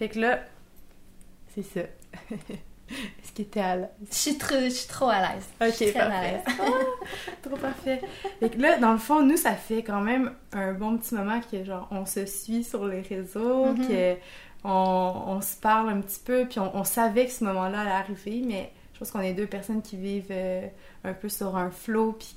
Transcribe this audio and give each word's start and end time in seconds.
Fait 0.00 0.08
que 0.08 0.18
là, 0.18 0.40
c'est 1.54 1.62
ça. 1.62 1.80
Est-ce 2.90 3.32
que 3.32 3.42
t'es 3.42 3.60
à 3.60 3.76
l'aise? 3.76 3.88
Je 4.10 4.16
suis 4.16 4.36
trop, 4.38 4.56
je 4.56 4.68
suis 4.70 4.88
trop 4.88 5.08
à 5.10 5.20
l'aise. 5.20 5.44
Ok, 5.60 5.66
Je 5.68 5.72
suis 5.74 5.90
très 5.92 6.00
à 6.00 6.08
parfait. 6.08 6.42
Ah, 6.58 7.32
trop 7.42 7.56
parfait. 7.56 8.00
Fait 8.40 8.50
que 8.50 8.58
là, 8.60 8.78
dans 8.78 8.92
le 8.92 8.98
fond, 8.98 9.22
nous, 9.22 9.36
ça 9.36 9.52
fait 9.52 9.82
quand 9.84 10.00
même 10.00 10.32
un 10.52 10.72
bon 10.72 10.96
petit 10.98 11.14
moment 11.14 11.40
que, 11.40 11.62
genre, 11.64 11.86
on 11.92 12.04
se 12.06 12.26
suit 12.26 12.64
sur 12.64 12.86
les 12.86 13.02
réseaux, 13.02 13.66
Mhm. 13.66 13.86
que 13.88 14.16
on, 14.64 14.70
on 15.26 15.40
se 15.42 15.56
parle 15.56 15.90
un 15.90 16.00
petit 16.00 16.18
peu, 16.24 16.46
puis 16.48 16.58
on, 16.58 16.74
on 16.76 16.82
savait 16.84 17.26
que 17.26 17.32
ce 17.32 17.44
moment-là 17.44 17.82
allait 17.82 17.90
arriver, 17.90 18.42
mais 18.44 18.72
je 18.94 18.98
pense 18.98 19.10
qu'on 19.12 19.20
est 19.20 19.34
deux 19.34 19.46
personnes 19.46 19.82
qui 19.82 19.96
vivent 19.96 20.26
euh, 20.32 20.66
un 21.04 21.12
peu 21.12 21.28
sur 21.28 21.56
un 21.56 21.70
flot, 21.70 22.12
puis 22.18 22.34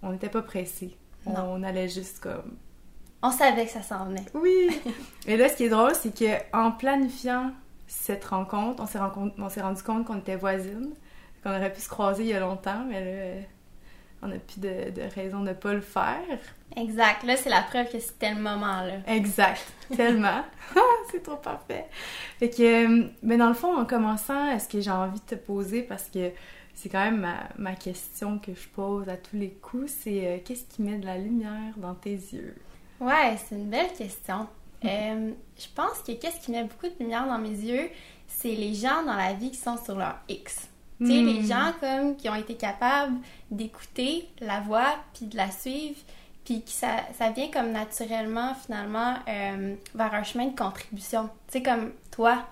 qu'on 0.00 0.12
n'était 0.12 0.28
pas 0.28 0.42
pressés. 0.42 0.96
On, 1.26 1.32
Non. 1.32 1.54
on 1.54 1.62
allait 1.64 1.88
juste 1.88 2.20
comme 2.20 2.56
On 3.22 3.30
savait 3.30 3.66
que 3.66 3.70
ça 3.72 3.82
s'en 3.82 4.06
venait. 4.06 4.24
Oui! 4.34 4.68
Et 5.26 5.36
là, 5.36 5.48
ce 5.48 5.56
qui 5.56 5.64
est 5.64 5.68
drôle, 5.68 5.94
c'est 5.94 6.16
que 6.16 6.56
en 6.56 6.72
planifiant 6.72 7.52
cette 7.86 8.24
rencontre, 8.24 8.82
on 8.82 9.48
s'est 9.48 9.60
rendu 9.60 9.82
compte 9.82 10.06
qu'on 10.06 10.18
était 10.18 10.36
voisines, 10.36 10.92
qu'on 11.42 11.50
aurait 11.50 11.72
pu 11.72 11.80
se 11.80 11.88
croiser 11.88 12.24
il 12.24 12.30
y 12.30 12.34
a 12.34 12.40
longtemps, 12.40 12.84
mais 12.88 13.00
là, 13.00 13.06
euh, 13.06 13.42
on 14.22 14.28
n'a 14.28 14.38
plus 14.38 14.60
de, 14.60 14.90
de 14.90 15.02
raison 15.14 15.40
de 15.40 15.48
ne 15.48 15.52
pas 15.52 15.72
le 15.72 15.80
faire. 15.80 16.38
Exact. 16.76 17.22
Là, 17.24 17.36
c'est 17.36 17.50
la 17.50 17.62
preuve 17.62 17.90
que 17.90 17.98
c'était 17.98 18.32
le 18.32 18.40
moment-là. 18.40 18.94
Exact, 19.06 19.62
tellement. 19.94 20.42
Ah, 20.76 20.80
c'est 21.10 21.22
trop 21.22 21.36
parfait. 21.36 21.86
Fait 22.38 22.48
que, 22.48 23.02
euh, 23.02 23.08
mais 23.22 23.36
dans 23.36 23.48
le 23.48 23.54
fond, 23.54 23.76
en 23.76 23.84
commençant, 23.84 24.50
est-ce 24.52 24.68
que 24.68 24.80
j'ai 24.80 24.90
envie 24.90 25.20
de 25.20 25.24
te 25.24 25.34
poser, 25.34 25.82
parce 25.82 26.04
que 26.04 26.30
c'est 26.74 26.88
quand 26.88 27.04
même 27.04 27.20
ma, 27.20 27.48
ma 27.58 27.74
question 27.74 28.38
que 28.38 28.54
je 28.54 28.68
pose 28.68 29.08
à 29.08 29.16
tous 29.16 29.36
les 29.36 29.50
coups, 29.50 29.92
c'est 29.92 30.26
euh, 30.26 30.38
qu'est-ce 30.44 30.64
qui 30.64 30.82
met 30.82 30.96
de 30.98 31.04
la 31.06 31.18
lumière 31.18 31.74
dans 31.76 31.94
tes 31.94 32.14
yeux? 32.14 32.56
Ouais, 33.02 33.36
c'est 33.48 33.56
une 33.56 33.68
belle 33.68 33.92
question. 33.92 34.46
Euh, 34.84 35.32
je 35.58 35.66
pense 35.74 35.98
que 36.06 36.12
qu'est-ce 36.12 36.40
qui 36.40 36.50
met 36.52 36.62
beaucoup 36.62 36.86
de 36.86 36.94
lumière 37.00 37.26
dans 37.26 37.38
mes 37.38 37.48
yeux, 37.50 37.90
c'est 38.26 38.54
les 38.54 38.74
gens 38.74 39.02
dans 39.04 39.14
la 39.14 39.32
vie 39.32 39.50
qui 39.50 39.56
sont 39.58 39.76
sur 39.76 39.96
leur 39.96 40.16
X. 40.28 40.68
Tu 41.00 41.06
sais, 41.06 41.20
Hmm. 41.20 41.26
les 41.26 41.42
gens 41.44 41.72
comme 41.80 42.16
qui 42.16 42.28
ont 42.28 42.34
été 42.36 42.54
capables 42.54 43.16
d'écouter 43.50 44.28
la 44.40 44.60
voix 44.60 44.94
puis 45.14 45.26
de 45.26 45.36
la 45.36 45.50
suivre, 45.50 45.98
puis 46.44 46.62
que 46.62 46.70
ça, 46.70 46.96
ça 47.18 47.30
vient 47.30 47.48
comme 47.50 47.72
naturellement 47.72 48.54
finalement 48.54 49.14
euh, 49.28 49.74
vers 49.94 50.14
un 50.14 50.22
chemin 50.22 50.46
de 50.46 50.56
contribution. 50.56 51.28
Tu 51.48 51.54
sais, 51.58 51.62
comme 51.62 51.92
toi, 52.10 52.44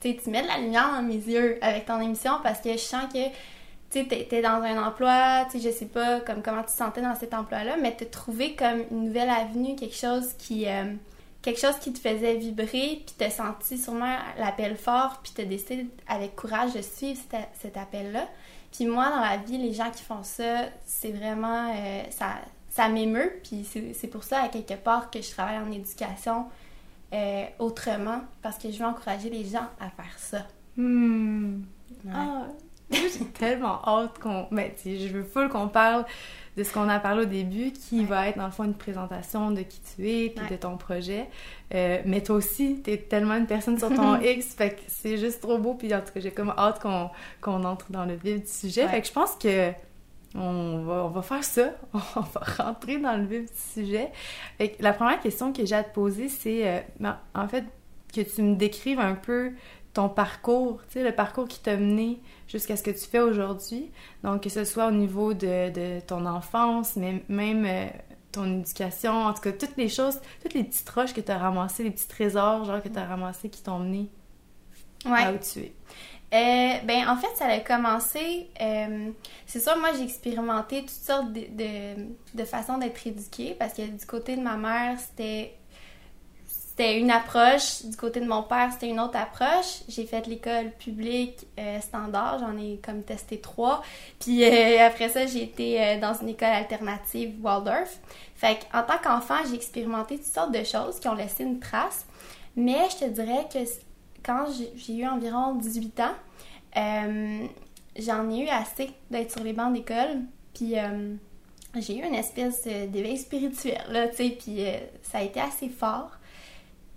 tu 0.00 0.30
mets 0.30 0.42
de 0.42 0.48
la 0.48 0.58
lumière 0.58 0.90
dans 0.92 1.02
mes 1.02 1.14
yeux 1.14 1.58
avec 1.62 1.86
ton 1.86 2.00
émission 2.00 2.32
parce 2.42 2.60
que 2.60 2.72
je 2.72 2.78
sens 2.78 3.04
que 3.12 3.18
tu 4.04 4.26
t'es 4.26 4.42
dans 4.42 4.62
un 4.62 4.82
emploi, 4.82 5.46
tu 5.50 5.58
sais, 5.58 5.70
je 5.70 5.74
sais 5.74 5.86
pas 5.86 6.20
comme 6.20 6.42
comment 6.42 6.62
tu 6.62 6.72
te 6.72 6.76
sentais 6.76 7.02
dans 7.02 7.14
cet 7.14 7.34
emploi-là, 7.34 7.76
mais 7.76 7.94
te 7.94 8.04
trouver 8.04 8.54
comme 8.54 8.84
une 8.90 9.06
nouvelle 9.06 9.30
avenue, 9.30 9.76
quelque 9.76 9.96
chose 9.96 10.32
qui, 10.38 10.68
euh, 10.68 10.94
quelque 11.42 11.60
chose 11.60 11.76
qui 11.80 11.92
te 11.92 11.98
faisait 11.98 12.34
vibrer, 12.36 13.02
puis 13.06 13.14
t'as 13.16 13.30
senti 13.30 13.78
sûrement 13.78 14.16
l'appel 14.38 14.76
fort, 14.76 15.20
puis 15.22 15.32
t'as 15.34 15.44
décidé 15.44 15.86
avec 16.08 16.36
courage 16.36 16.74
de 16.74 16.82
suivre 16.82 17.20
cet, 17.60 17.76
appel-là. 17.76 18.28
Puis 18.72 18.86
moi, 18.86 19.08
dans 19.08 19.20
la 19.20 19.36
vie, 19.38 19.58
les 19.58 19.72
gens 19.72 19.90
qui 19.90 20.02
font 20.02 20.22
ça, 20.22 20.64
c'est 20.84 21.12
vraiment, 21.12 21.72
euh, 21.74 22.02
ça, 22.10 22.34
ça 22.68 22.88
m'émeut, 22.88 23.40
puis 23.42 23.64
c'est 23.64 24.08
pour 24.08 24.24
ça, 24.24 24.42
à 24.42 24.48
quelque 24.48 24.74
part, 24.74 25.10
que 25.10 25.22
je 25.22 25.30
travaille 25.30 25.58
en 25.58 25.70
éducation 25.70 26.46
euh, 27.12 27.44
autrement, 27.58 28.20
parce 28.42 28.58
que 28.58 28.70
je 28.70 28.78
veux 28.78 28.84
encourager 28.84 29.30
les 29.30 29.44
gens 29.44 29.66
à 29.80 29.88
faire 29.88 30.18
ça. 30.18 30.46
Hmm. 30.76 31.62
Ouais. 32.04 32.12
Ah, 32.14 32.46
j'ai 32.90 33.24
tellement 33.38 33.80
hâte 33.86 34.18
qu'on. 34.18 34.46
Mais 34.50 34.74
tu 34.76 34.82
sais, 34.96 34.98
je 35.08 35.12
veux 35.12 35.24
full 35.24 35.48
qu'on 35.48 35.68
parle 35.68 36.04
de 36.56 36.62
ce 36.62 36.72
qu'on 36.72 36.88
a 36.88 36.98
parlé 36.98 37.22
au 37.22 37.26
début, 37.26 37.70
qui 37.72 38.00
Ouais. 38.00 38.06
va 38.06 38.28
être 38.28 38.38
dans 38.38 38.46
le 38.46 38.50
fond 38.52 38.64
une 38.64 38.74
présentation 38.74 39.50
de 39.50 39.60
qui 39.60 39.80
tu 39.80 40.08
es 40.08 40.30
puis 40.30 40.44
Ouais. 40.44 40.50
de 40.50 40.56
ton 40.56 40.76
projet. 40.78 41.28
Euh, 41.74 42.00
mais 42.06 42.22
toi 42.22 42.36
aussi, 42.36 42.80
t'es 42.82 42.96
tellement 42.96 43.34
une 43.36 43.46
personne 43.46 43.78
sur 43.78 43.92
ton 43.94 44.16
X, 44.20 44.54
fait 44.54 44.70
que 44.76 44.80
c'est 44.86 45.18
juste 45.18 45.42
trop 45.42 45.58
beau. 45.58 45.74
Puis 45.74 45.94
en 45.94 46.00
tout 46.00 46.12
cas, 46.14 46.20
j'ai 46.20 46.30
comme 46.30 46.54
hâte 46.56 46.80
qu'on 46.80 47.64
entre 47.64 47.90
dans 47.92 48.04
le 48.06 48.14
vif 48.14 48.40
du 48.42 48.46
sujet. 48.50 48.84
Ouais. 48.84 48.90
Fait 48.90 49.00
que 49.02 49.06
je 49.08 49.12
pense 49.12 49.34
que. 49.34 49.72
On 50.38 50.82
va, 50.84 51.04
on 51.04 51.08
va 51.08 51.22
faire 51.22 51.42
ça, 51.44 51.70
on 51.94 51.98
va 52.20 52.40
rentrer 52.58 52.98
dans 52.98 53.16
le 53.16 53.24
vif 53.24 53.42
du 53.50 53.82
sujet. 53.84 54.10
Fait 54.58 54.68
que 54.70 54.82
la 54.82 54.92
première 54.92 55.18
question 55.20 55.50
que 55.50 55.64
j'ai 55.64 55.74
à 55.74 55.82
te 55.82 55.94
poser, 55.94 56.28
c'est 56.28 56.68
euh, 56.68 56.80
ben, 57.00 57.16
en 57.34 57.48
fait 57.48 57.64
que 58.14 58.20
tu 58.20 58.42
me 58.42 58.54
décrives 58.54 59.00
un 59.00 59.14
peu 59.14 59.52
ton 59.96 60.08
parcours, 60.10 60.80
tu 60.88 60.94
sais, 61.00 61.04
le 61.04 61.12
parcours 61.14 61.48
qui 61.48 61.60
t'a 61.60 61.76
mené 61.76 62.20
jusqu'à 62.48 62.76
ce 62.76 62.82
que 62.84 62.90
tu 62.92 63.06
fais 63.06 63.20
aujourd'hui. 63.20 63.92
Donc, 64.24 64.42
que 64.44 64.50
ce 64.50 64.64
soit 64.64 64.88
au 64.88 64.92
niveau 64.92 65.34
de, 65.34 65.70
de 65.70 66.00
ton 66.00 66.26
enfance, 66.26 66.96
mais 66.96 67.24
même 67.28 67.64
euh, 67.66 67.86
ton 68.32 68.60
éducation, 68.60 69.12
en 69.12 69.34
tout 69.34 69.42
cas, 69.42 69.52
toutes 69.52 69.76
les 69.78 69.88
choses, 69.88 70.20
toutes 70.42 70.54
les 70.54 70.64
petites 70.64 70.88
roches 70.90 71.14
que 71.14 71.22
tu 71.22 71.32
as 71.32 71.38
ramassées, 71.38 71.84
les 71.84 71.90
petits 71.92 72.08
trésors, 72.08 72.64
genre, 72.66 72.82
que 72.82 72.88
tu 72.90 72.98
as 72.98 73.06
ramassés 73.06 73.50
qui 73.50 73.62
t'ont 73.62 73.80
mené 73.80 74.10
Ouais. 75.06 75.22
à 75.22 75.32
où 75.32 75.38
tu 75.38 75.60
es. 75.60 75.74
Euh, 76.34 76.78
ben, 76.84 77.08
en 77.08 77.16
fait, 77.16 77.28
ça 77.36 77.46
a 77.46 77.60
commencé. 77.60 78.50
euh, 78.60 79.10
c'est 79.46 79.60
sûr, 79.60 79.76
moi, 79.78 79.90
j'ai 79.96 80.02
expérimenté 80.04 80.80
toutes 80.82 80.90
sortes 80.90 81.32
de, 81.32 81.42
de, 81.50 82.06
de 82.34 82.44
façons 82.44 82.78
d'être 82.78 83.06
éduquée 83.06 83.54
parce 83.58 83.74
que 83.74 83.82
du 83.82 84.06
côté 84.06 84.36
de 84.36 84.42
ma 84.42 84.56
mère, 84.56 84.98
c'était. 84.98 85.55
C'était 86.78 86.98
une 87.00 87.10
approche, 87.10 87.86
du 87.86 87.96
côté 87.96 88.20
de 88.20 88.26
mon 88.26 88.42
père, 88.42 88.68
c'était 88.70 88.90
une 88.90 89.00
autre 89.00 89.16
approche. 89.16 89.80
J'ai 89.88 90.04
fait 90.04 90.26
l'école 90.26 90.72
publique 90.72 91.46
euh, 91.58 91.80
standard, 91.80 92.38
j'en 92.38 92.54
ai 92.58 92.78
comme 92.84 93.02
testé 93.02 93.40
trois. 93.40 93.80
Puis 94.20 94.44
euh, 94.44 94.86
après 94.86 95.08
ça, 95.08 95.24
j'ai 95.24 95.44
été 95.44 95.82
euh, 95.82 95.98
dans 95.98 96.12
une 96.12 96.28
école 96.28 96.48
alternative 96.50 97.34
Waldorf. 97.42 97.98
Fait 98.34 98.58
en 98.74 98.82
tant 98.82 98.98
qu'enfant, 99.02 99.38
j'ai 99.48 99.54
expérimenté 99.54 100.16
toutes 100.16 100.26
sortes 100.26 100.52
de 100.52 100.62
choses 100.64 101.00
qui 101.00 101.08
ont 101.08 101.14
laissé 101.14 101.44
une 101.44 101.60
trace. 101.60 102.04
Mais 102.56 102.90
je 102.90 103.06
te 103.06 103.10
dirais 103.10 103.46
que 103.50 103.58
quand 104.22 104.44
j'ai- 104.76 104.92
eu 104.96 105.06
environ 105.06 105.54
18 105.54 105.98
ans, 106.00 106.14
j'en 106.74 108.30
ai 108.30 108.38
eu 108.44 108.48
assez 108.48 108.90
d'être 109.10 109.32
sur 109.32 109.42
les 109.42 109.54
bancs 109.54 109.72
d'école. 109.72 110.24
Puis 110.52 110.74
j'ai 111.76 111.96
eu 111.96 112.04
une 112.04 112.14
espèce 112.14 112.64
d'éveil 112.64 113.16
spirituel, 113.16 113.80
là, 113.88 114.08
tu 114.08 114.16
sais, 114.16 114.28
puis 114.38 114.62
ça 115.02 115.18
a 115.18 115.22
été 115.22 115.40
assez 115.40 115.70
fort. 115.70 116.10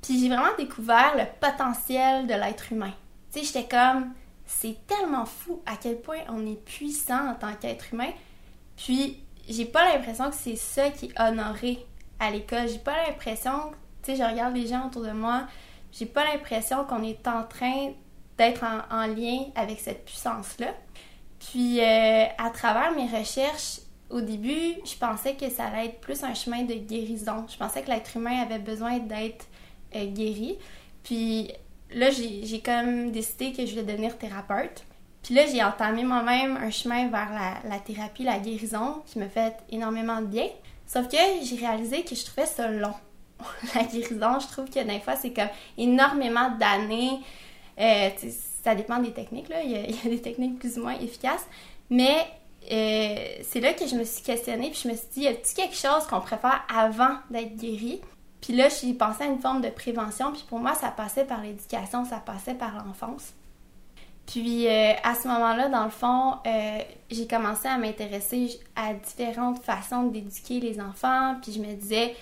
Puis 0.02 0.20
j'ai 0.20 0.30
vraiment 0.30 0.56
découvert 0.58 1.16
le 1.16 1.24
potentiel 1.40 2.28
de 2.28 2.34
l'être 2.34 2.72
humain. 2.72 2.94
Tu 3.32 3.40
sais, 3.40 3.46
j'étais 3.46 3.68
comme, 3.68 4.14
c'est 4.46 4.78
tellement 4.88 5.26
fou 5.26 5.62
à 5.66 5.76
quel 5.76 6.02
point 6.02 6.20
on 6.30 6.46
est 6.46 6.64
puissant 6.64 7.30
en 7.30 7.36
tant 7.36 7.54
qu'être 7.54 7.94
humain. 7.94 8.12
Puis 8.76 9.20
j'ai 9.48 9.66
pas 9.66 9.94
l'impression 9.94 10.30
que 10.30 10.36
c'est 10.36 10.56
ça 10.56 10.90
qui 10.90 11.08
est 11.08 11.20
honoré 11.20 11.86
à 12.20 12.32
l'école. 12.32 12.68
J'ai 12.68 12.80
pas 12.80 12.96
l'impression, 13.08 13.72
tu 14.04 14.12
sais, 14.12 14.16
je 14.16 14.24
regarde 14.24 14.56
les 14.56 14.68
gens 14.68 14.88
autour 14.88 15.04
de 15.04 15.12
moi, 15.12 15.48
j'ai 15.92 16.06
pas 16.06 16.24
l'impression 16.24 16.86
qu'on 16.86 17.04
est 17.04 17.28
en 17.28 17.44
train 17.44 17.92
d'être 18.38 18.64
en, 18.64 18.96
en 18.96 19.08
lien 19.08 19.46
avec 19.56 19.80
cette 19.80 20.06
puissance-là. 20.06 20.74
Puis 21.40 21.80
euh, 21.81 22.26
à 22.38 22.50
travers 22.52 22.92
mes 22.94 23.08
recherches, 23.08 23.80
au 24.10 24.22
début, 24.22 24.74
je 24.86 24.98
pensais 24.98 25.36
que 25.36 25.50
ça 25.50 25.66
allait 25.66 25.88
être 25.88 26.02
plus 26.02 26.24
un 26.24 26.34
chemin 26.34 26.64
de 26.64 26.74
guérison. 26.74 27.46
Je 27.48 27.58
pensais 27.58 27.81
que 27.81 27.90
l'être 27.90 28.18
humain 28.18 28.42
avait 28.42 28.60
besoin 28.60 28.98
d'être 29.00 29.46
euh, 29.95 30.05
guéri. 30.05 30.57
Puis 31.03 31.51
là, 31.91 32.09
j'ai 32.11 32.61
comme 32.61 33.11
décidé 33.11 33.51
que 33.51 33.66
je 33.66 33.72
voulais 33.72 33.83
devenir 33.83 34.17
thérapeute. 34.17 34.85
Puis 35.23 35.33
là, 35.33 35.45
j'ai 35.45 35.63
entamé 35.63 36.03
moi-même 36.03 36.57
un 36.57 36.69
chemin 36.69 37.09
vers 37.09 37.29
la, 37.31 37.69
la 37.69 37.79
thérapie, 37.79 38.23
la 38.23 38.39
guérison, 38.39 39.03
qui 39.05 39.19
me 39.19 39.27
fait 39.27 39.53
énormément 39.69 40.22
de 40.22 40.27
bien. 40.27 40.47
Sauf 40.88 41.07
que 41.07 41.17
j'ai 41.44 41.55
réalisé 41.55 42.03
que 42.03 42.16
je 42.16 42.25
trouvais 42.25 42.47
ça 42.47 42.67
long. 42.69 42.95
la 43.75 43.83
guérison, 43.83 44.39
je 44.39 44.47
trouve 44.47 44.69
que 44.69 44.83
des 44.83 45.00
fois, 45.00 45.16
c'est 45.16 45.31
comme 45.31 45.50
énormément 45.77 46.50
d'années. 46.51 47.19
Euh, 47.79 48.09
ça 48.63 48.75
dépend 48.75 49.00
des 49.00 49.11
techniques, 49.11 49.50
là. 49.50 49.61
Il 49.63 49.71
y, 49.71 49.75
a, 49.75 50.09
des 50.09 50.21
techniques 50.21 50.59
plus 50.59 50.77
ou 50.77 50.83
moins 50.83 50.97
efficaces. 51.00 51.45
Mais 51.89 52.27
euh, 52.71 53.44
c'est 53.44 53.61
là 53.61 53.73
que 53.73 53.88
je 53.88 53.95
me 53.95 54.03
suis 54.03 54.23
questionnée, 54.23 54.69
puis 54.71 54.81
je 54.83 54.89
me 54.89 54.95
suis 54.95 55.07
dit, 55.13 55.21
y 55.21 55.27
a-t-il 55.27 55.56
quelque 55.56 55.75
chose 55.75 56.06
qu'on 56.09 56.21
préfère 56.21 56.66
avant 56.73 57.17
d'être 57.29 57.56
guéri? 57.56 58.01
Puis 58.41 58.55
là, 58.55 58.69
j'ai 58.69 58.94
pensé 58.94 59.23
à 59.23 59.27
une 59.27 59.39
forme 59.39 59.61
de 59.61 59.69
prévention, 59.69 60.31
puis 60.31 60.45
pour 60.47 60.59
moi, 60.59 60.73
ça 60.75 60.89
passait 60.89 61.25
par 61.25 61.41
l'éducation, 61.41 62.05
ça 62.05 62.17
passait 62.17 62.53
par 62.53 62.86
l'enfance. 62.86 63.33
Puis 64.25 64.68
euh, 64.68 64.94
à 65.03 65.15
ce 65.15 65.27
moment-là, 65.27 65.69
dans 65.69 65.86
le 65.86 65.89
fond, 65.89 66.36
euh, 66.45 66.80
j'ai 67.09 67.27
commencé 67.27 67.68
à 67.68 67.77
m'intéresser 67.77 68.59
à 68.75 68.94
différentes 68.94 69.62
façons 69.63 70.03
d'éduquer 70.03 70.59
les 70.59 70.80
enfants, 70.80 71.36
puis 71.41 71.51
je 71.51 71.59
me 71.59 71.74
disais, 71.74 72.15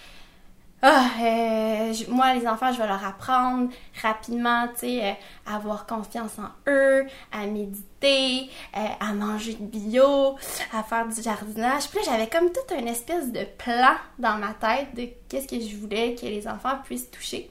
ah, 0.83 1.09
euh, 1.19 1.93
moi, 2.09 2.35
les 2.35 2.45
enfants, 2.45 2.71
je 2.71 2.77
vais 2.77 2.85
leur 2.85 3.03
apprendre 3.03 3.69
rapidement, 3.99 4.67
tu 4.67 4.81
sais, 4.81 5.05
euh, 5.05 5.13
à 5.47 5.55
avoir 5.55 5.87
confiance 5.87 6.37
en 6.37 6.49
eux, 6.69 7.07
à 7.31 7.47
méditer, 7.47 8.47
euh, 8.75 8.85
à 8.99 9.13
manger 9.13 9.55
de 9.55 9.65
bio, 9.65 10.35
à 10.71 10.83
faire 10.83 11.07
du 11.07 11.19
jardinage. 11.19 11.89
Puis 11.89 12.01
j'avais 12.05 12.27
comme 12.27 12.51
toute 12.51 12.77
une 12.77 12.87
espèce 12.87 13.31
de 13.31 13.43
plan 13.57 13.95
dans 14.19 14.37
ma 14.37 14.53
tête 14.53 14.93
de 14.93 15.09
qu'est-ce 15.27 15.47
que 15.47 15.59
je 15.59 15.75
voulais 15.77 16.13
que 16.13 16.27
les 16.27 16.47
enfants 16.47 16.77
puissent 16.83 17.09
toucher. 17.09 17.49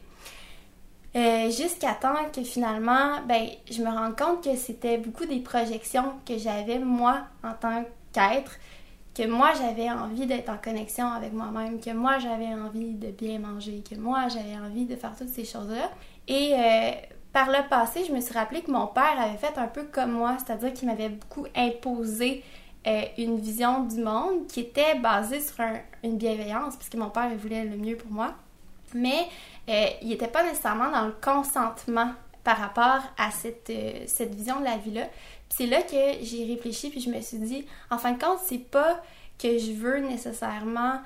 Jusqu'à 1.47 1.95
temps 1.95 2.27
que 2.31 2.43
finalement, 2.43 3.23
ben, 3.27 3.49
je 3.71 3.81
me 3.83 3.89
rends 3.89 4.13
compte 4.13 4.45
que 4.45 4.55
c'était 4.55 4.99
beaucoup 4.99 5.25
des 5.25 5.41
projections 5.41 6.13
que 6.29 6.37
j'avais 6.37 6.79
moi 6.79 7.23
en 7.43 7.55
tant 7.55 7.87
qu'être, 8.13 8.53
que 9.17 9.27
moi 9.27 9.53
j'avais 9.57 9.91
envie 9.91 10.27
d'être 10.27 10.51
en 10.51 10.59
connexion 10.59 11.07
avec 11.07 11.33
moi-même, 11.33 11.81
que 11.81 11.91
moi 11.91 12.19
j'avais 12.19 12.53
envie 12.53 12.93
de 12.93 13.09
bien 13.09 13.39
manger, 13.39 13.83
que 13.89 13.95
moi 13.95 14.29
j'avais 14.29 14.57
envie 14.63 14.85
de 14.85 14.95
faire 14.95 15.17
toutes 15.17 15.31
ces 15.31 15.45
choses-là. 15.45 15.91
Et 16.29 16.53
euh, 16.55 16.91
par 17.33 17.49
le 17.49 17.67
passé, 17.69 18.05
je 18.07 18.13
me 18.13 18.21
suis 18.21 18.35
rappelé 18.35 18.63
que 18.63 18.71
mon 18.71 18.87
père 18.87 19.19
avait 19.19 19.39
fait 19.39 19.57
un 19.59 19.69
peu 19.69 19.85
comme 19.85 20.13
moi, 20.13 20.37
c'est-à-dire 20.39 20.75
qu'il 20.75 20.89
m'avait 20.89 21.09
beaucoup 21.09 21.47
imposé 21.55 22.45
euh, 22.87 23.03
une 23.17 23.39
vision 23.39 23.85
du 23.85 24.03
monde 24.03 24.47
qui 24.49 24.61
était 24.61 24.97
basée 24.97 25.41
sur 25.41 25.65
une 26.05 26.19
bienveillance, 26.19 26.77
puisque 26.77 26.97
mon 26.97 27.11
père 27.11 27.31
voulait 27.37 27.65
le 27.65 27.77
mieux 27.77 27.97
pour 27.97 28.11
moi. 28.11 28.35
Mais 28.95 29.29
euh, 29.69 29.87
il 30.03 30.09
n'était 30.09 30.29
pas 30.29 30.45
nécessairement 30.45 30.91
dans 30.91 31.07
le 31.07 31.15
consentement 31.23 32.13
par 32.47 32.59
rapport 32.59 33.03
à 33.19 33.33
cette, 33.33 33.71
euh, 33.71 34.05
cette 34.07 34.33
vision 34.33 34.61
de 34.61 34.65
la 34.65 34.77
vie-là. 34.77 35.07
Puis 35.49 35.59
c'est 35.59 35.67
là 35.67 35.83
que 35.83 36.23
j'ai 36.25 36.45
réfléchi, 36.47 36.91
puis 36.91 37.01
je 37.01 37.11
me 37.11 37.21
suis 37.21 37.39
dit, 37.39 37.67
en 37.91 37.99
fin 37.99 38.13
de 38.13 38.23
compte, 38.23 38.39
c'est 38.45 38.71
pas 38.71 39.03
que 39.37 39.59
je 39.59 39.73
veux 39.73 39.99
nécessairement 39.99 41.01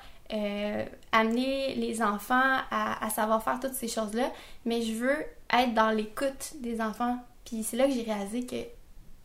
amener 1.11 1.75
les 1.75 2.01
enfants 2.01 2.55
à, 2.71 3.05
à, 3.05 3.09
savoir 3.09 3.43
faire 3.43 3.59
toutes 3.59 3.73
ces 3.73 3.89
choses-là, 3.89 4.31
mais 4.63 4.81
je 4.81 4.93
veux 4.93 5.25
être 5.51 5.73
dans 5.73 5.89
l'écoute 5.89 6.53
des 6.61 6.79
enfants. 6.79 7.17
Puis 7.43 7.63
c'est 7.63 7.75
là 7.75 7.85
que 7.85 7.91
j'ai 7.91 8.03
réalisé 8.03 8.45
que 8.45 8.55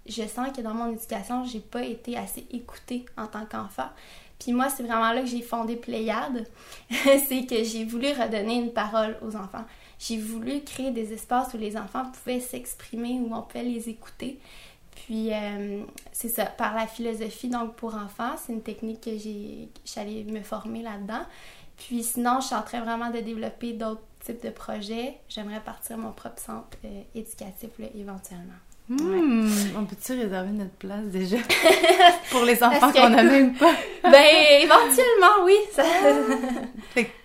je 0.09 0.23
sens 0.27 0.49
que 0.57 0.63
dans 0.63 0.75
mon 0.75 0.93
éducation, 0.93 1.45
j'ai 1.45 1.61
pas 1.61 1.85
été 1.85 2.17
assez 2.17 2.45
écoutée 2.51 3.05
en 3.17 3.29
tant 3.29 3.47
qu'enfant. 3.47 3.89
Puis 4.39 4.53
moi, 4.53 4.69
c'est 4.69 4.83
vraiment 4.83 5.13
là 5.13 5.21
que 5.21 5.29
j'ai 5.29 5.43
fondé 5.43 5.77
Pléiade. 5.77 6.47
c'est 6.91 7.47
que 7.47 7.63
j'ai 7.65 7.85
voulu 7.85 8.09
redonner 8.09 8.57
une 8.57 8.73
parole 8.73 9.17
aux 9.23 9.37
enfants. 9.37 9.65
J'ai 9.99 10.19
voulu 10.19 10.63
créer 10.63 10.91
des 10.91 11.13
espaces 11.13 11.55
où 11.55 11.59
les 11.59 11.77
enfants 11.77 12.05
pouvaient 12.13 12.41
s'exprimer, 12.41 13.21
où 13.21 13.35
on 13.35 13.43
pouvait 13.43 13.65
les 13.65 13.89
écouter. 13.89 14.39
Puis 14.95 15.33
euh, 15.33 15.83
c'est 16.13 16.29
ça, 16.29 16.47
par 16.47 16.75
la 16.75 16.87
philosophie 16.87 17.49
donc 17.49 17.77
pour 17.77 17.95
enfants, 17.95 18.35
c'est 18.39 18.53
une 18.53 18.63
technique 18.63 19.03
que 19.03 19.17
j'ai, 19.17 19.69
j'allais 19.85 20.25
me 20.25 20.41
former 20.41 20.83
là-dedans. 20.83 21.25
Puis 21.77 22.03
sinon, 22.03 22.41
je 22.41 22.47
suis 22.47 22.55
en 22.55 22.63
train 22.63 22.81
vraiment 22.81 23.11
de 23.11 23.21
développer 23.21 23.73
d'autres 23.75 24.03
types 24.25 24.43
de 24.43 24.51
projets. 24.51 25.19
J'aimerais 25.29 25.61
partir 25.61 25.99
mon 25.99 26.13
propre 26.13 26.41
centre 26.41 26.79
euh, 26.85 27.03
éducatif 27.15 27.71
éventuellement. 27.95 28.55
Hmm, 28.89 29.49
on 29.77 29.85
peut-tu 29.85 30.13
réserver 30.13 30.53
notre 30.53 30.75
place 30.75 31.07
déjà 31.07 31.39
pour 32.31 32.45
les 32.45 32.63
enfants 32.63 32.93
qu'on 32.93 33.09
n'a 33.09 33.23
même 33.23 33.55
pas? 33.55 33.73
ben, 34.05 34.63
éventuellement, 34.63 35.45
oui. 35.45 35.57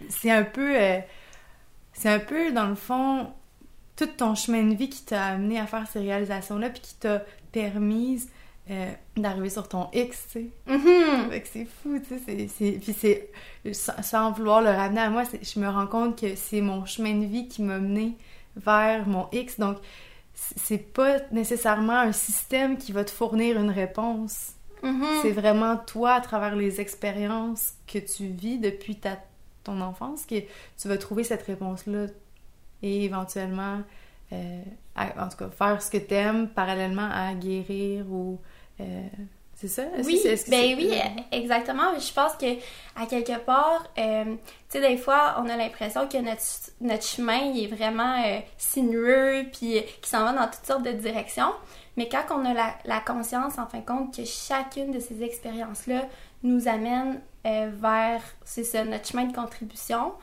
c'est 0.10 0.32
un 0.32 0.44
peu... 0.44 0.76
Euh, 0.76 1.00
c'est 2.02 2.10
un 2.10 2.20
peu, 2.20 2.52
dans 2.52 2.68
le 2.68 2.74
fond, 2.74 3.28
tout 3.96 4.08
ton 4.08 4.34
chemin 4.34 4.64
de 4.64 4.74
vie 4.74 4.90
qui 4.90 5.04
t'a 5.04 5.24
amené 5.24 5.60
à 5.60 5.68
faire 5.68 5.86
ces 5.88 6.00
réalisations-là 6.00 6.72
puis 6.72 6.82
qui 6.82 6.96
t'a 6.96 7.22
permis 7.52 8.24
euh, 8.72 8.92
d'arriver 9.16 9.52
sur 9.52 9.68
ton 9.68 9.88
X, 9.94 10.26
tu 10.32 10.40
sais. 10.40 10.50
Mm-hmm. 10.68 11.42
c'est 11.46 11.66
fou, 11.66 12.00
tu 12.00 12.18
sais. 12.18 12.80
Puis 12.80 12.96
c'est... 12.98 13.30
Sans, 14.02 14.32
vouloir 14.32 14.64
le 14.64 14.70
ramener 14.70 15.02
à 15.02 15.10
moi, 15.12 15.24
je 15.40 15.60
me 15.60 15.68
rends 15.68 15.86
compte 15.86 16.20
que 16.20 16.36
c'est 16.36 16.62
mon 16.62 16.86
chemin 16.86 17.14
de 17.14 17.26
vie 17.26 17.48
qui 17.48 17.62
m'a 17.62 17.78
mené 17.78 18.18
vers 18.56 19.08
mon 19.08 19.28
X. 19.32 19.60
Donc, 19.60 19.78
c'est 20.34 20.80
pas 20.80 21.20
nécessairement 21.32 22.00
un 22.00 22.14
système 22.14 22.80
qui 22.80 22.94
va 22.94 23.06
te 23.06 23.12
fournir 23.12 23.60
une 23.60 23.70
réponse. 23.70 24.54
Mm-hmm. 24.82 25.22
C'est 25.22 25.34
vraiment 25.34 25.78
toi, 25.78 26.14
à 26.14 26.22
travers 26.22 26.56
les 26.56 26.82
expériences 26.82 27.74
que 27.86 28.00
tu 28.00 28.26
vis 28.26 28.58
depuis 28.58 28.96
ta, 28.96 29.20
ton 29.64 29.82
enfance, 29.82 30.26
que 30.26 30.40
tu 30.78 30.88
vas 30.88 30.98
trouver 30.98 31.24
cette 31.24 31.44
réponse-là 31.44 32.08
et 32.82 33.06
éventuellement, 33.06 33.82
euh, 34.34 34.62
en 34.96 35.30
tout 35.30 35.38
cas, 35.38 35.50
faire 35.50 35.82
ce 35.82 35.92
que 35.92 35.98
tu 35.98 36.14
aimes 36.14 36.50
parallèlement 36.50 37.10
à 37.12 37.34
guérir 37.34 38.12
ou 38.12 38.40
euh, 38.80 39.08
c'est 39.62 39.68
ça? 39.68 39.84
Oui, 40.04 40.20
ben 40.48 40.76
oui, 40.76 40.92
exactement. 41.32 41.98
Je 42.00 42.12
pense 42.14 42.34
que 42.34 42.58
à 42.96 43.06
quelque 43.06 43.38
part, 43.40 43.86
euh, 43.98 44.24
tu 44.26 44.40
sais, 44.70 44.82
des 44.82 44.98
fois, 44.98 45.36
on 45.38 45.48
a 45.50 45.56
l'impression 45.56 46.08
que 46.08 46.18
notre, 46.18 46.42
notre 46.82 47.06
chemin 47.06 47.38
il 47.54 47.66
est 47.66 47.68
vraiment 47.68 48.24
euh, 48.26 48.40
sinueux, 48.58 49.46
puis 49.54 49.78
euh, 49.78 49.82
qui 50.02 50.10
s'en 50.10 50.24
va 50.24 50.34
dans 50.34 50.50
toutes 50.50 50.66
sortes 50.66 50.84
de 50.84 50.94
directions. 50.94 51.54
Mais 51.96 52.10
quand 52.10 52.24
on 52.32 52.44
a 52.46 52.54
la, 52.54 52.74
la 52.86 53.02
conscience, 53.02 53.60
en 53.60 53.68
fin 53.68 53.80
de 53.80 53.86
compte, 53.86 54.16
que 54.16 54.26
chacune 54.26 54.92
de 54.92 55.00
ces 55.00 55.22
expériences-là 55.22 56.08
nous 56.42 56.68
amène 56.68 57.22
vers, 57.44 58.22
c'est 58.46 58.64
ça, 58.64 58.84
notre 58.84 59.08
chemin 59.08 59.26
de 59.26 59.36
contribution, 59.36 60.14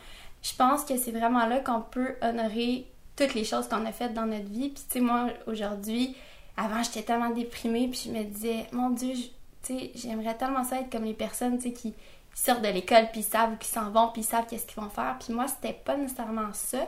je 0.43 0.55
pense 0.57 0.85
que 0.85 0.97
c'est 0.97 1.11
vraiment 1.11 1.47
là 1.47 1.59
qu'on 1.61 1.81
peut 1.81 2.17
honorer 2.23 2.87
toutes 3.17 3.35
les 3.35 3.45
choses 3.45 3.69
qu'on 3.69 3.85
a 3.87 3.93
faites 3.93 4.15
dans 4.15 4.27
notre 4.27 4.49
vie. 4.49 4.71
Puis, 4.71 4.83
tu 4.89 4.99
sais, 4.99 5.01
moi, 5.01 5.29
aujourd'hui, 5.47 6.17
avant, 6.59 6.83
j'étais 6.83 7.03
tellement 7.03 7.31
déprimée, 7.31 7.89
puis 7.89 8.03
je 8.07 8.11
me 8.11 8.25
disais, 8.25 8.67
mon 8.73 8.91
Dieu, 8.91 9.15
tu 9.15 9.23
sais, 9.63 9.93
j'aimerais 9.95 10.37
tellement 10.37 10.65
ça 10.65 10.81
être 10.81 10.91
comme 10.91 11.05
les 11.05 11.15
personnes, 11.15 11.57
tu 11.57 11.69
sais, 11.69 11.73
qui 11.73 11.95
sortent 12.35 12.63
de 12.63 12.69
l'école, 12.69 13.09
puis 13.13 13.23
savent 13.23 13.57
ils 13.61 13.65
s'en 13.65 13.91
vont, 13.91 14.09
puis 14.09 14.25
savent 14.25 14.45
qu'est-ce 14.47 14.67
qu'ils 14.67 14.83
vont 14.83 14.91
faire. 14.91 15.17
Puis 15.21 15.33
moi, 15.33 15.47
c'était 15.47 15.73
pas 15.73 15.97
nécessairement 15.97 16.53
ça, 16.53 16.79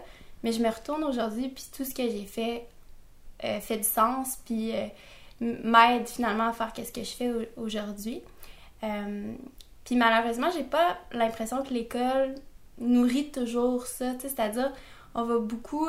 mais 0.43 0.53
je 0.53 0.61
me 0.61 0.69
retourne 0.69 1.05
aujourd'hui, 1.05 1.49
puis 1.49 1.65
tout 1.75 1.85
ce 1.85 1.95
que 1.95 2.03
j'ai 2.03 2.25
fait 2.25 2.67
euh, 3.45 3.61
fait 3.61 3.77
du 3.77 3.85
sens, 3.85 4.39
puis 4.45 4.73
euh, 4.75 4.87
m'aide 5.41 6.09
finalement 6.09 6.49
à 6.49 6.53
faire 6.53 6.73
qu'est-ce 6.73 6.93
que 6.93 7.05
je 7.05 7.13
fais 7.13 7.33
aujourd'hui. 7.57 8.23
Euh, 8.83 9.35
puis 9.85 9.95
malheureusement, 9.95 10.51
j'ai 10.53 10.65
pas 10.65 10.99
l'impression 11.13 11.63
que 11.63 11.73
l'école 11.73 12.35
nourrit 12.79 13.31
toujours 13.31 13.87
ça, 13.87 14.15
tu 14.15 14.23
sais, 14.23 14.29
c'est-à-dire, 14.31 14.73
on 15.15 15.23
va 15.25 15.39
beaucoup 15.39 15.89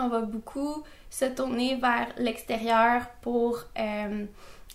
on 0.00 0.08
va 0.08 0.20
beaucoup 0.20 0.82
se 1.10 1.24
tourner 1.26 1.76
vers 1.76 2.08
l'extérieur 2.18 3.06
pour 3.20 3.62
euh, 3.78 4.26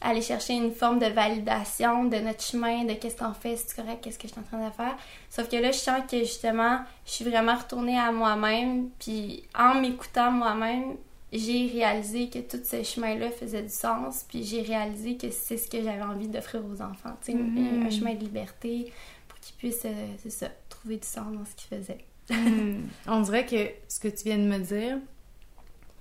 aller 0.01 0.21
chercher 0.21 0.53
une 0.53 0.71
forme 0.71 0.99
de 0.99 1.07
validation 1.07 2.05
de 2.05 2.17
notre 2.17 2.43
chemin, 2.43 2.85
de 2.85 2.93
qu'est-ce 2.93 3.17
qu'on 3.17 3.33
fait, 3.33 3.57
c'est 3.57 3.75
correct, 3.75 4.01
qu'est-ce 4.01 4.17
que 4.17 4.27
je 4.27 4.33
suis 4.33 4.41
en 4.41 4.43
train 4.43 4.65
de 4.65 4.73
faire. 4.73 4.95
Sauf 5.29 5.49
que 5.49 5.57
là, 5.57 5.71
je 5.71 5.77
sens 5.77 6.01
que 6.09 6.19
justement, 6.19 6.79
je 7.05 7.11
suis 7.11 7.25
vraiment 7.25 7.55
retournée 7.55 7.99
à 7.99 8.11
moi-même, 8.11 8.89
puis 8.99 9.43
en 9.57 9.75
m'écoutant 9.75 10.31
moi-même, 10.31 10.95
j'ai 11.31 11.67
réalisé 11.67 12.29
que 12.29 12.39
tout 12.39 12.63
ce 12.63 12.81
chemin-là 12.81 13.29
faisait 13.31 13.61
du 13.61 13.69
sens, 13.69 14.25
puis 14.27 14.43
j'ai 14.43 14.61
réalisé 14.61 15.17
que 15.17 15.29
c'est 15.29 15.57
ce 15.57 15.69
que 15.69 15.81
j'avais 15.83 16.01
envie 16.01 16.27
d'offrir 16.27 16.61
aux 16.65 16.81
enfants, 16.81 17.15
tu 17.21 17.33
sais, 17.33 17.37
un 17.37 17.41
mm-hmm. 17.41 17.91
chemin 17.91 18.13
de 18.15 18.23
liberté 18.23 18.91
pour 19.27 19.39
qu'ils 19.39 19.55
puissent, 19.55 19.85
euh, 19.85 20.07
c'est 20.23 20.31
ça, 20.31 20.47
trouver 20.69 20.97
du 20.97 21.07
sens 21.07 21.31
dans 21.31 21.45
ce 21.45 21.55
qu'ils 21.55 21.77
faisaient. 21.77 22.05
Hmm. 22.29 22.87
On 23.07 23.21
dirait 23.21 23.45
que 23.45 23.71
ce 23.87 23.99
que 23.99 24.07
tu 24.07 24.25
viens 24.25 24.37
de 24.37 24.43
me 24.43 24.59
dire, 24.59 24.97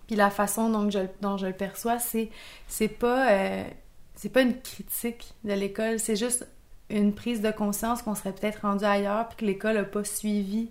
puis 0.06 0.16
la 0.16 0.30
façon 0.30 0.68
dont 0.68 0.90
je, 0.90 1.00
dont 1.20 1.36
je 1.36 1.46
le 1.46 1.52
perçois, 1.52 1.98
c'est 1.98 2.30
c'est 2.66 2.88
pas 2.88 3.30
euh, 3.30 3.64
c'est 4.14 4.30
pas 4.30 4.42
une 4.42 4.60
critique 4.60 5.34
de 5.44 5.52
l'école, 5.52 5.98
c'est 5.98 6.16
juste 6.16 6.46
une 6.90 7.14
prise 7.14 7.42
de 7.42 7.50
conscience 7.50 8.02
qu'on 8.02 8.14
serait 8.14 8.32
peut-être 8.32 8.62
rendu 8.62 8.84
ailleurs 8.84 9.28
puis 9.28 9.36
que 9.36 9.44
l'école 9.44 9.76
a 9.76 9.84
pas 9.84 10.04
suivi 10.04 10.70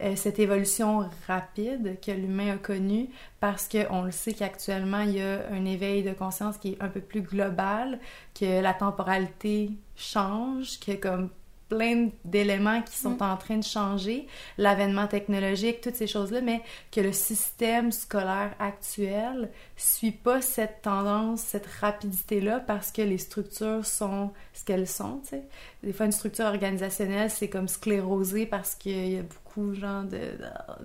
euh, 0.00 0.14
cette 0.14 0.38
évolution 0.38 1.10
rapide 1.26 1.98
que 2.00 2.12
l'humain 2.12 2.54
a 2.54 2.56
connue 2.56 3.08
parce 3.40 3.68
qu'on 3.68 4.02
le 4.02 4.12
sait 4.12 4.32
qu'actuellement 4.32 5.00
il 5.00 5.16
y 5.16 5.20
a 5.20 5.40
un 5.50 5.64
éveil 5.64 6.04
de 6.04 6.12
conscience 6.12 6.56
qui 6.56 6.72
est 6.72 6.82
un 6.82 6.88
peu 6.88 7.00
plus 7.00 7.22
global, 7.22 7.98
que 8.38 8.62
la 8.62 8.74
temporalité 8.74 9.72
change, 9.96 10.78
que 10.78 10.92
comme 10.92 11.30
plein 11.68 12.08
d'éléments 12.24 12.82
qui 12.82 12.96
sont 12.96 13.16
mm. 13.18 13.22
en 13.22 13.36
train 13.36 13.56
de 13.56 13.64
changer, 13.64 14.26
l'avènement 14.56 15.06
technologique, 15.06 15.80
toutes 15.80 15.94
ces 15.94 16.06
choses-là, 16.06 16.40
mais 16.40 16.62
que 16.90 17.00
le 17.00 17.12
système 17.12 17.92
scolaire 17.92 18.54
actuel 18.58 19.50
suit 19.76 20.12
pas 20.12 20.40
cette 20.40 20.82
tendance, 20.82 21.40
cette 21.40 21.66
rapidité-là 21.66 22.60
parce 22.60 22.90
que 22.90 23.02
les 23.02 23.18
structures 23.18 23.84
sont 23.84 24.32
ce 24.54 24.64
qu'elles 24.64 24.88
sont, 24.88 25.20
tu 25.22 25.30
sais. 25.30 25.42
Des 25.82 25.92
fois, 25.92 26.06
une 26.06 26.12
structure 26.12 26.46
organisationnelle, 26.46 27.30
c'est 27.30 27.48
comme 27.48 27.68
sclérosé 27.68 28.46
parce 28.46 28.74
qu'il 28.74 29.12
y 29.12 29.18
a 29.18 29.22
beaucoup, 29.22 29.74
genre, 29.74 30.04
de, 30.04 30.18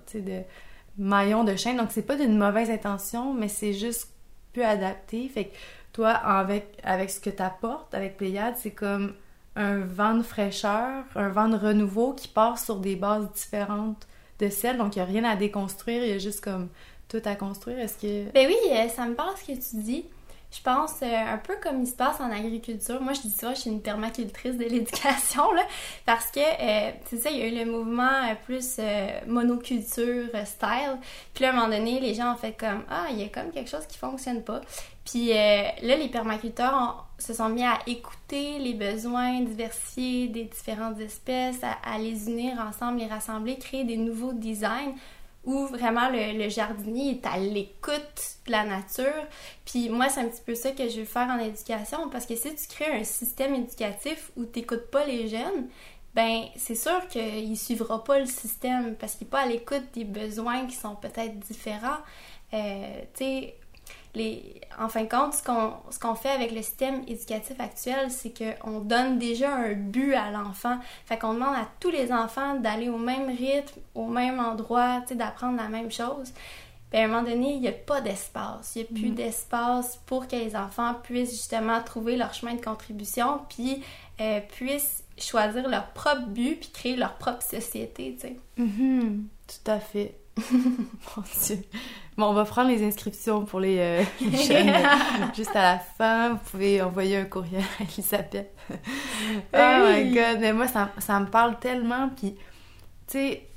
tu 0.06 0.12
sais, 0.12 0.20
de 0.20 0.42
maillons 0.98 1.44
de 1.44 1.56
chaîne. 1.56 1.76
Donc, 1.76 1.88
c'est 1.90 2.06
pas 2.06 2.16
d'une 2.16 2.38
mauvaise 2.38 2.70
intention, 2.70 3.34
mais 3.34 3.48
c'est 3.48 3.72
juste 3.72 4.10
peu 4.52 4.64
adapté. 4.64 5.28
Fait 5.28 5.46
que 5.46 5.54
toi, 5.92 6.10
avec, 6.10 6.78
avec 6.82 7.10
ce 7.10 7.20
que 7.20 7.30
tu 7.30 7.42
apportes 7.42 7.94
avec 7.94 8.16
Pléiade, 8.16 8.54
c'est 8.56 8.70
comme 8.70 9.14
un 9.56 9.78
vent 9.78 10.14
de 10.14 10.22
fraîcheur, 10.22 11.04
un 11.14 11.28
vent 11.28 11.48
de 11.48 11.56
renouveau 11.56 12.12
qui 12.12 12.28
part 12.28 12.58
sur 12.58 12.76
des 12.76 12.96
bases 12.96 13.30
différentes 13.32 14.06
de 14.40 14.48
celles. 14.48 14.78
Donc, 14.78 14.96
il 14.96 14.98
n'y 14.98 15.02
a 15.02 15.06
rien 15.06 15.24
à 15.24 15.36
déconstruire, 15.36 16.02
il 16.02 16.10
y 16.10 16.12
a 16.12 16.18
juste 16.18 16.42
comme 16.42 16.68
tout 17.08 17.22
à 17.24 17.36
construire. 17.36 17.78
Est-ce 17.78 17.98
que... 17.98 18.30
Ben 18.32 18.46
oui, 18.48 18.56
euh, 18.72 18.88
ça 18.88 19.06
me 19.06 19.14
parle 19.14 19.34
ce 19.36 19.52
que 19.52 19.52
tu 19.52 19.82
dis. 19.82 20.04
Je 20.50 20.62
pense 20.62 21.02
euh, 21.02 21.06
un 21.06 21.38
peu 21.38 21.54
comme 21.62 21.82
il 21.82 21.86
se 21.86 21.94
passe 21.94 22.20
en 22.20 22.30
agriculture. 22.30 23.00
Moi, 23.00 23.12
je 23.12 23.22
dis 23.22 23.30
ça, 23.30 23.54
je 23.54 23.60
suis 23.60 23.70
une 23.70 23.82
permacultrice 23.82 24.56
de 24.56 24.64
l'éducation, 24.64 25.52
là, 25.52 25.62
parce 26.06 26.30
que, 26.30 26.40
euh, 26.40 26.92
tu 27.08 27.18
sais, 27.18 27.32
il 27.32 27.38
y 27.38 27.42
a 27.42 27.46
eu 27.46 27.64
le 27.64 27.70
mouvement 27.70 28.34
plus 28.44 28.80
monoculture 29.26 30.28
style. 30.44 30.98
Puis 31.34 31.42
là, 31.42 31.50
à 31.50 31.52
un 31.52 31.56
moment 31.56 31.68
donné, 31.76 32.00
les 32.00 32.14
gens 32.14 32.32
ont 32.32 32.36
fait 32.36 32.52
comme, 32.52 32.84
ah, 32.88 33.06
il 33.10 33.20
y 33.20 33.24
a 33.24 33.28
comme 33.28 33.50
quelque 33.50 33.70
chose 33.70 33.86
qui 33.86 33.98
fonctionne 33.98 34.42
pas. 34.42 34.60
Puis 35.04 35.28
là, 35.28 35.74
les 35.80 36.08
permaculteurs 36.08 37.06
se 37.24 37.34
sont 37.34 37.48
mis 37.48 37.64
à 37.64 37.78
écouter 37.86 38.58
les 38.58 38.74
besoins 38.74 39.40
diversifiés 39.40 40.28
des 40.28 40.44
différentes 40.44 41.00
espèces, 41.00 41.60
à, 41.62 41.98
les 41.98 42.28
unir 42.28 42.58
ensemble, 42.60 42.98
les 42.98 43.06
rassembler, 43.06 43.56
créer 43.56 43.84
des 43.84 43.96
nouveaux 43.96 44.32
designs 44.32 44.94
où 45.44 45.66
vraiment 45.66 46.08
le, 46.10 46.48
jardinier 46.48 47.12
est 47.12 47.26
à 47.26 47.38
l'écoute 47.38 48.36
de 48.46 48.52
la 48.52 48.64
nature. 48.64 49.26
Puis 49.64 49.88
moi, 49.88 50.08
c'est 50.08 50.20
un 50.20 50.28
petit 50.28 50.42
peu 50.44 50.54
ça 50.54 50.72
que 50.72 50.88
je 50.88 51.00
veux 51.00 51.06
faire 51.06 51.28
en 51.28 51.38
éducation 51.38 52.08
parce 52.10 52.26
que 52.26 52.34
si 52.34 52.54
tu 52.54 52.68
crées 52.68 53.00
un 53.00 53.04
système 53.04 53.54
éducatif 53.54 54.30
où 54.36 54.44
tu 54.44 54.60
n'écoutes 54.60 54.90
pas 54.90 55.04
les 55.06 55.28
jeunes, 55.28 55.68
ben 56.14 56.44
c'est 56.56 56.76
sûr 56.76 57.08
qu'il 57.08 57.58
suivra 57.58 58.04
pas 58.04 58.18
le 58.18 58.26
système 58.26 58.94
parce 58.96 59.14
qu'il 59.14 59.26
n'est 59.26 59.30
pas 59.30 59.40
à 59.40 59.46
l'écoute 59.46 59.84
des 59.94 60.04
besoins 60.04 60.66
qui 60.66 60.76
sont 60.76 60.94
peut-être 60.94 61.38
différents. 61.40 61.98
Euh, 62.52 63.00
tu 63.14 63.24
sais, 63.24 63.54
les, 64.14 64.60
en 64.78 64.88
fin 64.88 65.04
de 65.04 65.08
compte, 65.08 65.34
ce 65.34 65.42
qu'on, 65.42 65.74
ce 65.90 65.98
qu'on 65.98 66.14
fait 66.14 66.30
avec 66.30 66.52
le 66.52 66.62
système 66.62 67.02
éducatif 67.06 67.58
actuel, 67.58 68.10
c'est 68.10 68.32
qu'on 68.32 68.80
donne 68.80 69.18
déjà 69.18 69.54
un 69.54 69.72
but 69.72 70.14
à 70.14 70.30
l'enfant. 70.30 70.78
Fait 71.06 71.18
qu'on 71.18 71.34
demande 71.34 71.54
à 71.54 71.68
tous 71.80 71.90
les 71.90 72.12
enfants 72.12 72.54
d'aller 72.54 72.88
au 72.88 72.98
même 72.98 73.28
rythme, 73.28 73.80
au 73.94 74.06
même 74.06 74.40
endroit, 74.40 75.00
tu 75.02 75.08
sais, 75.08 75.14
d'apprendre 75.14 75.56
la 75.56 75.68
même 75.68 75.90
chose. 75.90 76.32
Puis 76.90 77.00
à 77.00 77.04
un 77.04 77.08
moment 77.08 77.22
donné, 77.22 77.54
il 77.54 77.60
n'y 77.60 77.68
a 77.68 77.72
pas 77.72 78.00
d'espace. 78.00 78.72
Il 78.76 78.82
n'y 78.82 78.84
a 78.84 79.00
plus 79.00 79.10
mm. 79.10 79.14
d'espace 79.14 80.00
pour 80.06 80.28
que 80.28 80.36
les 80.36 80.54
enfants 80.54 80.94
puissent 81.02 81.32
justement 81.32 81.82
trouver 81.82 82.16
leur 82.16 82.32
chemin 82.34 82.54
de 82.54 82.64
contribution, 82.64 83.40
puis 83.48 83.82
euh, 84.20 84.40
puissent 84.40 85.02
choisir 85.18 85.68
leur 85.68 85.88
propre 85.88 86.26
but, 86.28 86.60
puis 86.60 86.70
créer 86.72 86.96
leur 86.96 87.14
propre 87.14 87.42
société, 87.42 88.14
tu 88.14 88.28
sais. 88.28 88.36
Mm-hmm. 88.58 89.22
Tout 89.46 89.70
à 89.70 89.80
fait. 89.80 90.14
Mon 90.52 91.22
Dieu. 91.46 91.58
Bon, 92.16 92.26
on 92.26 92.32
va 92.32 92.44
prendre 92.44 92.70
les 92.70 92.84
inscriptions 92.84 93.44
pour 93.44 93.60
les, 93.60 93.78
euh, 93.78 94.02
jeunes 94.20 94.72
juste 95.34 95.54
à 95.54 95.62
la 95.62 95.78
fin. 95.78 96.34
Vous 96.34 96.50
pouvez 96.50 96.82
envoyer 96.82 97.16
un 97.16 97.24
courriel 97.24 97.62
à 97.80 97.82
Elisabeth. 97.82 98.52
oh 98.70 98.76
my 99.52 100.12
god, 100.12 100.38
mais 100.40 100.52
moi, 100.52 100.68
ça, 100.68 100.92
ça 100.98 101.18
me 101.20 101.26
parle 101.26 101.58
tellement. 101.58 102.08
Puis, 102.10 102.34
tu 103.06 103.18
sais, 103.18 103.48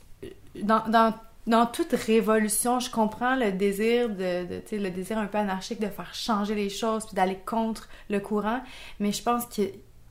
dans, 0.55 0.87
dans, 0.87 1.13
dans, 1.45 1.65
toute 1.65 1.93
révolution, 1.93 2.79
je 2.79 2.89
comprends 2.89 3.35
le 3.35 3.51
désir 3.51 4.09
de, 4.09 4.45
de 4.45 4.59
tu 4.59 4.69
sais, 4.69 4.77
le 4.77 4.89
désir 4.89 5.17
un 5.17 5.27
peu 5.27 5.37
anarchique 5.37 5.79
de 5.79 5.87
faire 5.87 6.13
changer 6.13 6.55
les 6.55 6.69
choses 6.69 7.05
puis 7.05 7.15
d'aller 7.15 7.37
contre 7.45 7.89
le 8.09 8.19
courant. 8.19 8.61
Mais 8.99 9.11
je 9.11 9.21
pense 9.21 9.45
que 9.45 9.63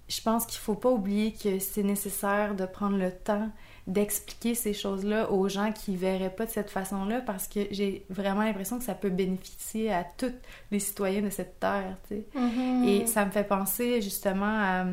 je 0.09 0.21
pense 0.21 0.47
qu'il 0.47 0.61
faut 0.61 0.75
pas 0.75 0.91
oublier 0.91 1.33
que 1.33 1.59
c'est 1.59 1.83
nécessaire 1.83 2.55
de 2.55 2.65
prendre 2.65 2.97
le 2.97 3.11
temps 3.11 3.51
d'expliquer 3.87 4.55
ces 4.55 4.73
choses-là 4.73 5.31
aux 5.31 5.49
gens 5.49 5.73
qui 5.73 5.97
verraient 5.97 6.35
pas 6.35 6.47
de 6.47 6.51
cette 6.51 6.71
façon-là 6.71 7.21
parce 7.21 7.47
que 7.47 7.61
j'ai 7.71 8.05
vraiment 8.11 8.43
l'impression 8.43 8.79
que 8.79 8.85
ça 8.85 8.95
peut 8.95 9.11
bénéficier 9.11 9.93
à 9.93 10.05
tous 10.05 10.33
les 10.73 10.81
citoyens 10.81 11.23
de 11.23 11.31
cette 11.31 11.61
terre, 11.61 11.97
tu 12.09 12.17
sais. 12.17 12.25
Mm-hmm. 12.37 12.89
Et 12.89 13.07
ça 13.07 13.25
me 13.25 13.31
fait 13.31 13.45
penser 13.47 14.03
justement 14.03 14.45
à 14.45 14.87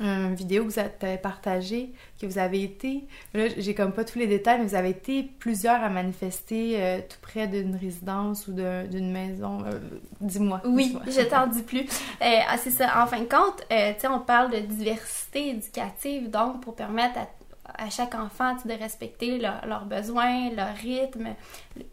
une 0.00 0.34
vidéo 0.34 0.64
que 0.64 0.70
vous 0.70 0.78
avez 0.78 1.18
partagée, 1.18 1.92
que 2.20 2.26
vous 2.26 2.38
avez 2.38 2.62
été, 2.62 3.04
là 3.32 3.46
j'ai 3.56 3.74
comme 3.74 3.92
pas 3.92 4.04
tous 4.04 4.18
les 4.18 4.26
détails, 4.26 4.58
mais 4.58 4.66
vous 4.66 4.74
avez 4.74 4.90
été 4.90 5.22
plusieurs 5.22 5.82
à 5.82 5.88
manifester 5.88 6.82
euh, 6.82 6.98
tout 6.98 7.18
près 7.22 7.46
d'une 7.46 7.76
résidence 7.76 8.48
ou 8.48 8.52
d'une 8.52 9.12
maison. 9.12 9.64
Euh, 9.64 9.78
dis-moi. 10.20 10.60
Oui, 10.64 10.96
je 11.06 11.20
t'en 11.22 11.46
dis 11.46 11.62
plus. 11.62 11.82
Euh, 12.20 12.38
ah, 12.48 12.56
c'est 12.58 12.70
ça, 12.70 13.02
en 13.02 13.06
fin 13.06 13.20
de 13.20 13.28
compte, 13.28 13.64
tu 13.70 13.76
sais, 13.76 14.08
on 14.08 14.20
parle 14.20 14.50
de 14.50 14.58
diversité 14.58 15.50
éducative, 15.50 16.28
donc 16.28 16.60
pour 16.60 16.74
permettre 16.74 17.18
à 17.18 17.28
à 17.66 17.88
chaque 17.90 18.14
enfant 18.14 18.56
de 18.64 18.72
respecter 18.72 19.38
leurs 19.38 19.86
besoins, 19.86 20.50
leur 20.50 20.74
rythme, 20.74 21.34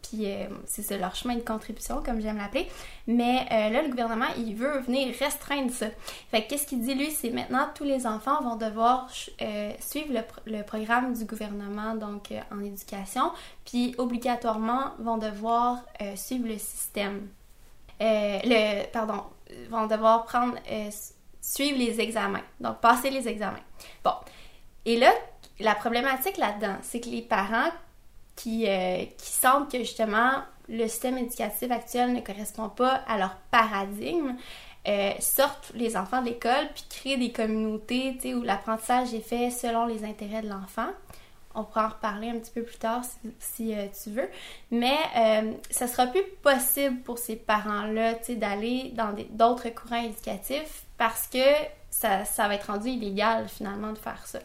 puis 0.02 0.30
euh, 0.30 0.46
c'est 0.66 0.98
leur 0.98 1.14
chemin 1.14 1.36
de 1.36 1.40
contribution, 1.40 2.02
comme 2.02 2.20
j'aime 2.20 2.36
l'appeler. 2.36 2.68
Mais 3.06 3.46
euh, 3.50 3.70
là, 3.70 3.82
le 3.82 3.88
gouvernement, 3.88 4.26
il 4.36 4.54
veut 4.54 4.80
venir 4.80 5.14
restreindre 5.18 5.72
ça. 5.72 5.86
Fait 6.30 6.46
qu'est-ce 6.46 6.66
qu'il 6.66 6.82
dit, 6.82 6.94
lui, 6.94 7.10
c'est 7.10 7.30
maintenant 7.30 7.68
tous 7.74 7.84
les 7.84 8.06
enfants 8.06 8.42
vont 8.42 8.56
devoir 8.56 9.10
euh, 9.40 9.72
suivre 9.80 10.22
le, 10.46 10.62
programme 10.62 11.14
du 11.14 11.24
gouvernement, 11.24 11.94
donc 11.94 12.32
en 12.50 12.60
éducation, 12.60 13.32
puis 13.64 13.94
obligatoirement 13.98 14.92
vont 14.98 15.18
devoir 15.18 15.84
suivre 16.14 16.48
le 16.48 16.58
système. 16.58 17.28
le, 18.00 18.86
pardon, 18.92 19.24
vont 19.70 19.86
devoir 19.86 20.24
prendre, 20.24 20.54
suivre 21.40 21.78
les 21.78 22.00
examens, 22.00 22.42
donc 22.60 22.80
passer 22.80 23.10
les 23.10 23.26
examens. 23.26 23.60
Bon. 24.04 24.14
Et 24.84 24.96
là, 24.96 25.12
la 25.62 25.74
problématique 25.74 26.36
là-dedans, 26.36 26.76
c'est 26.82 27.00
que 27.00 27.08
les 27.08 27.22
parents 27.22 27.70
qui, 28.36 28.68
euh, 28.68 29.04
qui 29.18 29.30
sentent 29.30 29.70
que 29.70 29.78
justement 29.78 30.42
le 30.68 30.86
système 30.88 31.18
éducatif 31.18 31.70
actuel 31.70 32.12
ne 32.12 32.20
correspond 32.20 32.68
pas 32.68 33.02
à 33.06 33.18
leur 33.18 33.36
paradigme, 33.50 34.36
euh, 34.88 35.12
sortent 35.20 35.72
les 35.74 35.96
enfants 35.96 36.22
de 36.22 36.26
l'école 36.26 36.68
puis 36.74 36.84
créent 36.88 37.16
des 37.16 37.30
communautés 37.30 38.34
où 38.34 38.42
l'apprentissage 38.42 39.14
est 39.14 39.20
fait 39.20 39.50
selon 39.50 39.86
les 39.86 40.04
intérêts 40.04 40.42
de 40.42 40.48
l'enfant. 40.48 40.88
On 41.54 41.64
pourra 41.64 41.86
en 41.86 41.88
reparler 41.90 42.30
un 42.30 42.38
petit 42.38 42.50
peu 42.50 42.62
plus 42.62 42.78
tard 42.78 43.02
si, 43.38 43.74
euh, 43.74 43.86
tu 44.02 44.10
veux. 44.10 44.28
Mais 44.70 44.96
ça 45.70 45.86
sera 45.86 46.06
plus 46.06 46.22
possible 46.42 47.00
pour 47.02 47.18
ces 47.18 47.36
parents-là 47.36 48.14
d'aller 48.30 48.90
dans 48.94 49.14
d'autres 49.30 49.68
courants 49.68 50.02
éducatifs 50.02 50.84
parce 50.96 51.26
que 51.26 51.38
ça 51.90 52.24
va 52.48 52.54
être 52.54 52.72
rendu 52.72 52.88
illégal 52.88 53.48
finalement 53.48 53.92
de 53.92 53.98
faire 53.98 54.26
ça. 54.26 54.38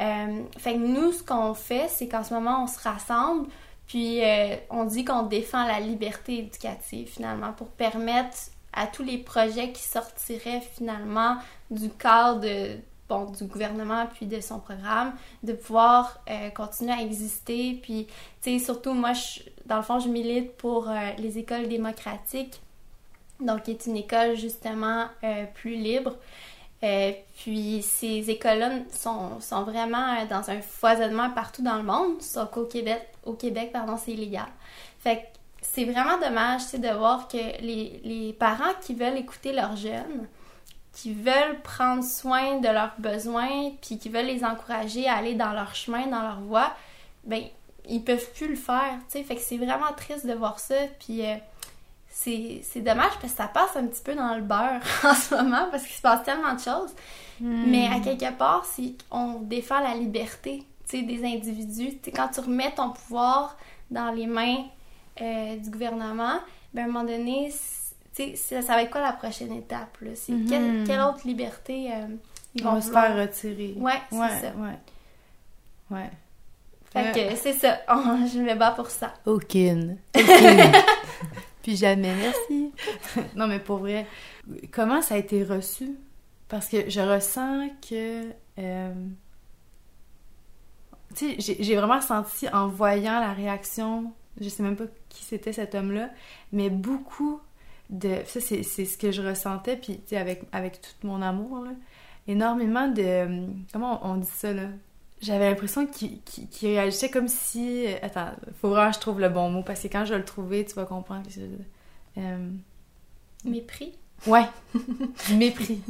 Euh, 0.00 0.42
fait 0.58 0.74
que 0.74 0.78
nous, 0.78 1.12
ce 1.12 1.22
qu'on 1.22 1.54
fait, 1.54 1.88
c'est 1.88 2.08
qu'en 2.08 2.24
ce 2.24 2.32
moment, 2.32 2.64
on 2.64 2.66
se 2.66 2.78
rassemble, 2.80 3.48
puis 3.86 4.24
euh, 4.24 4.56
on 4.70 4.84
dit 4.84 5.04
qu'on 5.04 5.24
défend 5.24 5.66
la 5.66 5.80
liberté 5.80 6.38
éducative 6.38 7.08
finalement 7.08 7.52
pour 7.52 7.68
permettre 7.68 8.36
à 8.72 8.86
tous 8.86 9.02
les 9.02 9.18
projets 9.18 9.72
qui 9.72 9.82
sortiraient 9.82 10.60
finalement 10.60 11.36
du 11.70 11.90
cadre 11.90 12.46
bon, 13.08 13.24
du 13.26 13.44
gouvernement 13.44 14.06
puis 14.14 14.26
de 14.26 14.40
son 14.40 14.60
programme 14.60 15.12
de 15.42 15.52
pouvoir 15.52 16.20
euh, 16.30 16.50
continuer 16.50 16.92
à 16.92 17.02
exister. 17.02 17.78
Puis, 17.82 18.06
tu 18.40 18.58
sais, 18.58 18.64
surtout, 18.64 18.94
moi, 18.94 19.12
je, 19.12 19.40
dans 19.66 19.76
le 19.76 19.82
fond, 19.82 19.98
je 19.98 20.08
milite 20.08 20.56
pour 20.56 20.88
les 21.18 21.38
écoles 21.38 21.68
démocratiques, 21.68 22.62
donc 23.40 23.64
qui 23.64 23.72
est 23.72 23.86
une 23.86 23.96
école 23.96 24.36
justement 24.36 25.08
plus 25.54 25.74
libre. 25.74 26.16
Euh, 26.82 27.12
puis 27.36 27.82
ces 27.82 28.30
écoles-là 28.30 28.70
sont, 28.90 29.38
sont, 29.40 29.64
vraiment 29.64 30.14
euh, 30.14 30.24
dans 30.26 30.50
un 30.50 30.62
foisonnement 30.62 31.30
partout 31.30 31.62
dans 31.62 31.76
le 31.76 31.82
monde, 31.82 32.22
sauf 32.22 32.50
qu'au 32.50 32.64
Québec, 32.64 33.06
au 33.26 33.34
Québec 33.34 33.70
pardon, 33.72 33.98
c'est 33.98 34.12
illégal. 34.12 34.48
Fait 34.98 35.16
que 35.16 35.20
c'est 35.60 35.84
vraiment 35.84 36.18
dommage 36.18 36.72
de 36.72 36.88
voir 36.88 37.28
que 37.28 37.36
les, 37.36 38.00
les, 38.02 38.32
parents 38.32 38.72
qui 38.80 38.94
veulent 38.94 39.18
écouter 39.18 39.52
leurs 39.52 39.76
jeunes, 39.76 40.26
qui 40.94 41.12
veulent 41.12 41.60
prendre 41.62 42.02
soin 42.02 42.58
de 42.60 42.68
leurs 42.68 42.94
besoins, 42.98 43.72
puis 43.82 43.98
qui 43.98 44.08
veulent 44.08 44.26
les 44.26 44.42
encourager 44.42 45.06
à 45.06 45.16
aller 45.16 45.34
dans 45.34 45.52
leur 45.52 45.74
chemin, 45.74 46.06
dans 46.06 46.22
leur 46.22 46.40
voie, 46.40 46.72
ben 47.24 47.42
ils 47.88 48.02
peuvent 48.02 48.32
plus 48.32 48.48
le 48.48 48.56
faire, 48.56 48.94
tu 49.10 49.18
sais. 49.18 49.22
Fait 49.22 49.34
que 49.34 49.42
c'est 49.42 49.58
vraiment 49.58 49.92
triste 49.96 50.26
de 50.26 50.32
voir 50.32 50.58
ça, 50.58 50.76
puis... 50.98 51.26
Euh, 51.26 51.36
c'est 52.22 52.80
dommage 52.80 53.12
parce 53.20 53.32
que 53.32 53.38
ça 53.38 53.48
passe 53.48 53.76
un 53.76 53.86
petit 53.86 54.02
peu 54.02 54.14
dans 54.14 54.34
le 54.34 54.42
beurre 54.42 54.82
en 55.04 55.14
ce 55.14 55.34
moment 55.34 55.68
parce 55.70 55.84
qu'il 55.84 55.96
se 55.96 56.02
passe 56.02 56.22
tellement 56.22 56.54
de 56.54 56.60
choses. 56.60 56.94
Hmm. 57.40 57.64
Mais 57.70 57.86
à 57.86 58.00
quelque 58.00 58.30
part, 58.36 58.66
si 58.66 58.98
on 59.10 59.40
défend 59.40 59.80
la 59.80 59.94
liberté 59.94 60.62
des 60.92 61.24
individus, 61.24 61.98
quand 62.14 62.28
tu 62.28 62.40
remets 62.40 62.72
ton 62.72 62.90
pouvoir 62.90 63.56
dans 63.90 64.10
les 64.10 64.26
mains 64.26 64.64
euh, 65.20 65.56
du 65.56 65.70
gouvernement, 65.70 66.40
ben 66.74 66.82
à 66.82 66.84
un 66.84 66.86
moment 66.88 67.04
donné, 67.04 67.50
ça, 67.52 68.60
ça 68.60 68.74
va 68.74 68.82
être 68.82 68.90
quoi 68.90 69.00
la 69.00 69.12
prochaine 69.12 69.52
étape? 69.52 69.96
C'est 70.14 70.34
quelle, 70.48 70.84
hmm. 70.84 71.08
autre 71.08 71.26
liberté 71.26 71.90
euh, 71.92 72.08
ils 72.54 72.64
vont 72.64 72.80
se 72.80 72.90
faire 72.90 73.16
retirer? 73.16 73.74
Ouais, 73.78 74.00
c'est 74.10 74.16
ça. 74.16 74.52
Ouais. 74.58 74.78
Ouais. 75.90 76.10
Fait 76.92 77.12
que 77.14 77.36
c'est 77.36 77.52
ça. 77.52 77.78
je 77.88 78.40
me 78.40 78.54
bats 78.56 78.72
pour 78.72 78.90
ça. 78.90 79.14
Aucune. 79.24 79.96
Aucune. 80.16 80.72
Puis 81.62 81.76
jamais, 81.76 82.14
merci. 82.14 82.72
non, 83.36 83.46
mais 83.46 83.58
pour 83.58 83.78
vrai, 83.78 84.06
comment 84.70 85.02
ça 85.02 85.14
a 85.14 85.18
été 85.18 85.44
reçu? 85.44 85.96
Parce 86.48 86.68
que 86.68 86.88
je 86.88 87.00
ressens 87.00 87.68
que. 87.88 88.30
Euh, 88.58 88.94
tu 91.14 91.40
sais, 91.40 91.56
j'ai 91.60 91.76
vraiment 91.76 92.00
senti 92.00 92.48
en 92.48 92.68
voyant 92.68 93.20
la 93.20 93.32
réaction, 93.32 94.12
je 94.40 94.48
sais 94.48 94.62
même 94.62 94.76
pas 94.76 94.84
qui 95.08 95.24
c'était 95.24 95.52
cet 95.52 95.74
homme-là, 95.74 96.10
mais 96.52 96.70
beaucoup 96.70 97.40
de. 97.90 98.16
Ça, 98.26 98.40
c'est 98.40 98.62
ce 98.62 98.96
que 98.96 99.10
je 99.10 99.22
ressentais, 99.22 99.76
puis 99.76 99.98
tu 99.98 100.10
sais, 100.10 100.16
avec, 100.16 100.44
avec 100.52 100.80
tout 100.80 101.06
mon 101.06 101.20
amour, 101.20 101.64
là, 101.64 101.72
énormément 102.26 102.88
de. 102.88 103.46
Comment 103.72 104.00
on 104.06 104.16
dit 104.16 104.26
ça, 104.26 104.52
là? 104.52 104.68
J'avais 105.20 105.50
l'impression 105.50 105.86
qu'il 105.86 106.20
réagissait 106.62 107.10
comme 107.10 107.28
si. 107.28 107.86
Attends, 108.02 108.30
faut 108.60 108.70
vraiment 108.70 108.90
que 108.90 108.96
je 108.96 109.00
trouve 109.00 109.20
le 109.20 109.28
bon 109.28 109.50
mot 109.50 109.62
parce 109.62 109.80
que 109.80 109.88
quand 109.88 110.04
je 110.04 110.12
vais 110.12 110.18
le 110.18 110.24
trouver, 110.24 110.64
tu 110.64 110.74
vas 110.74 110.86
comprendre. 110.86 111.28
Euh... 112.18 112.50
Mépris? 113.44 113.92
Ouais, 114.26 114.46
du 114.74 115.34
mépris. 115.36 115.80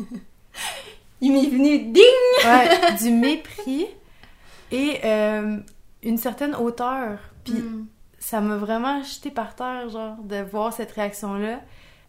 Il 1.20 1.32
m'est 1.32 1.48
venu 1.48 1.78
ding! 1.78 2.04
ouais, 2.44 2.94
du 2.96 3.10
mépris 3.10 3.86
et 4.70 5.00
euh, 5.04 5.58
une 6.02 6.18
certaine 6.18 6.54
hauteur. 6.54 7.18
Puis 7.44 7.54
hmm. 7.54 7.86
ça 8.18 8.40
m'a 8.40 8.56
vraiment 8.56 9.02
jeté 9.02 9.30
par 9.30 9.54
terre, 9.54 9.88
genre, 9.88 10.16
de 10.22 10.42
voir 10.42 10.72
cette 10.72 10.92
réaction-là. 10.92 11.60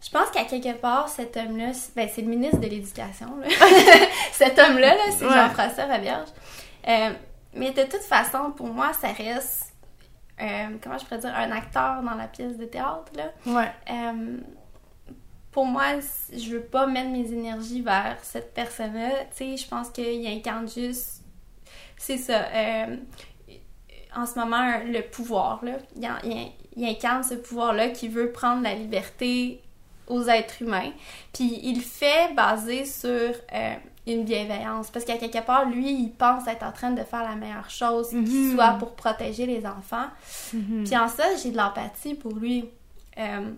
Je 0.04 0.10
pense 0.10 0.30
qu'à 0.30 0.44
quelque 0.44 0.76
part, 0.80 1.08
cet 1.08 1.36
homme-là, 1.36 1.72
ben, 1.94 2.08
c'est 2.12 2.22
le 2.22 2.28
ministre 2.28 2.58
de 2.58 2.66
l'Éducation. 2.66 3.28
cet 4.32 4.58
homme-là, 4.58 4.94
-là, 4.96 5.12
c'est 5.16 5.28
Jean-François 5.28 5.84
Ravierge. 5.84 6.28
Euh, 6.88 7.12
mais 7.54 7.70
de 7.72 7.82
toute 7.82 8.02
façon, 8.02 8.50
pour 8.52 8.68
moi, 8.68 8.92
ça 8.92 9.08
reste, 9.08 9.72
euh, 10.40 10.76
comment 10.82 10.98
je 10.98 11.04
pourrais 11.04 11.18
dire, 11.18 11.34
un 11.34 11.50
acteur 11.50 12.02
dans 12.02 12.14
la 12.14 12.26
pièce 12.26 12.56
de 12.56 12.64
théâtre. 12.64 13.12
Là. 13.16 13.32
Ouais. 13.46 13.70
Euh, 13.90 14.38
pour 15.50 15.66
moi, 15.66 16.00
je 16.32 16.50
veux 16.50 16.62
pas 16.62 16.86
mettre 16.86 17.10
mes 17.10 17.30
énergies 17.32 17.82
vers 17.82 18.16
cette 18.22 18.54
personne-là. 18.54 19.24
Tu 19.36 19.56
sais, 19.56 19.56
je 19.56 19.68
pense 19.68 19.90
qu'il 19.90 20.26
incarne 20.26 20.68
juste 20.68 21.18
c'est 21.98 22.18
ça. 22.18 22.46
En 24.16 24.26
ce 24.26 24.36
moment, 24.36 24.80
le 24.84 25.02
pouvoir, 25.02 25.64
là, 25.64 25.78
il, 26.24 26.84
incarne 26.84 27.22
ce 27.22 27.34
pouvoir-là 27.34 27.90
qui 27.90 28.08
veut 28.08 28.32
prendre 28.32 28.62
la 28.62 28.74
liberté 28.74 29.62
aux 30.06 30.24
êtres 30.24 30.62
humains. 30.62 30.92
Puis 31.32 31.60
il 31.62 31.80
fait 31.80 32.34
basé 32.34 32.84
sur 32.84 33.10
euh, 33.10 33.74
une 34.06 34.24
bienveillance. 34.24 34.90
Parce 34.90 35.04
qu'à 35.04 35.16
quelque 35.16 35.44
part, 35.44 35.66
lui, 35.66 35.92
il 35.92 36.10
pense 36.10 36.46
être 36.48 36.64
en 36.64 36.72
train 36.72 36.90
de 36.90 37.02
faire 37.02 37.22
la 37.22 37.36
meilleure 37.36 37.70
chose 37.70 38.10
qui 38.10 38.16
mhm. 38.16 38.54
soit 38.54 38.72
pour 38.78 38.94
protéger 38.94 39.46
les 39.46 39.66
enfants. 39.66 40.06
Mhm. 40.52 40.84
Puis 40.84 40.96
en 40.96 41.08
ça, 41.08 41.24
j'ai 41.42 41.50
de 41.50 41.56
l'empathie 41.56 42.14
pour 42.14 42.34
lui. 42.34 42.64
Euh, 43.18 43.50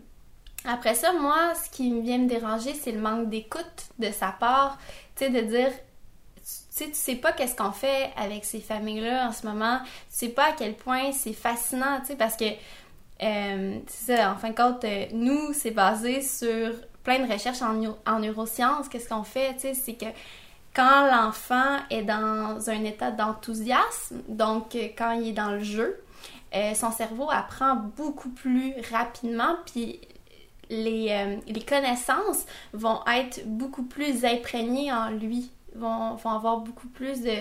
après 0.67 0.95
ça, 0.95 1.13
moi, 1.13 1.53
ce 1.55 1.71
qui 1.71 2.01
vient 2.01 2.19
me 2.19 2.29
déranger, 2.29 2.75
c'est 2.75 2.93
le 2.93 3.01
manque 3.01 3.29
d'écoute 3.29 3.87
de 3.99 4.11
sa 4.11 4.29
part. 4.29 4.79
Tu 5.17 5.25
sais, 5.25 5.31
de 5.31 5.41
dire, 5.41 5.71
tu 6.37 6.43
sais, 6.43 6.87
tu 6.87 6.95
sais 6.95 7.17
pas 7.17 7.33
qu'est-ce 7.33 7.55
qu'on 7.55 7.73
fait 7.73 8.11
avec 8.17 8.45
ces 8.45 8.61
familles-là 8.61 9.29
en 9.29 9.33
ce 9.33 9.47
moment. 9.47 9.81
Tu 9.83 9.91
sais 10.11 10.29
pas 10.29 10.51
à 10.51 10.53
quel 10.53 10.75
point 10.75 11.13
c'est 11.13 11.33
fascinant, 11.33 12.01
tu 12.01 12.09
sais, 12.09 12.17
parce 12.17 12.37
que, 12.37 12.45
euh, 13.23 13.79
c'est 13.87 14.17
ça, 14.17 14.33
en 14.33 14.37
fin 14.37 14.51
de 14.51 14.57
compte, 14.57 14.85
euh, 14.85 15.07
nous, 15.13 15.53
c'est 15.53 15.71
basé 15.71 16.21
sur 16.21 16.73
plein 17.05 17.25
de 17.25 17.33
recherches 17.33 17.63
en, 17.63 17.81
en 18.07 18.19
neurosciences. 18.19 18.89
Qu'est-ce 18.89 19.09
qu'on 19.09 19.23
fait, 19.25 19.57
c'est 19.59 19.95
que 19.95 20.07
quand 20.75 21.07
l'enfant 21.07 21.79
est 21.91 22.03
dans 22.03 22.69
un 22.69 22.85
état 22.85 23.13
d'enthousiasme, 23.13 24.23
donc 24.29 24.75
euh, 24.75 24.89
quand 24.99 25.13
il 25.13 25.29
est 25.29 25.33
dans 25.33 25.53
le 25.53 25.63
jeu, 25.63 26.01
son 26.77 26.93
cerveau 26.93 27.29
apprend 27.33 27.75
beaucoup 27.75 28.29
plus 28.29 28.75
rapidement, 28.93 29.57
puis 29.67 29.99
euh, 30.71 31.37
les, 31.47 31.63
connaissances 31.63 32.47
vont 32.73 33.01
être 33.07 33.47
beaucoup 33.47 33.83
plus 33.83 34.25
imprégnées 34.25 34.93
en 34.93 35.11
lui, 35.11 35.51
vont, 35.75 36.17
avoir 36.25 36.59
beaucoup 36.59 36.89
plus 36.89 37.21
de... 37.23 37.37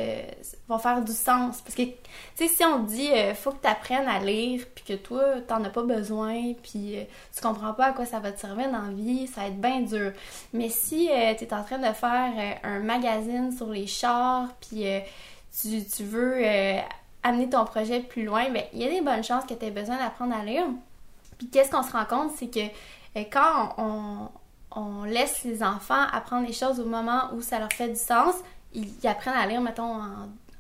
vont 0.68 0.78
faire 0.78 1.02
du 1.02 1.12
sens. 1.12 1.62
Parce 1.62 1.76
que, 1.76 1.84
tu 1.84 1.94
sais, 2.36 2.48
si 2.48 2.64
on 2.64 2.80
dit, 2.80 3.12
euh, 3.12 3.34
faut 3.34 3.52
que 3.52 3.62
tu 3.62 3.68
apprennes 3.68 4.08
à 4.08 4.20
lire, 4.20 4.66
puis 4.74 4.84
que 4.84 4.94
toi, 4.94 5.42
t'en 5.48 5.64
as 5.64 5.70
pas 5.70 5.84
besoin, 5.84 6.54
puis 6.62 6.98
euh, 6.98 7.04
tu 7.36 7.42
comprends 7.42 7.74
pas 7.74 7.88
à 7.88 7.92
quoi 7.94 8.06
ça 8.06 8.20
va 8.20 8.32
te 8.32 8.40
servir 8.40 8.72
dans 8.72 8.82
la 8.82 8.94
vie, 8.94 9.28
ça 9.28 9.42
va 9.42 9.48
être 9.48 9.62
bien 9.62 9.82
dur. 9.82 10.12
Mais 10.54 10.70
si 10.70 11.10
tu 11.38 11.44
es 11.44 11.54
en 11.54 11.64
train 11.64 11.80
de 11.80 11.94
faire 11.94 12.60
un 12.64 12.80
magazine 12.80 13.52
sur 13.52 13.70
les 13.70 13.88
chars, 13.88 14.48
puis 14.62 14.86
tu, 15.62 15.84
tu, 15.86 16.04
veux 16.04 16.44
amener 17.24 17.50
ton 17.50 17.66
projet 17.66 18.00
plus 18.00 18.26
loin, 18.26 18.50
ben 18.50 18.64
il 18.74 18.82
y 18.82 18.86
a 18.86 18.90
des 18.90 19.02
bonnes 19.02 19.24
chances 19.24 19.46
que 19.46 19.54
tu 19.54 19.66
aies 19.66 19.72
besoin 19.72 19.98
d'apprendre 19.98 20.36
à 20.36 20.44
lire. 20.44 20.66
Puis 21.38 21.50
qu'est-ce 21.50 21.72
qu'on 21.72 21.84
se 21.84 21.92
rend 21.92 22.06
compte, 22.06 22.32
c'est 22.38 22.48
que 22.48 22.70
quand 23.32 23.76
on, 23.78 24.30
laisse 25.06 25.44
les 25.44 25.64
enfants 25.64 26.06
apprendre 26.12 26.48
les 26.48 26.54
choses 26.54 26.80
au 26.80 26.86
moment 26.86 27.30
où 27.34 27.42
ça 27.42 27.60
leur 27.60 27.72
fait 27.72 27.90
du 27.90 28.00
sens, 28.00 28.36
ils, 28.74 29.08
apprennent 29.08 29.38
à 29.38 29.46
lire, 29.46 29.62
mettons, 29.62 30.02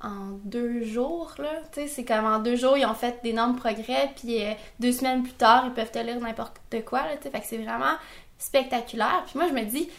en, 0.03 0.33
deux 0.43 0.83
jours, 0.83 1.33
là. 1.37 1.61
C'est 1.71 2.03
comme 2.03 2.25
en 2.25 2.39
deux 2.39 2.57
jours, 2.57 2.77
ils 2.77 2.85
ont 2.85 2.93
fait 2.93 3.21
d'énormes 3.23 3.55
progrès, 3.55 4.11
puis 4.17 4.43
euh, 4.43 4.51
deux 4.79 4.91
semaines 4.91 5.23
plus 5.23 5.31
tard, 5.31 5.63
ils 5.67 5.73
peuvent 5.73 5.91
te 5.91 5.99
lire 5.99 6.19
n'importe 6.19 6.59
quoi. 6.85 7.03
Fait 7.21 7.41
c'est 7.45 7.57
vraiment 7.57 7.95
spectaculaire. 8.37 9.23
Puis 9.25 9.39
moi, 9.39 9.47
je 9.47 9.53
me 9.53 9.63
dis, 9.63 9.89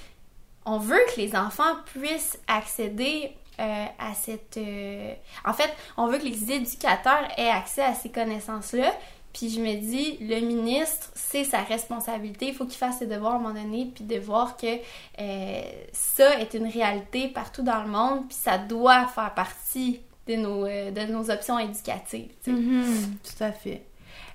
on 0.66 0.78
veut 0.78 1.00
que 1.14 1.21
les 1.21 1.35
enfants 1.35 1.75
puissent 1.87 2.38
accéder 2.47 3.35
euh, 3.61 3.87
à 3.99 4.14
cette... 4.14 4.56
Euh, 4.56 5.14
en 5.44 5.52
fait, 5.52 5.73
on 5.97 6.09
veut 6.09 6.18
que 6.18 6.25
les 6.25 6.52
éducateurs 6.52 7.28
aient 7.37 7.49
accès 7.49 7.85
à 7.85 7.94
ces 7.94 8.11
connaissances-là, 8.11 8.92
puis 9.35 9.50
je 9.50 9.61
me 9.61 9.75
dis, 9.81 10.17
le 10.21 10.41
ministre, 10.41 11.11
c'est 11.14 11.43
sa 11.43 11.62
responsabilité. 11.62 12.47
Il 12.49 12.55
faut 12.55 12.67
qu'il 12.67 12.79
fasse 12.79 13.00
ses 13.00 13.07
devoirs 13.07 13.33
à 13.33 13.37
un 13.37 13.41
moment 13.41 13.61
donné, 13.61 13.91
puis 13.93 14.05
de 14.05 14.17
voir 14.17 14.57
que 14.57 14.79
euh, 15.19 15.62
ça 15.93 16.38
est 16.38 16.55
une 16.55 16.69
réalité 16.69 17.29
partout 17.29 17.62
dans 17.62 17.83
le 17.83 17.88
monde, 17.88 18.29
puis 18.29 18.37
ça 18.41 18.59
doit 18.59 19.09
faire 19.09 19.35
partie 19.35 20.00
de 20.29 20.37
nos, 20.37 20.64
euh, 20.64 20.93
de 20.93 21.12
nos 21.12 21.33
options 21.33 21.59
éducatives. 21.59 22.31
Mm-hmm. 22.47 22.95
tout 23.25 23.45
à 23.45 23.50
fait. 23.50 23.83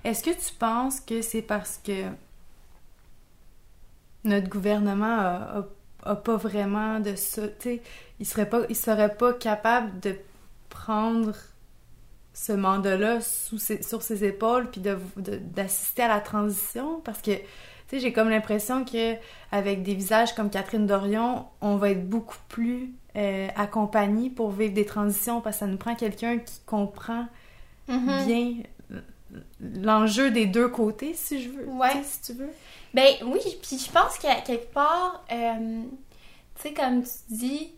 Est-ce 0.04 0.22
que 0.22 0.32
tu 0.32 0.54
penses 0.60 1.00
que 1.00 1.22
c'est 1.22 1.44
parce 1.44 1.80
que 1.82 2.04
notre 4.26 4.50
gouvernement 4.50 5.64
a, 6.04 6.16
pas 6.16 6.36
vraiment 6.36 7.00
de 7.00 7.16
ça, 7.16 7.44
il 8.20 8.26
serait 8.26 8.50
pas, 8.50 8.64
il 8.68 8.76
serait 8.76 9.16
pas 9.16 9.34
capable 9.34 9.98
de 10.02 10.18
prendre 10.70 11.34
ce 12.42 12.54
mandat-là 12.54 13.20
sur 13.22 14.02
ses 14.02 14.24
épaules, 14.24 14.70
puis 14.72 14.82
d'assister 14.82 16.04
à 16.04 16.08
la 16.08 16.22
transition, 16.22 17.02
parce 17.04 17.22
que, 17.22 17.32
tu 17.32 17.42
sais, 17.90 18.00
j'ai 18.00 18.14
comme 18.14 18.30
l'impression 18.30 18.86
que 18.86 19.16
avec 19.52 19.84
des 19.84 19.94
visages 19.94 20.34
comme 20.34 20.50
Catherine 20.50 20.88
Dorion, 20.88 21.48
on 21.60 21.76
va 21.76 21.90
être 21.90 22.10
beaucoup 22.10 22.38
plus 22.48 22.94
euh, 23.18 23.50
accompagnés 23.58 24.30
pour 24.30 24.52
vivre 24.52 24.74
des 24.74 24.86
transitions, 24.86 25.42
parce 25.42 25.58
que 25.58 25.60
ça 25.60 25.68
nous 25.68 25.76
prend 25.76 25.96
quelqu'un 25.96 26.38
qui 26.38 26.62
comprend 26.66 27.28
mm-hmm. 27.90 28.26
bien 28.26 28.54
l'enjeu 29.60 30.32
des 30.32 30.46
deux 30.46 30.70
côtés, 30.70 31.14
si 31.16 31.44
je 31.44 31.50
veux. 31.50 31.68
Ouais. 31.68 32.02
Si 32.04 32.22
tu 32.22 32.40
veux. 32.40 32.52
Ben 32.94 33.16
oui, 33.26 33.40
puis 33.62 33.78
je 33.78 33.92
pense 33.92 34.18
qu'à 34.18 34.36
quelque 34.36 34.72
part, 34.74 35.26
euh, 35.30 35.82
tu 36.56 36.62
sais, 36.62 36.74
comme 36.74 37.04
tu 37.04 37.36
dis, 37.36 37.74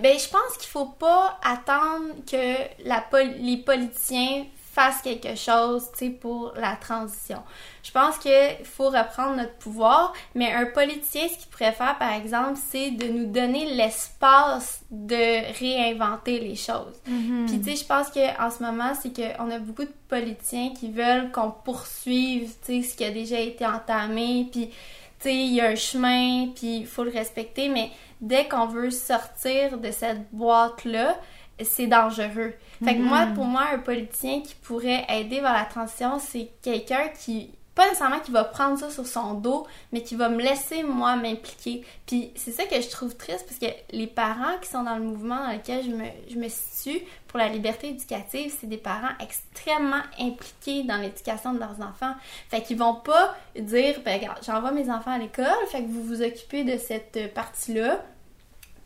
ben, 0.00 0.18
je 0.18 0.28
pense 0.28 0.56
qu'il 0.58 0.68
faut 0.68 0.86
pas 0.86 1.38
attendre 1.42 2.14
que 2.30 2.56
la 2.84 3.04
les 3.38 3.56
politiciens 3.58 4.44
fassent 4.76 5.00
quelque 5.00 5.34
chose, 5.36 5.84
pour 6.20 6.52
la 6.54 6.76
transition. 6.76 7.42
Je 7.82 7.90
pense 7.92 8.18
qu'il 8.18 8.62
faut 8.64 8.90
reprendre 8.90 9.36
notre 9.36 9.54
pouvoir, 9.54 10.12
mais 10.34 10.52
un 10.52 10.66
politicien, 10.66 11.28
ce 11.28 11.38
qu'il 11.38 11.48
pourrait 11.48 11.72
faire, 11.72 11.96
par 11.96 12.12
exemple, 12.12 12.58
c'est 12.68 12.90
de 12.90 13.06
nous 13.06 13.24
donner 13.24 13.74
l'espace 13.74 14.82
de 14.90 15.50
réinventer 15.58 16.40
les 16.40 16.56
choses. 16.56 16.94
Mm-hmm. 17.08 17.46
Puis, 17.46 17.60
tu 17.60 17.70
sais, 17.70 17.76
je 17.76 17.86
pense 17.86 18.10
qu'en 18.10 18.50
ce 18.50 18.62
moment, 18.62 18.92
c'est 19.00 19.14
qu'on 19.16 19.50
a 19.50 19.58
beaucoup 19.58 19.84
de 19.84 19.94
politiciens 20.10 20.74
qui 20.78 20.90
veulent 20.90 21.32
qu'on 21.32 21.52
poursuive, 21.52 22.52
tu 22.66 22.82
sais, 22.82 22.88
ce 22.90 22.96
qui 22.96 23.04
a 23.04 23.10
déjà 23.10 23.40
été 23.40 23.64
entamé, 23.64 24.46
puis, 24.52 24.68
tu 24.68 24.74
sais, 25.20 25.34
il 25.34 25.54
y 25.54 25.62
a 25.62 25.68
un 25.68 25.74
chemin, 25.74 26.48
puis 26.54 26.80
il 26.80 26.86
faut 26.86 27.04
le 27.04 27.12
respecter, 27.12 27.70
mais 27.70 27.90
dès 28.20 28.48
qu'on 28.48 28.66
veut 28.66 28.90
sortir 28.90 29.78
de 29.78 29.90
cette 29.90 30.30
boîte-là, 30.32 31.16
c'est 31.62 31.86
dangereux. 31.86 32.54
Fait 32.84 32.96
que 32.96 33.00
moi, 33.00 33.24
mm-hmm. 33.24 33.34
pour 33.34 33.44
moi, 33.44 33.66
un 33.72 33.78
politicien 33.78 34.42
qui 34.42 34.54
pourrait 34.56 35.04
aider 35.08 35.40
vers 35.40 35.54
la 35.54 35.64
transition, 35.64 36.18
c'est 36.18 36.50
quelqu'un 36.62 37.08
qui, 37.08 37.50
pas 37.76 37.84
nécessairement 37.84 38.20
qui 38.20 38.32
va 38.32 38.42
prendre 38.42 38.78
ça 38.78 38.90
sur 38.90 39.06
son 39.06 39.34
dos, 39.34 39.66
mais 39.92 40.02
qui 40.02 40.16
va 40.16 40.30
me 40.30 40.42
laisser, 40.42 40.82
moi, 40.82 41.14
m'impliquer. 41.14 41.84
Puis 42.06 42.32
c'est 42.34 42.50
ça 42.50 42.64
que 42.64 42.80
je 42.80 42.88
trouve 42.88 43.14
triste, 43.14 43.46
parce 43.46 43.58
que 43.60 43.66
les 43.94 44.06
parents 44.06 44.56
qui 44.62 44.68
sont 44.68 44.82
dans 44.82 44.96
le 44.96 45.02
mouvement 45.02 45.36
dans 45.36 45.52
lequel 45.52 45.84
je 45.84 45.90
me, 45.90 46.06
je 46.28 46.48
situe 46.48 47.04
pour 47.28 47.38
la 47.38 47.48
liberté 47.48 47.90
éducative, 47.90 48.52
c'est 48.58 48.66
des 48.66 48.78
parents 48.78 49.12
extrêmement 49.20 50.02
impliqués 50.18 50.84
dans 50.84 50.96
l'éducation 50.96 51.52
de 51.52 51.60
leurs 51.60 51.78
enfants. 51.82 52.14
Fait 52.48 52.62
qu'ils 52.62 52.78
vont 52.78 52.94
pas 52.94 53.36
dire, 53.54 54.00
ben 54.04 54.18
regarde, 54.18 54.38
j'envoie 54.44 54.72
mes 54.72 54.90
enfants 54.90 55.12
à 55.12 55.18
l'école, 55.18 55.46
fait 55.68 55.82
que 55.82 55.88
vous 55.88 56.02
vous 56.02 56.22
occupez 56.22 56.64
de 56.64 56.78
cette 56.78 57.34
partie-là, 57.34 58.00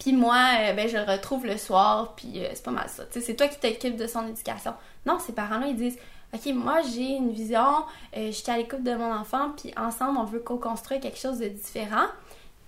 puis 0.01 0.15
moi, 0.15 0.37
euh, 0.59 0.73
ben, 0.73 0.89
je 0.89 0.97
le 0.97 1.05
retrouve 1.05 1.47
le 1.47 1.59
soir, 1.59 2.15
puis 2.17 2.43
euh, 2.43 2.49
c'est 2.55 2.65
pas 2.65 2.71
mal 2.71 2.89
ça. 2.89 3.05
c'est 3.11 3.37
toi 3.37 3.47
qui 3.47 3.61
t'occupes 3.61 3.97
de 3.97 4.07
son 4.07 4.27
éducation. 4.27 4.75
Non, 5.07 5.19
ces 5.19 5.33
parents-là, 5.33 5.67
ils 5.69 5.77
disent 5.77 5.99
OK, 6.33 6.47
moi, 6.55 6.81
j'ai 6.83 7.17
une 7.17 7.33
vision, 7.33 7.85
euh, 8.17 8.27
je 8.27 8.31
suis 8.31 8.51
à 8.51 8.57
l'écoute 8.57 8.85
de 8.85 8.95
mon 8.95 9.13
enfant, 9.13 9.51
puis 9.57 9.73
ensemble, 9.77 10.19
on 10.19 10.25
veut 10.25 10.39
co-construire 10.39 11.01
quelque 11.01 11.19
chose 11.19 11.39
de 11.39 11.49
différent. 11.49 12.07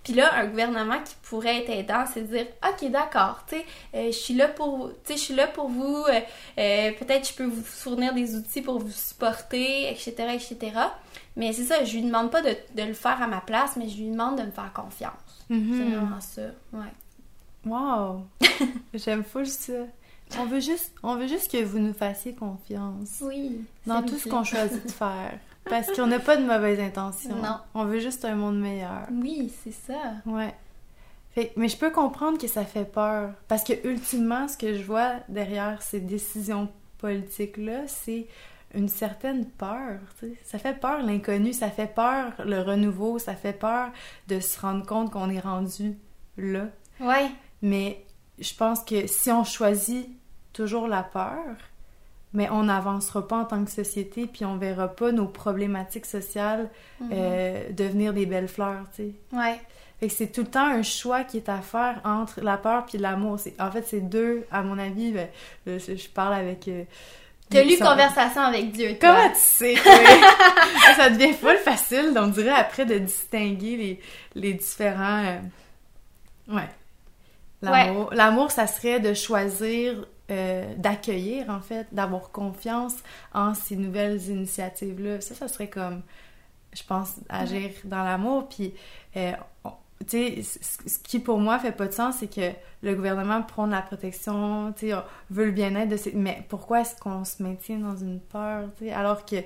Puis 0.03 0.13
là, 0.13 0.35
un 0.35 0.47
gouvernement 0.47 0.99
qui 1.01 1.15
pourrait 1.23 1.59
être 1.59 1.69
aidant, 1.69 2.03
c'est 2.13 2.23
de 2.23 2.27
dire 2.27 2.47
OK, 2.67 2.91
d'accord, 2.91 3.45
tu 3.47 3.55
sais, 3.55 3.65
je 3.93 4.11
suis 4.11 4.33
là 4.33 4.49
pour 4.49 4.91
je 5.09 5.15
suis 5.15 5.33
là 5.33 5.47
pour 5.47 5.69
vous, 5.69 6.03
peut-être 6.57 7.29
je 7.29 7.33
peux 7.33 7.45
vous 7.45 7.63
fournir 7.63 8.13
des 8.13 8.35
outils 8.35 8.61
pour 8.61 8.79
vous 8.79 8.91
supporter, 8.91 9.89
etc., 9.89 10.13
etc. 10.33 10.73
Mais 11.35 11.53
c'est 11.53 11.63
ça, 11.63 11.83
je 11.83 11.93
lui 11.93 12.03
demande 12.03 12.31
pas 12.31 12.41
de, 12.41 12.55
le 12.75 12.93
faire 12.93 13.21
à 13.21 13.27
ma 13.27 13.39
place, 13.39 13.75
mais 13.77 13.87
je 13.87 13.97
lui 13.97 14.09
demande 14.09 14.37
de 14.37 14.43
me 14.43 14.51
faire 14.51 14.71
confiance. 14.73 15.13
Mm-hmm. 15.49 15.77
C'est 15.77 15.95
vraiment 15.95 16.21
ça, 16.21 16.41
ouais. 16.73 16.93
Wow! 17.65 18.27
J'aime 18.93 19.23
full 19.23 19.47
ça. 19.47 19.73
On 20.39 20.45
veut, 20.45 20.59
juste, 20.59 20.91
on 21.03 21.15
veut 21.15 21.27
juste 21.27 21.51
que 21.51 21.63
vous 21.63 21.79
nous 21.79 21.93
fassiez 21.93 22.33
confiance. 22.33 23.21
Oui. 23.21 23.61
Dans 23.85 24.03
tout 24.03 24.17
ce 24.17 24.27
qu'on 24.27 24.43
choisit 24.43 24.85
de 24.85 24.91
faire. 24.91 25.39
Parce 25.65 25.91
qu'on 25.91 26.07
n'a 26.07 26.19
pas 26.19 26.37
de 26.37 26.45
mauvaises 26.45 26.79
intentions. 26.79 27.35
Non. 27.35 27.57
On 27.73 27.85
veut 27.85 27.99
juste 27.99 28.25
un 28.25 28.35
monde 28.35 28.59
meilleur. 28.59 29.07
Oui, 29.11 29.51
c'est 29.63 29.71
ça. 29.71 30.15
Ouais. 30.25 30.53
Fait, 31.31 31.53
mais 31.55 31.67
je 31.67 31.77
peux 31.77 31.89
comprendre 31.89 32.37
que 32.37 32.47
ça 32.47 32.65
fait 32.65 32.85
peur. 32.85 33.31
Parce 33.47 33.63
que, 33.63 33.73
ultimement, 33.87 34.47
ce 34.47 34.57
que 34.57 34.75
je 34.75 34.83
vois 34.83 35.15
derrière 35.29 35.81
ces 35.81 35.99
décisions 35.99 36.69
politiques-là, 36.99 37.87
c'est 37.87 38.27
une 38.73 38.89
certaine 38.89 39.45
peur. 39.45 39.99
Ça 40.43 40.59
fait 40.59 40.79
peur 40.79 41.01
l'inconnu, 41.01 41.53
ça 41.53 41.69
fait 41.69 41.93
peur 41.93 42.33
le 42.43 42.61
renouveau, 42.61 43.19
ça 43.19 43.35
fait 43.35 43.53
peur 43.53 43.89
de 44.27 44.39
se 44.39 44.59
rendre 44.59 44.85
compte 44.85 45.11
qu'on 45.11 45.29
est 45.29 45.39
rendu 45.39 45.97
là. 46.37 46.67
Ouais. 46.99 47.29
Mais 47.61 48.03
je 48.39 48.53
pense 48.53 48.83
que 48.83 49.07
si 49.07 49.31
on 49.31 49.43
choisit 49.43 50.09
toujours 50.53 50.87
la 50.87 51.03
peur, 51.03 51.55
mais 52.33 52.49
on 52.49 52.63
n'avancera 52.63 53.27
pas 53.27 53.37
en 53.37 53.45
tant 53.45 53.63
que 53.65 53.71
société, 53.71 54.25
puis 54.27 54.45
on 54.45 54.57
verra 54.57 54.87
pas 54.87 55.11
nos 55.11 55.27
problématiques 55.27 56.05
sociales 56.05 56.69
Mhm. 56.99 57.09
euh, 57.13 57.69
devenir 57.71 58.13
des 58.13 58.25
belles 58.25 58.47
fleurs, 58.47 58.85
tu 58.95 59.03
sais. 59.03 59.11
Ouais. 59.37 59.59
Fait 59.99 60.07
que 60.07 60.13
c'est 60.13 60.27
tout 60.31 60.41
le 60.41 60.47
temps 60.47 60.65
un 60.65 60.83
choix 60.83 61.23
qui 61.23 61.37
est 61.37 61.47
à 61.49 61.61
faire 61.61 62.01
entre 62.03 62.41
la 62.41 62.57
peur 62.57 62.85
puis 62.85 62.97
l'amour. 62.97 63.37
En 63.59 63.71
fait, 63.71 63.83
c'est 63.87 64.01
deux, 64.01 64.45
à 64.51 64.61
mon 64.63 64.77
avis, 64.77 65.11
ben, 65.11 65.27
je, 65.65 65.77
je 65.95 66.07
parle 66.09 66.33
avec... 66.33 66.67
euh, 66.67 66.83
T'as 67.49 67.63
lu 67.63 67.77
Conversation 67.77 68.41
avec 68.41 68.71
Dieu, 68.71 68.97
toi. 68.99 69.15
Comment 69.15 69.29
tu 69.29 69.39
sais? 69.39 69.75
ça 70.97 71.09
devient 71.09 71.33
full 71.33 71.57
facile, 71.57 72.13
on 72.17 72.27
dirait 72.27 72.49
après 72.49 72.85
de 72.85 72.97
distinguer 72.97 73.77
les, 73.77 74.01
les 74.35 74.53
différents... 74.53 75.23
euh, 75.25 75.39
Ouais. 76.55 76.69
L'amour, 77.61 78.09
l'amour, 78.13 78.51
ça 78.51 78.67
serait 78.67 78.99
de 78.99 79.13
choisir, 79.13 80.05
euh, 80.31 80.73
d'accueillir, 80.75 81.49
en 81.49 81.59
fait, 81.61 81.87
d'avoir 81.91 82.31
confiance 82.31 82.95
en 83.33 83.53
ces 83.53 83.75
nouvelles 83.75 84.29
initiatives-là. 84.29 85.21
Ça, 85.21 85.35
ça 85.35 85.47
serait 85.47 85.69
comme, 85.69 86.01
je 86.73 86.83
pense, 86.83 87.15
agir 87.29 87.71
dans 87.83 88.03
l'amour. 88.03 88.47
Puis, 88.47 88.73
euh, 89.17 89.33
tu 90.07 90.41
sais, 90.41 90.59
ce 90.87 90.99
qui 90.99 91.19
pour 91.19 91.39
moi 91.39 91.59
fait 91.59 91.71
pas 91.71 91.87
de 91.87 91.93
sens, 91.93 92.15
c'est 92.19 92.33
que 92.33 92.51
le 92.83 92.95
gouvernement 92.95 93.41
prône 93.41 93.71
la 93.71 93.81
protection, 93.81 94.73
tu 94.77 94.89
sais, 94.89 94.95
veut 95.29 95.45
le 95.45 95.51
bien-être 95.51 95.89
de 95.89 95.97
ces... 95.97 96.11
Mais 96.11 96.45
pourquoi 96.49 96.81
est-ce 96.81 96.99
qu'on 96.99 97.23
se 97.23 97.41
maintient 97.41 97.77
dans 97.77 97.95
une 97.95 98.19
peur, 98.19 98.65
tu 98.77 98.85
sais, 98.85 98.91
alors 98.91 99.25
que 99.25 99.37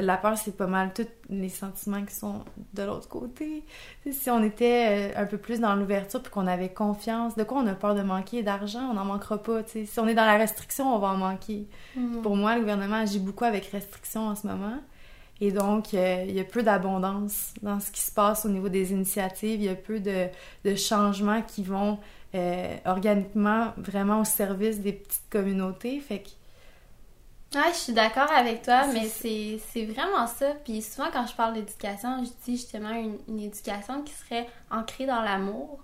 la 0.00 0.16
peur, 0.16 0.38
c'est 0.38 0.56
pas 0.56 0.68
mal 0.68 0.92
tous 0.94 1.08
les 1.28 1.48
sentiments 1.48 2.04
qui 2.04 2.14
sont 2.14 2.44
de 2.74 2.82
l'autre 2.82 3.08
côté. 3.08 3.64
Si 4.10 4.30
on 4.30 4.42
était 4.42 5.12
euh, 5.16 5.22
un 5.22 5.26
peu 5.26 5.38
plus 5.38 5.60
dans 5.60 5.74
l'ouverture 5.74 6.22
puis 6.22 6.30
qu'on 6.30 6.46
avait 6.46 6.68
confiance, 6.68 7.36
de 7.36 7.42
quoi 7.42 7.58
on 7.58 7.66
a 7.66 7.74
peur 7.74 7.94
de 7.94 8.02
manquer 8.02 8.42
d'argent, 8.42 8.90
on 8.90 8.94
n'en 8.94 9.04
manquera 9.04 9.42
pas, 9.42 9.62
tu 9.64 9.72
sais. 9.72 9.86
Si 9.86 9.98
on 9.98 10.06
est 10.06 10.14
dans 10.14 10.26
la 10.26 10.36
restriction, 10.36 10.94
on 10.94 10.98
va 10.98 11.08
en 11.08 11.16
manquer. 11.16 11.66
Mhm. 11.96 12.22
Pour 12.22 12.36
moi, 12.36 12.54
le 12.54 12.60
gouvernement 12.60 12.96
agit 12.96 13.18
beaucoup 13.18 13.44
avec 13.44 13.66
restriction 13.66 14.28
en 14.28 14.36
ce 14.36 14.46
moment. 14.46 14.78
Et 15.42 15.50
donc, 15.50 15.92
euh, 15.92 16.24
il 16.28 16.36
y 16.36 16.40
a 16.40 16.44
peu 16.44 16.62
d'abondance 16.62 17.52
dans 17.62 17.80
ce 17.80 17.90
qui 17.90 18.00
se 18.00 18.12
passe 18.12 18.44
au 18.44 18.48
niveau 18.48 18.68
des 18.68 18.92
initiatives. 18.92 19.60
Il 19.60 19.64
y 19.64 19.68
a 19.68 19.74
peu 19.74 19.98
de, 19.98 20.28
de 20.64 20.76
changements 20.76 21.42
qui 21.42 21.64
vont 21.64 21.98
euh, 22.36 22.76
organiquement 22.84 23.72
vraiment 23.76 24.20
au 24.20 24.24
service 24.24 24.78
des 24.78 24.92
petites 24.92 25.28
communautés. 25.30 25.98
Fait 25.98 26.20
que 26.20 26.28
Ouais, 27.58 27.72
je 27.72 27.76
suis 27.76 27.92
d'accord 27.92 28.30
avec 28.30 28.62
toi, 28.62 28.86
mais 28.94 29.08
c'est 29.08 29.84
vraiment 29.84 30.28
ça. 30.28 30.52
Puis 30.64 30.80
souvent, 30.80 31.08
quand 31.12 31.26
je 31.26 31.34
parle 31.34 31.54
d'éducation, 31.54 32.22
je 32.22 32.30
dis 32.44 32.56
justement 32.56 32.92
une, 32.92 33.18
une 33.26 33.40
éducation 33.40 34.02
qui 34.02 34.12
serait 34.14 34.46
ancrée 34.70 35.06
dans 35.06 35.22
l'amour. 35.22 35.80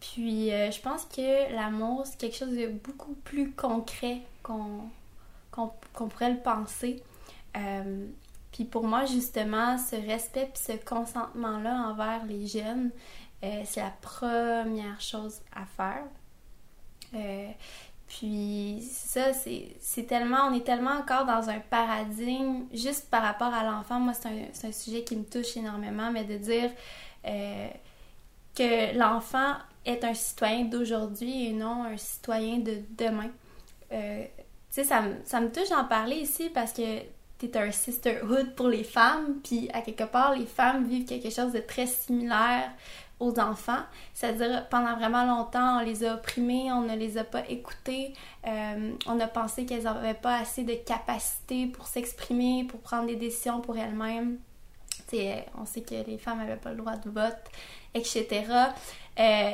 Puis 0.00 0.52
euh, 0.52 0.72
je 0.72 0.80
pense 0.80 1.04
que 1.04 1.54
l'amour, 1.54 2.02
c'est 2.06 2.18
quelque 2.18 2.36
chose 2.36 2.56
de 2.56 2.66
beaucoup 2.66 3.14
plus 3.22 3.52
concret 3.52 4.22
qu'on 4.42 4.90
pourrait 5.94 6.32
le 6.32 6.40
penser. 6.40 7.04
Puis 8.52 8.64
pour 8.64 8.84
moi, 8.84 9.04
justement, 9.04 9.78
ce 9.78 9.96
respect 9.96 10.50
puis 10.52 10.62
ce 10.62 10.84
consentement-là 10.84 11.88
envers 11.88 12.24
les 12.26 12.46
jeunes, 12.46 12.90
euh, 13.44 13.62
c'est 13.64 13.80
la 13.80 13.92
première 14.02 15.00
chose 15.00 15.40
à 15.54 15.64
faire. 15.64 16.04
Euh, 17.14 17.50
puis 18.08 18.82
ça, 18.82 19.32
c'est 19.32 20.06
tellement, 20.06 20.48
on 20.50 20.54
est 20.54 20.64
tellement 20.64 20.90
encore 20.98 21.26
dans 21.26 21.48
un 21.48 21.60
paradigme, 21.60 22.64
juste 22.74 23.08
par 23.08 23.22
rapport 23.22 23.54
à 23.54 23.62
l'enfant, 23.62 24.00
moi 24.00 24.14
c'est 24.14 24.28
un, 24.28 24.68
un 24.68 24.72
sujet 24.72 25.04
qui 25.04 25.16
me 25.16 25.24
touche 25.24 25.56
énormément, 25.56 26.10
mais 26.10 26.24
de 26.24 26.36
dire 26.36 26.70
euh, 27.26 27.68
que 28.56 28.98
l'enfant 28.98 29.54
est 29.84 30.02
un 30.02 30.14
citoyen 30.14 30.64
d'aujourd'hui 30.64 31.46
et 31.46 31.52
non 31.52 31.84
un 31.84 31.96
citoyen 31.96 32.58
de 32.58 32.82
demain. 32.98 33.30
Tu 33.90 33.96
sais, 34.70 34.84
ça, 34.84 35.02
ça 35.24 35.40
me 35.40 35.50
touche 35.50 35.68
d'en 35.68 35.84
parler 35.84 36.16
ici 36.16 36.48
parce 36.52 36.72
que 36.72 37.00
t'es 37.48 37.58
un 37.58 37.70
sisterhood 37.70 38.54
pour 38.54 38.68
les 38.68 38.84
femmes, 38.84 39.40
puis 39.42 39.70
à 39.72 39.80
quelque 39.80 40.04
part, 40.04 40.36
les 40.36 40.46
femmes 40.46 40.84
vivent 40.84 41.06
quelque 41.06 41.30
chose 41.30 41.52
de 41.52 41.60
très 41.60 41.86
similaire 41.86 42.70
aux 43.18 43.38
enfants. 43.38 43.82
C'est-à-dire, 44.14 44.68
pendant 44.68 44.96
vraiment 44.96 45.24
longtemps, 45.24 45.78
on 45.78 45.84
les 45.84 46.04
a 46.04 46.14
opprimés, 46.14 46.72
on 46.72 46.82
ne 46.82 46.96
les 46.96 47.18
a 47.18 47.24
pas 47.24 47.48
écoutés, 47.48 48.14
euh, 48.46 48.92
on 49.06 49.20
a 49.20 49.26
pensé 49.26 49.66
qu'elles 49.66 49.84
n'avaient 49.84 50.14
pas 50.14 50.38
assez 50.38 50.64
de 50.64 50.74
capacité 50.74 51.66
pour 51.66 51.86
s'exprimer, 51.86 52.64
pour 52.64 52.80
prendre 52.80 53.06
des 53.06 53.16
décisions 53.16 53.60
pour 53.60 53.76
elles-mêmes. 53.76 54.38
On 55.58 55.66
sait 55.66 55.80
que 55.80 55.94
les 56.06 56.18
femmes 56.18 56.38
n'avaient 56.38 56.56
pas 56.56 56.70
le 56.70 56.76
droit 56.76 56.96
de 56.96 57.10
vote, 57.10 57.36
etc. 57.94 58.44
Euh, 59.18 59.52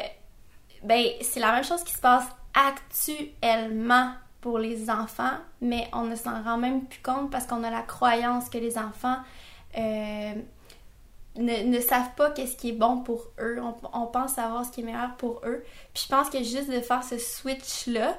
ben, 0.82 1.06
c'est 1.22 1.40
la 1.40 1.52
même 1.52 1.64
chose 1.64 1.82
qui 1.82 1.94
se 1.94 2.00
passe 2.00 2.26
actuellement 2.54 4.12
pour 4.40 4.58
les 4.58 4.90
enfants, 4.90 5.38
mais 5.60 5.88
on 5.92 6.04
ne 6.04 6.16
s'en 6.16 6.42
rend 6.42 6.56
même 6.56 6.84
plus 6.84 7.00
compte 7.02 7.30
parce 7.30 7.46
qu'on 7.46 7.64
a 7.64 7.70
la 7.70 7.82
croyance 7.82 8.48
que 8.48 8.58
les 8.58 8.78
enfants 8.78 9.16
euh, 9.76 10.34
ne, 11.36 11.62
ne 11.64 11.80
savent 11.80 12.14
pas 12.16 12.30
qu'est-ce 12.30 12.56
qui 12.56 12.70
est 12.70 12.78
bon 12.78 12.98
pour 12.98 13.26
eux. 13.40 13.58
On, 13.60 13.74
on 13.92 14.06
pense 14.06 14.34
savoir 14.34 14.64
ce 14.64 14.70
qui 14.70 14.82
est 14.82 14.84
meilleur 14.84 15.16
pour 15.16 15.40
eux. 15.44 15.64
Puis 15.94 16.04
je 16.04 16.08
pense 16.08 16.30
que 16.30 16.38
juste 16.38 16.70
de 16.70 16.80
faire 16.80 17.02
ce 17.02 17.18
switch-là, 17.18 18.16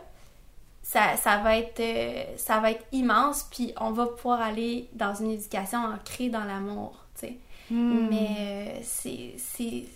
ça, 0.87 1.17
ça, 1.17 1.39
va 1.39 1.57
être, 1.57 1.81
euh, 1.81 2.23
ça 2.37 2.59
va 2.59 2.71
être 2.71 2.85
immense, 2.93 3.45
puis 3.51 3.73
on 3.77 3.91
va 3.91 4.05
pouvoir 4.05 4.39
aller 4.39 4.89
dans 4.93 5.13
une 5.13 5.31
éducation 5.31 5.79
ancrée 5.79 6.29
dans 6.29 6.45
l'amour, 6.45 6.95
tu 7.19 7.27
sais. 7.27 7.37
hmm, 7.69 8.07
Mais 8.09 8.79
euh, 8.79 9.35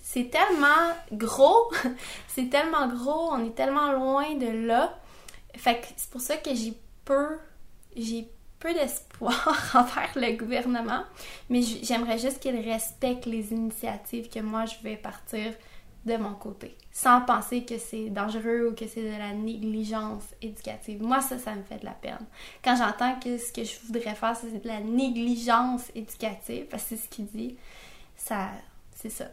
c'est 0.03 0.29
tellement 0.29 0.91
gros, 1.13 1.71
c'est 2.27 2.49
tellement 2.49 2.87
gros, 2.87 3.31
on 3.31 3.45
est 3.45 3.55
tellement 3.55 3.93
loin 3.93 4.35
de 4.35 4.67
là. 4.67 4.97
Fait 5.55 5.81
que 5.81 5.87
c'est 5.95 6.09
pour 6.09 6.21
ça 6.21 6.37
que 6.37 6.53
j'ai 6.53 6.73
peu, 7.05 7.37
j'ai 7.95 8.27
peu 8.59 8.73
d'espoir 8.73 9.71
envers 9.75 10.11
le 10.15 10.37
gouvernement, 10.37 11.03
mais 11.49 11.61
j'aimerais 11.61 12.17
juste 12.17 12.39
qu'il 12.39 12.55
respecte 12.55 13.25
les 13.25 13.51
initiatives 13.51 14.29
que 14.29 14.39
moi 14.39 14.65
je 14.65 14.75
vais 14.83 14.95
partir 14.95 15.53
de 16.05 16.17
mon 16.17 16.33
côté, 16.33 16.75
sans 16.91 17.21
penser 17.21 17.63
que 17.63 17.77
c'est 17.77 18.09
dangereux 18.09 18.69
ou 18.69 18.75
que 18.75 18.87
c'est 18.87 19.03
de 19.03 19.17
la 19.17 19.33
négligence 19.33 20.23
éducative. 20.41 21.01
Moi, 21.01 21.21
ça, 21.21 21.37
ça 21.37 21.53
me 21.53 21.61
fait 21.61 21.77
de 21.77 21.85
la 21.85 21.91
peine. 21.91 22.25
Quand 22.63 22.75
j'entends 22.75 23.19
que 23.19 23.37
ce 23.37 23.51
que 23.51 23.63
je 23.63 23.75
voudrais 23.85 24.15
faire, 24.15 24.35
c'est 24.35 24.63
de 24.63 24.67
la 24.67 24.79
négligence 24.79 25.91
éducative, 25.93 26.65
parce 26.71 26.83
que 26.83 26.89
c'est 26.89 26.97
ce 26.97 27.07
qu'il 27.07 27.27
dit, 27.27 27.55
ça, 28.17 28.49
c'est 28.95 29.11
ça. 29.11 29.25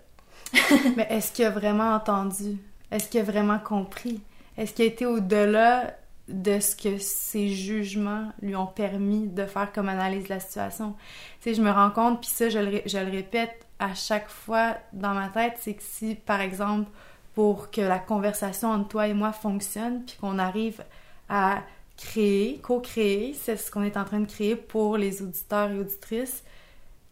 Mais 0.97 1.07
est-ce 1.09 1.33
qu'il 1.33 1.47
a 1.47 1.51
vraiment 1.51 1.95
entendu? 1.95 2.59
Est-ce 2.91 3.09
qu'il 3.09 3.21
a 3.21 3.25
vraiment 3.25 3.59
compris? 3.59 4.21
Est-ce 4.59 4.75
qu'il 4.75 4.85
a 4.85 4.89
été 4.89 5.07
au-delà 5.07 5.95
de 6.29 6.61
ce 6.61 6.77
que 6.77 6.99
ses 6.99 7.49
jugements 7.49 8.33
lui 8.43 8.55
ont 8.55 8.67
permis 8.67 9.27
de 9.29 9.45
faire 9.45 9.73
comme 9.73 9.89
analyse 9.89 10.25
de 10.25 10.29
la 10.31 10.41
situation? 10.41 10.95
Tu 11.41 11.51
sais, 11.51 11.55
je 11.55 11.63
me 11.63 11.71
rends 11.71 11.91
compte, 11.91 12.21
puis 12.21 12.31
ça, 12.31 12.49
je 12.49 12.59
le, 12.59 13.11
répète 13.11 13.67
à 13.79 13.95
chaque 13.95 14.29
fois 14.29 14.77
dans 14.93 15.15
ma 15.15 15.29
tête, 15.29 15.55
c'est 15.59 15.75
que 15.75 15.83
si, 15.83 16.15
par 16.15 16.41
exemple, 16.41 16.91
pour 17.35 17.71
que 17.71 17.81
la 17.81 17.99
conversation 17.99 18.71
entre 18.71 18.89
toi 18.89 19.09
et 19.09 19.15
moi 19.15 19.33
fonctionne, 19.33 20.05
puis 20.05 20.17
qu'on 20.21 20.39
arrive 20.39 20.85
à 21.29 21.63
créer, 21.97 22.59
co-créer, 22.59 23.35
c'est 23.35 23.57
ce 23.57 23.71
qu'on 23.71 23.83
est 23.83 23.97
en 23.97 24.05
train 24.05 24.21
de 24.21 24.27
créer 24.27 24.57
pour 24.57 24.97
les 24.97 25.23
auditeurs 25.23 25.71
et 25.71 25.79
auditrices, 25.79 26.45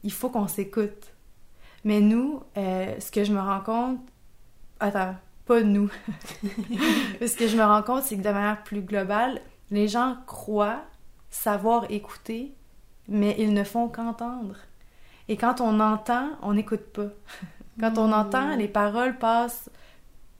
il 0.02 0.12
faut 0.12 0.30
qu'on 0.30 0.48
s'écoute. 0.48 1.12
Mais 1.84 2.00
nous, 2.00 2.42
euh, 2.56 2.98
ce 2.98 3.10
que 3.10 3.24
je 3.24 3.32
me 3.32 3.40
rends 3.40 3.60
compte... 3.60 4.00
Attends, 4.78 5.14
pas 5.46 5.62
nous. 5.62 5.90
ce 7.20 7.36
que 7.36 7.48
je 7.48 7.56
me 7.56 7.64
rends 7.64 7.82
compte, 7.82 8.02
c'est 8.04 8.16
que 8.16 8.22
de 8.22 8.30
manière 8.30 8.62
plus 8.62 8.82
globale, 8.82 9.40
les 9.70 9.88
gens 9.88 10.16
croient 10.26 10.82
savoir 11.30 11.86
écouter, 11.90 12.54
mais 13.08 13.34
ils 13.38 13.52
ne 13.54 13.64
font 13.64 13.88
qu'entendre. 13.88 14.56
Et 15.28 15.36
quand 15.36 15.60
on 15.60 15.80
entend, 15.80 16.30
on 16.42 16.54
n'écoute 16.54 16.86
pas. 16.92 17.08
Quand 17.80 17.98
on 17.98 18.08
Mm. 18.08 18.12
entend, 18.12 18.56
les 18.56 18.68
paroles 18.68 19.18
passent 19.18 19.68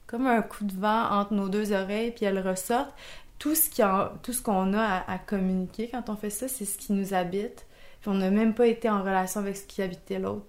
comme 0.07 0.27
un 0.27 0.43
coup 0.43 0.65
de 0.65 0.75
vent 0.75 1.11
entre 1.11 1.35
nos 1.35 1.49
deux 1.49 1.73
oreilles, 1.73 2.13
puis 2.13 2.25
elles 2.27 2.47
ressortent. 2.47 2.95
Tout 3.39 3.55
ce 3.55 4.43
qu'on 4.43 4.73
a 4.75 4.83
à, 4.83 5.13
à 5.13 5.19
communiquer 5.19 5.91
quand 5.91 6.09
on 6.11 6.17
fait 6.17 6.31
ça, 6.31 6.49
c'est 6.49 6.65
ce 6.65 6.79
qui 6.79 6.93
nous 6.95 7.15
habite. 7.15 7.67
Puis 8.01 8.11
on 8.11 8.15
n'a 8.15 8.31
même 8.31 8.55
pas 8.55 8.67
été 8.67 8.89
en 8.91 9.03
relation 9.03 9.41
avec 9.41 9.57
ce 9.57 9.65
qui 9.67 9.83
habitait 9.83 10.19
l'autre. 10.19 10.47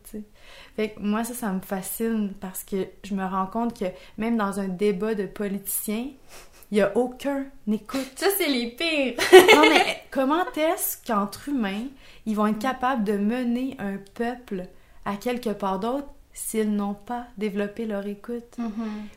Fait 0.78 0.90
que 0.92 1.00
moi, 1.02 1.24
ça, 1.26 1.34
ça 1.34 1.52
me 1.52 1.60
fascine 1.60 2.34
parce 2.40 2.64
que 2.64 2.88
je 3.04 3.14
me 3.16 3.26
rends 3.26 3.48
compte 3.48 3.78
que 3.78 3.86
même 4.18 4.38
dans 4.38 4.60
un 4.62 4.68
débat 4.70 5.14
de 5.16 5.26
politiciens, 5.26 6.08
il 6.72 6.76
n'y 6.76 6.82
a 6.82 6.96
aucun 6.96 7.46
écoute. 7.70 8.12
Ça, 8.16 8.28
c'est 8.38 8.48
les 8.48 8.72
pires! 8.72 9.16
Non, 9.56 9.62
mais 9.70 10.04
comment 10.12 10.44
est-ce 10.56 10.98
qu'entre 11.06 11.50
humains, 11.50 11.86
ils 12.26 12.36
vont 12.36 12.48
être 12.48 12.60
capables 12.60 13.04
de 13.04 13.14
mener 13.18 13.76
un 13.80 13.98
peuple 14.14 14.68
à 15.04 15.16
quelque 15.16 15.50
part 15.50 15.80
d'autre 15.80 16.08
s'ils 16.32 16.72
n'ont 16.72 16.94
pas 16.94 17.26
développé 17.40 17.88
leur 17.88 18.06
écoute? 18.06 18.58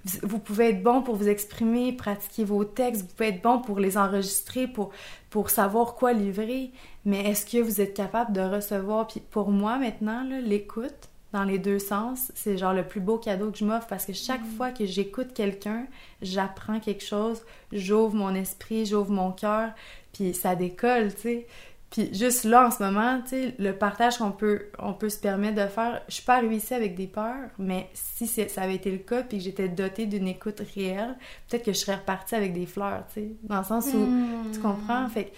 Vous- 0.04 0.18
Vous 0.22 0.38
pouvez 0.38 0.70
être 0.70 0.82
bon 0.82 1.02
pour 1.02 1.16
vous 1.16 1.28
exprimer, 1.28 1.92
pratiquer 1.92 2.44
vos 2.44 2.64
textes, 2.64 3.02
vous 3.02 3.08
pouvez 3.08 3.28
être 3.28 3.42
bon 3.42 3.58
pour 3.58 3.78
les 3.80 3.98
enregistrer, 3.98 4.66
pour, 4.66 4.90
pour 5.28 5.50
savoir 5.50 5.94
quoi 5.96 6.14
livrer, 6.14 6.70
mais 7.04 7.28
est-ce 7.28 7.44
que 7.44 7.60
vous 7.60 7.82
êtes 7.82 7.92
capable 7.92 8.32
de 8.32 8.40
recevoir? 8.40 9.08
Puis 9.08 9.20
pour 9.20 9.50
moi, 9.50 9.76
maintenant, 9.76 10.24
l'écoute, 10.24 11.09
dans 11.32 11.44
les 11.44 11.58
deux 11.58 11.78
sens. 11.78 12.32
C'est 12.34 12.58
genre 12.58 12.74
le 12.74 12.86
plus 12.86 13.00
beau 13.00 13.18
cadeau 13.18 13.50
que 13.50 13.58
je 13.58 13.64
m'offre 13.64 13.86
parce 13.86 14.04
que 14.06 14.12
chaque 14.12 14.42
Mm. 14.42 14.56
fois 14.56 14.70
que 14.70 14.84
j'écoute 14.86 15.32
quelqu'un, 15.34 15.86
j'apprends 16.22 16.80
quelque 16.80 17.04
chose, 17.04 17.42
j'ouvre 17.72 18.14
mon 18.14 18.34
esprit, 18.34 18.86
j'ouvre 18.86 19.10
mon 19.10 19.30
cœur, 19.32 19.70
puis 20.12 20.34
ça 20.34 20.54
décolle, 20.56 21.14
tu 21.14 21.20
sais. 21.20 21.46
Puis 21.90 22.14
juste 22.14 22.44
là, 22.44 22.68
en 22.68 22.70
ce 22.70 22.80
moment, 22.84 23.20
tu 23.22 23.30
sais, 23.30 23.54
le 23.58 23.72
partage 23.72 24.18
qu'on 24.18 24.30
peut, 24.30 24.66
on 24.78 24.92
peut 24.92 25.08
se 25.08 25.18
permettre 25.18 25.60
de 25.60 25.66
faire, 25.68 26.00
je 26.08 26.14
suis 26.14 26.22
pas 26.22 26.36
arrivée 26.36 26.56
ici 26.56 26.72
avec 26.72 26.94
des 26.94 27.08
peurs, 27.08 27.48
mais 27.58 27.88
si 27.94 28.28
ça 28.28 28.62
avait 28.62 28.76
été 28.76 28.92
le 28.92 28.98
cas, 28.98 29.24
puis 29.24 29.38
que 29.38 29.44
j'étais 29.44 29.68
dotée 29.68 30.06
d'une 30.06 30.28
écoute 30.28 30.62
réelle, 30.74 31.16
peut-être 31.48 31.64
que 31.64 31.72
je 31.72 31.78
serais 31.78 31.96
repartie 31.96 32.36
avec 32.36 32.52
des 32.52 32.66
fleurs, 32.66 33.02
tu 33.12 33.20
sais. 33.20 33.28
Dans 33.42 33.58
le 33.58 33.64
sens 33.64 33.86
où, 33.92 34.06
tu 34.52 34.60
comprends? 34.60 35.08
Fait 35.08 35.24
que 35.26 35.30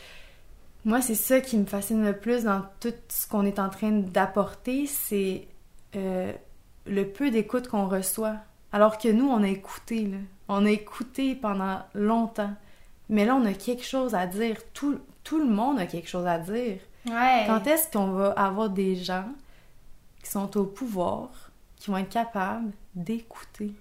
moi, 0.85 1.01
c'est 1.01 1.15
ça 1.15 1.41
qui 1.41 1.57
me 1.57 1.65
fascine 1.65 2.05
le 2.05 2.13
plus 2.13 2.45
dans 2.45 2.63
tout 2.81 2.93
ce 3.09 3.27
qu'on 3.27 3.47
est 3.47 3.59
en 3.59 3.71
train 3.71 3.91
d'apporter, 3.93 4.87
c'est 4.87 5.47
euh, 5.97 6.33
le 6.87 7.09
peu 7.09 7.31
d'écoute 7.31 7.69
qu'on 7.69 7.89
reçoit. 7.89 8.37
Alors 8.73 8.99
que 8.99 9.09
nous, 9.09 9.29
on 9.29 9.43
a 9.43 9.49
écouté, 9.49 10.07
là. 10.07 10.19
On 10.49 10.67
a 10.67 10.71
écouté 10.71 11.35
pendant 11.35 11.81
longtemps. 11.95 12.55
Mais 13.09 13.25
là, 13.25 13.35
on 13.35 13.45
a 13.45 13.53
quelque 13.53 13.85
chose 13.85 14.15
à 14.15 14.27
dire. 14.27 14.57
Tout, 14.73 15.01
tout 15.25 15.39
le 15.39 15.49
monde 15.49 15.79
a 15.79 15.87
quelque 15.87 16.09
chose 16.09 16.27
à 16.27 16.39
dire. 16.39 16.79
Ouais. 17.07 17.45
Quand 17.47 17.67
est-ce 17.67 17.91
qu'on 17.91 18.13
va 18.13 18.31
avoir 18.33 18.71
des 18.71 18.97
gens 18.97 19.29
qui 20.23 20.31
sont 20.31 20.57
au 20.57 20.65
pouvoir, 20.65 21.29
qui 21.77 21.91
vont 21.91 21.99
être 21.99 22.09
capables 22.09 22.71
d'écouter? 22.95 23.73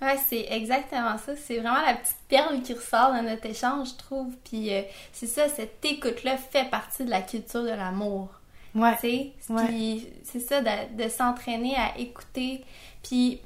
Ouais, 0.00 0.16
c'est 0.28 0.46
exactement 0.50 1.18
ça. 1.18 1.34
C'est 1.36 1.58
vraiment 1.58 1.82
la 1.82 1.94
petite 1.94 2.16
perle 2.28 2.62
qui 2.62 2.72
ressort 2.72 3.12
de 3.14 3.28
notre 3.28 3.46
échange, 3.46 3.90
je 3.90 3.96
trouve. 3.96 4.32
Puis 4.44 4.72
euh, 4.72 4.82
c'est 5.12 5.26
ça, 5.26 5.48
cette 5.48 5.84
écoute-là 5.84 6.36
fait 6.36 6.70
partie 6.70 7.04
de 7.04 7.10
la 7.10 7.20
culture 7.20 7.64
de 7.64 7.70
l'amour. 7.70 8.28
Ouais. 8.74 8.94
Tu 9.00 9.00
sais, 9.00 9.52
Ouais. 9.52 10.00
C'est 10.24 10.40
ça, 10.40 10.60
de, 10.60 11.02
de 11.02 11.08
s'entraîner 11.08 11.74
à 11.76 11.98
écouter. 11.98 12.64
Puis, 13.02 13.40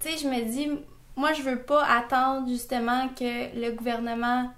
tu 0.00 0.08
sais, 0.10 0.18
je 0.18 0.26
me 0.28 0.42
dis, 0.50 0.68
moi, 1.16 1.32
je 1.32 1.42
veux 1.42 1.60
pas 1.62 1.84
attendre 1.84 2.48
justement 2.48 3.08
que 3.08 3.54
le 3.60 3.72
gouvernement 3.72 4.50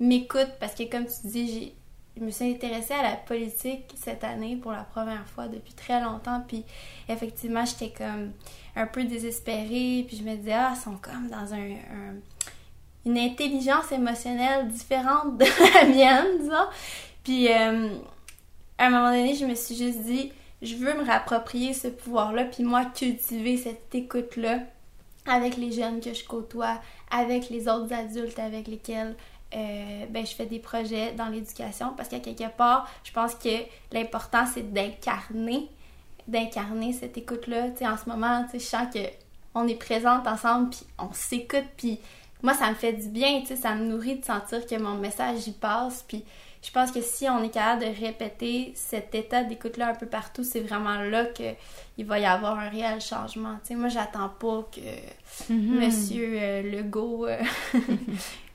m'écoute 0.00 0.50
parce 0.60 0.74
que, 0.74 0.84
comme 0.84 1.06
tu 1.06 1.26
dis. 1.28 1.72
Je 2.16 2.22
me 2.22 2.30
suis 2.30 2.48
intéressée 2.48 2.94
à 2.94 3.02
la 3.02 3.16
politique 3.16 3.92
cette 3.96 4.22
année 4.22 4.54
pour 4.54 4.70
la 4.70 4.84
première 4.84 5.26
fois 5.26 5.48
depuis 5.48 5.72
très 5.72 6.00
longtemps. 6.00 6.44
Puis 6.46 6.62
effectivement, 7.08 7.64
j'étais 7.64 7.90
comme 7.92 8.30
un 8.76 8.86
peu 8.86 9.02
désespérée. 9.02 10.04
Puis 10.06 10.18
je 10.18 10.22
me 10.22 10.36
disais, 10.36 10.52
ah, 10.52 10.74
ils 10.76 10.80
sont 10.80 10.96
comme 10.96 11.26
dans 11.28 11.52
un, 11.52 11.72
un- 11.72 12.14
une 13.04 13.18
intelligence 13.18 13.90
émotionnelle 13.90 14.68
différente 14.68 15.38
de 15.38 15.44
la 15.74 15.86
mienne, 15.86 16.38
disons. 16.38 16.68
Puis 17.24 17.52
euh, 17.52 17.88
à 18.78 18.86
un 18.86 18.90
moment 18.90 19.10
donné, 19.10 19.34
je 19.34 19.46
me 19.46 19.54
suis 19.54 19.76
juste 19.76 20.00
dit, 20.00 20.32
je 20.62 20.76
veux 20.76 20.94
me 20.94 21.04
rapproprier 21.04 21.74
ce 21.74 21.88
pouvoir-là, 21.88 22.44
puis 22.44 22.64
moi, 22.64 22.84
cultiver 22.84 23.56
cette 23.56 23.94
écoute-là 23.94 24.60
avec 25.26 25.56
les 25.56 25.72
jeunes 25.72 26.00
que 26.00 26.12
je 26.12 26.24
côtoie, 26.24 26.80
avec 27.10 27.50
les 27.50 27.68
autres 27.68 27.92
adultes 27.92 28.38
avec 28.38 28.68
lesquels 28.68 29.16
euh, 29.54 30.06
ben, 30.10 30.26
je 30.26 30.34
fais 30.34 30.46
des 30.46 30.58
projets 30.58 31.12
dans 31.12 31.28
l'éducation, 31.28 31.94
parce 31.96 32.08
qu'à 32.08 32.18
quelque 32.18 32.48
part, 32.56 32.88
je 33.04 33.12
pense 33.12 33.34
que 33.34 33.64
l'important, 33.92 34.44
c'est 34.52 34.72
d'incarner, 34.72 35.68
d'incarner 36.26 36.92
cette 36.92 37.16
écoute-là. 37.16 37.70
Tu 37.70 37.78
sais, 37.78 37.86
en 37.86 37.96
ce 37.96 38.08
moment, 38.08 38.44
tu 38.44 38.52
sais, 38.52 38.58
je 38.58 38.64
sens 38.64 38.92
que 38.92 39.00
on 39.54 39.68
est 39.68 39.76
présentes 39.76 40.26
ensemble, 40.26 40.70
puis 40.70 40.84
on 40.98 41.12
s'écoute, 41.12 41.68
puis 41.76 42.00
moi, 42.42 42.54
ça 42.54 42.68
me 42.68 42.74
fait 42.74 42.92
du 42.92 43.08
bien, 43.08 43.40
tu 43.40 43.48
sais, 43.48 43.56
ça 43.56 43.74
me 43.76 43.84
nourrit 43.84 44.18
de 44.18 44.24
sentir 44.24 44.66
que 44.66 44.74
mon 44.74 44.96
message 44.96 45.46
y 45.46 45.52
passe, 45.52 46.04
puis 46.06 46.24
je 46.64 46.70
pense 46.70 46.90
que 46.90 47.02
si 47.02 47.28
on 47.28 47.42
est 47.44 47.50
capable 47.50 47.82
de 47.82 48.00
répéter 48.06 48.72
cet 48.74 49.14
état 49.14 49.44
d'écoute-là 49.44 49.88
un 49.90 49.94
peu 49.94 50.06
partout, 50.06 50.42
c'est 50.44 50.60
vraiment 50.60 50.98
là 51.00 51.26
que 51.26 51.42
il 51.98 52.06
va 52.06 52.18
y 52.18 52.24
avoir 52.24 52.58
un 52.58 52.70
réel 52.70 53.00
changement. 53.00 53.56
Tu 53.62 53.68
sais, 53.68 53.74
moi, 53.74 53.88
j'attends 53.88 54.30
pas 54.30 54.66
que 54.74 54.80
Mhm. 55.52 55.78
Monsieur 55.80 56.38
euh, 56.40 56.62
Legault 56.62 57.26
euh, 57.26 57.36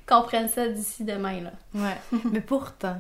comprenne 0.08 0.50
ça 0.50 0.67
d'ici 0.67 1.04
demain, 1.04 1.41
là. 1.41 1.52
Ouais. 1.76 2.19
Mais 2.32 2.41
pourtant, 2.41 2.98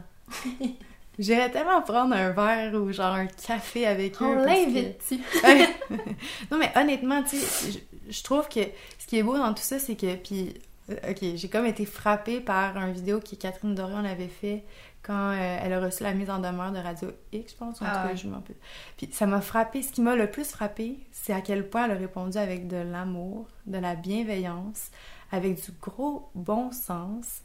j'irais 1.17 1.49
tellement 1.51 1.81
prendre 1.81 2.15
un 2.15 2.29
verre 2.31 2.73
ou 2.75 2.91
genre 2.91 3.13
un 3.15 3.25
café 3.27 3.87
avec 3.87 4.21
eux. 4.21 4.25
On 4.25 4.35
parce 4.45 4.59
que- 4.59 5.91
non, 6.51 6.57
mais 6.57 6.71
honnêtement, 6.75 7.23
tu 7.23 7.37
sais, 7.37 7.71
je, 7.71 8.11
je 8.13 8.23
trouve 8.23 8.47
que 8.47 8.61
ce 8.99 9.07
qui 9.07 9.17
est 9.17 9.23
beau 9.23 9.37
dans 9.37 9.53
tout 9.53 9.63
ça, 9.63 9.79
c'est 9.79 9.95
que, 9.95 10.15
puis, 10.15 10.53
euh, 10.89 10.95
ok, 11.11 11.17
j'ai 11.35 11.49
comme 11.49 11.65
été 11.65 11.85
frappée 11.85 12.39
par 12.39 12.77
une 12.77 12.93
vidéo 12.93 13.19
que 13.19 13.35
Catherine 13.35 13.75
Dorion 13.75 14.05
avait 14.05 14.27
fait 14.27 14.63
quand 15.03 15.31
euh, 15.31 15.59
elle 15.63 15.73
a 15.73 15.79
reçu 15.79 16.03
la 16.03 16.13
mise 16.13 16.29
en 16.29 16.39
demeure 16.39 16.71
de 16.71 16.79
Radio 16.79 17.09
X, 17.31 17.53
je 17.53 17.57
pense, 17.57 17.81
en 17.81 17.85
Ah 17.85 17.91
tout 17.95 18.07
cas, 18.07 18.07
ouais. 18.09 18.17
je 18.17 18.27
m'en 18.27 18.41
peux. 18.41 18.53
Puis 18.97 19.09
ça 19.11 19.25
m'a 19.25 19.41
frappée. 19.41 19.81
Ce 19.81 19.91
qui 19.91 20.01
m'a 20.01 20.15
le 20.15 20.29
plus 20.29 20.49
frappée, 20.51 20.99
c'est 21.11 21.33
à 21.33 21.41
quel 21.41 21.69
point 21.69 21.85
elle 21.85 21.91
a 21.91 21.95
répondu 21.95 22.37
avec 22.37 22.67
de 22.67 22.77
l'amour, 22.77 23.47
de 23.65 23.77
la 23.77 23.95
bienveillance, 23.95 24.91
avec 25.31 25.55
du 25.63 25.71
gros 25.81 26.29
bon 26.35 26.71
sens. 26.71 27.41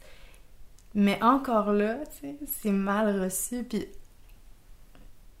Mais 0.93 1.21
encore 1.23 1.73
là, 1.73 1.97
tu 2.19 2.27
sais, 2.29 2.35
c'est 2.47 2.71
mal 2.71 3.21
reçu. 3.21 3.63
Puis 3.63 3.85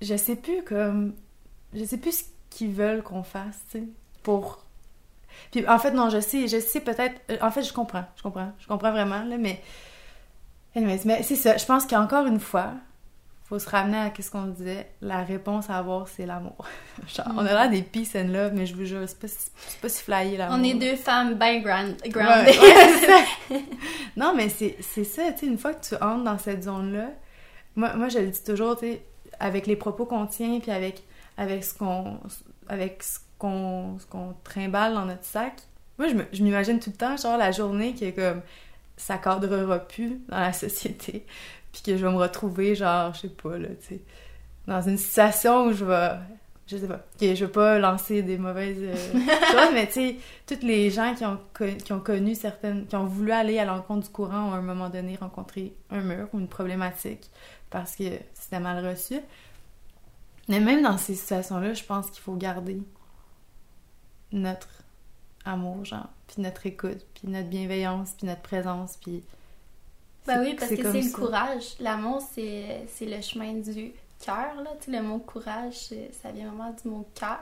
je 0.01 0.15
sais 0.15 0.35
plus 0.35 0.63
comme. 0.63 1.13
Je 1.73 1.83
sais 1.83 1.97
plus 1.97 2.19
ce 2.19 2.23
qu'ils 2.49 2.71
veulent 2.71 3.03
qu'on 3.03 3.23
fasse, 3.23 3.59
tu 3.71 3.79
sais, 3.79 3.83
pour. 4.23 4.63
Puis 5.51 5.67
en 5.67 5.79
fait, 5.79 5.91
non, 5.91 6.09
je 6.09 6.19
sais, 6.19 6.47
je 6.47 6.59
sais 6.59 6.81
peut-être. 6.81 7.19
euh, 7.31 7.37
En 7.41 7.51
fait, 7.51 7.63
je 7.63 7.73
comprends, 7.73 8.05
je 8.15 8.23
comprends, 8.23 8.51
je 8.59 8.67
comprends 8.67 8.91
vraiment, 8.91 9.23
là, 9.23 9.37
mais. 9.37 9.61
Anyways, 10.75 11.01
mais 11.05 11.23
c'est 11.23 11.35
ça, 11.35 11.57
je 11.57 11.65
pense 11.65 11.85
qu'encore 11.85 12.25
une 12.25 12.39
fois, 12.39 12.73
faut 13.47 13.59
se 13.59 13.69
ramener 13.69 13.97
à 13.97 14.11
ce 14.19 14.29
qu'on 14.31 14.47
disait, 14.47 14.89
la 15.01 15.23
réponse 15.23 15.69
à 15.69 15.77
avoir, 15.77 16.07
c'est 16.07 16.25
l'amour. 16.25 16.65
Genre, 17.07 17.27
on 17.35 17.45
a 17.45 17.53
l'air 17.53 17.69
des 17.69 17.81
peace 17.83 18.15
and 18.15 18.27
love, 18.29 18.51
mais 18.53 18.65
je 18.65 18.75
vous 18.75 18.85
jure, 18.85 19.01
c'est 19.07 19.19
pas, 19.19 19.27
si- 19.27 19.49
c'est 19.67 19.79
pas 19.79 19.89
si 19.89 20.03
flyé 20.03 20.35
l'amour. 20.37 20.57
On 20.59 20.63
est 20.63 20.73
deux 20.73 20.95
femmes 20.95 21.35
bien 21.35 21.61
Ouais, 21.63 21.99
grounded. 22.09 22.55
ouais, 22.59 23.61
non, 24.17 24.33
mais 24.35 24.49
c'est 24.49 24.75
c'est 24.81 25.03
ça, 25.03 25.31
tu 25.31 25.39
sais, 25.41 25.45
une 25.45 25.57
fois 25.57 25.73
que 25.73 25.85
tu 25.85 25.95
entres 25.95 26.23
dans 26.23 26.37
cette 26.37 26.63
zone-là, 26.63 27.09
moi, 27.75 27.93
moi 27.95 28.09
je 28.09 28.19
le 28.19 28.27
dis 28.27 28.43
toujours, 28.43 28.77
tu 28.77 28.85
sais, 28.87 29.01
avec 29.39 29.67
les 29.67 29.75
propos 29.75 30.05
qu'on 30.05 30.25
tient, 30.25 30.59
puis 30.59 30.71
avec, 30.71 31.03
avec 31.37 31.63
ce 31.63 31.73
qu'on 31.73 32.19
avec 32.67 33.03
ce 33.03 33.19
qu'on 33.37 33.97
ce 33.99 34.05
qu'on 34.07 34.33
trimballe 34.43 34.93
dans 34.95 35.05
notre 35.05 35.23
sac, 35.25 35.53
moi, 35.99 36.07
je 36.09 36.15
me- 36.15 36.25
je 36.33 36.43
m'imagine 36.43 36.79
tout 36.79 36.89
le 36.89 36.97
temps, 36.97 37.15
genre, 37.15 37.37
la 37.37 37.51
journée 37.51 37.93
qui 37.93 38.05
est 38.05 38.13
comme, 38.13 38.41
ça 38.97 39.17
cadrera 39.17 39.79
plus 39.79 40.21
dans 40.29 40.39
la 40.39 40.53
société, 40.53 41.25
puis 41.71 41.81
que 41.81 41.97
je 41.97 42.05
vais 42.05 42.11
me 42.11 42.17
retrouver, 42.17 42.75
genre, 42.75 43.13
je 43.13 43.21
sais 43.21 43.29
pas, 43.29 43.57
là, 43.57 43.69
tu 43.81 43.95
sais, 43.95 44.01
dans 44.67 44.81
une 44.81 44.97
situation 44.97 45.67
où 45.67 45.73
je 45.73 45.85
vais... 45.85 46.11
Je 46.67 46.77
sais 46.77 46.87
pas. 46.87 47.05
que 47.19 47.35
je 47.35 47.45
veux 47.45 47.51
pas 47.51 47.77
lancer 47.77 48.23
des 48.23 48.39
mauvaises 48.39 48.79
euh, 48.81 48.95
choses, 49.51 49.69
mais 49.75 49.85
tu 49.85 49.93
sais, 49.93 50.15
toutes 50.47 50.63
les 50.63 50.89
gens 50.89 51.13
qui 51.13 51.23
ont, 51.23 51.37
qui 51.77 51.93
ont 51.93 51.99
connu 51.99 52.33
certaines, 52.33 52.87
qui 52.87 52.95
ont 52.95 53.05
voulu 53.05 53.31
aller 53.31 53.59
à 53.59 53.65
l'encontre 53.65 54.07
du 54.07 54.09
courant 54.11 54.49
ont 54.49 54.53
à 54.53 54.55
un 54.55 54.61
moment 54.63 54.89
donné 54.89 55.15
rencontré 55.15 55.75
un 55.91 56.01
mur 56.01 56.27
ou 56.33 56.39
une 56.39 56.47
problématique 56.47 57.29
parce 57.69 57.95
que 57.95 58.05
c'était 58.33 58.59
mal 58.59 58.83
reçu. 58.83 59.19
Mais 60.47 60.59
même 60.59 60.81
dans 60.81 60.97
ces 60.97 61.13
situations-là, 61.13 61.73
je 61.73 61.83
pense 61.83 62.09
qu'il 62.09 62.23
faut 62.23 62.35
garder 62.35 62.81
notre 64.31 64.69
amour, 65.45 65.85
genre, 65.85 66.09
puis 66.27 66.41
notre 66.41 66.65
écoute, 66.65 67.05
puis 67.13 67.27
notre 67.27 67.47
bienveillance, 67.47 68.11
puis 68.17 68.27
notre 68.27 68.41
présence, 68.41 68.97
puis... 69.01 69.23
Ben 70.27 70.41
oui, 70.41 70.55
parce 70.55 70.71
que 70.71 70.91
c'est 70.91 71.01
le 71.01 71.11
courage. 71.11 71.75
L'amour, 71.79 72.21
c'est 72.33 72.87
le 73.01 73.21
chemin 73.21 73.53
du 73.53 73.93
cœur, 74.23 74.55
là. 74.63 74.71
Tu 74.79 74.91
sais, 74.91 74.97
le 74.97 75.03
mot 75.03 75.19
courage, 75.19 75.75
ça 76.23 76.31
vient 76.31 76.47
vraiment 76.47 76.71
du 76.71 76.89
mot 76.89 77.07
cœur. 77.13 77.39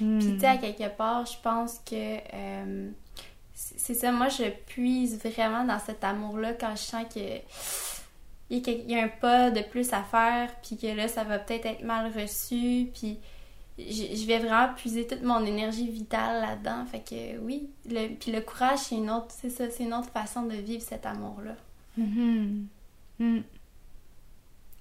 Hmm. 0.00 0.18
Puis, 0.18 0.34
tu 0.34 0.40
sais, 0.40 0.46
à 0.46 0.58
quelque 0.58 0.94
part, 0.96 1.24
je 1.24 1.36
pense 1.42 1.78
que 1.78 2.18
euh, 2.34 2.90
c'est 3.54 3.94
ça. 3.94 4.12
Moi, 4.12 4.28
je 4.28 4.50
puise 4.66 5.18
vraiment 5.18 5.64
dans 5.64 5.78
cet 5.78 6.04
amour-là 6.04 6.52
quand 6.52 6.72
je 6.72 6.82
sens 6.82 7.04
que 7.14 7.40
il 8.50 8.58
y, 8.58 8.60
a 8.60 8.62
quel- 8.62 8.80
il 8.80 8.90
y 8.90 9.00
a 9.00 9.04
un 9.04 9.08
pas 9.08 9.50
de 9.50 9.62
plus 9.62 9.92
à 9.92 10.02
faire, 10.02 10.50
puis 10.62 10.76
que 10.76 10.86
là, 10.88 11.08
ça 11.08 11.24
va 11.24 11.38
peut-être 11.38 11.66
être 11.66 11.82
mal 11.82 12.12
reçu, 12.12 12.90
puis 12.94 13.18
je 13.78 14.26
vais 14.26 14.38
vraiment 14.38 14.72
puiser 14.74 15.06
toute 15.06 15.22
mon 15.22 15.44
énergie 15.44 15.88
vitale 15.90 16.40
là-dedans. 16.40 16.86
Fait 16.86 17.00
que 17.00 17.38
oui, 17.40 17.68
le, 17.88 18.14
puis 18.14 18.32
le 18.32 18.40
courage, 18.40 18.78
c'est 18.78 18.96
une 18.96 19.10
autre, 19.10 19.28
c'est 19.28 19.50
ça, 19.50 19.70
c'est 19.70 19.84
une 19.84 19.94
autre 19.94 20.10
façon 20.10 20.42
de 20.42 20.54
vivre 20.54 20.82
cet 20.82 21.04
amour-là. 21.04 21.56
Mhm. 21.98 22.66
Mm. 23.18 23.38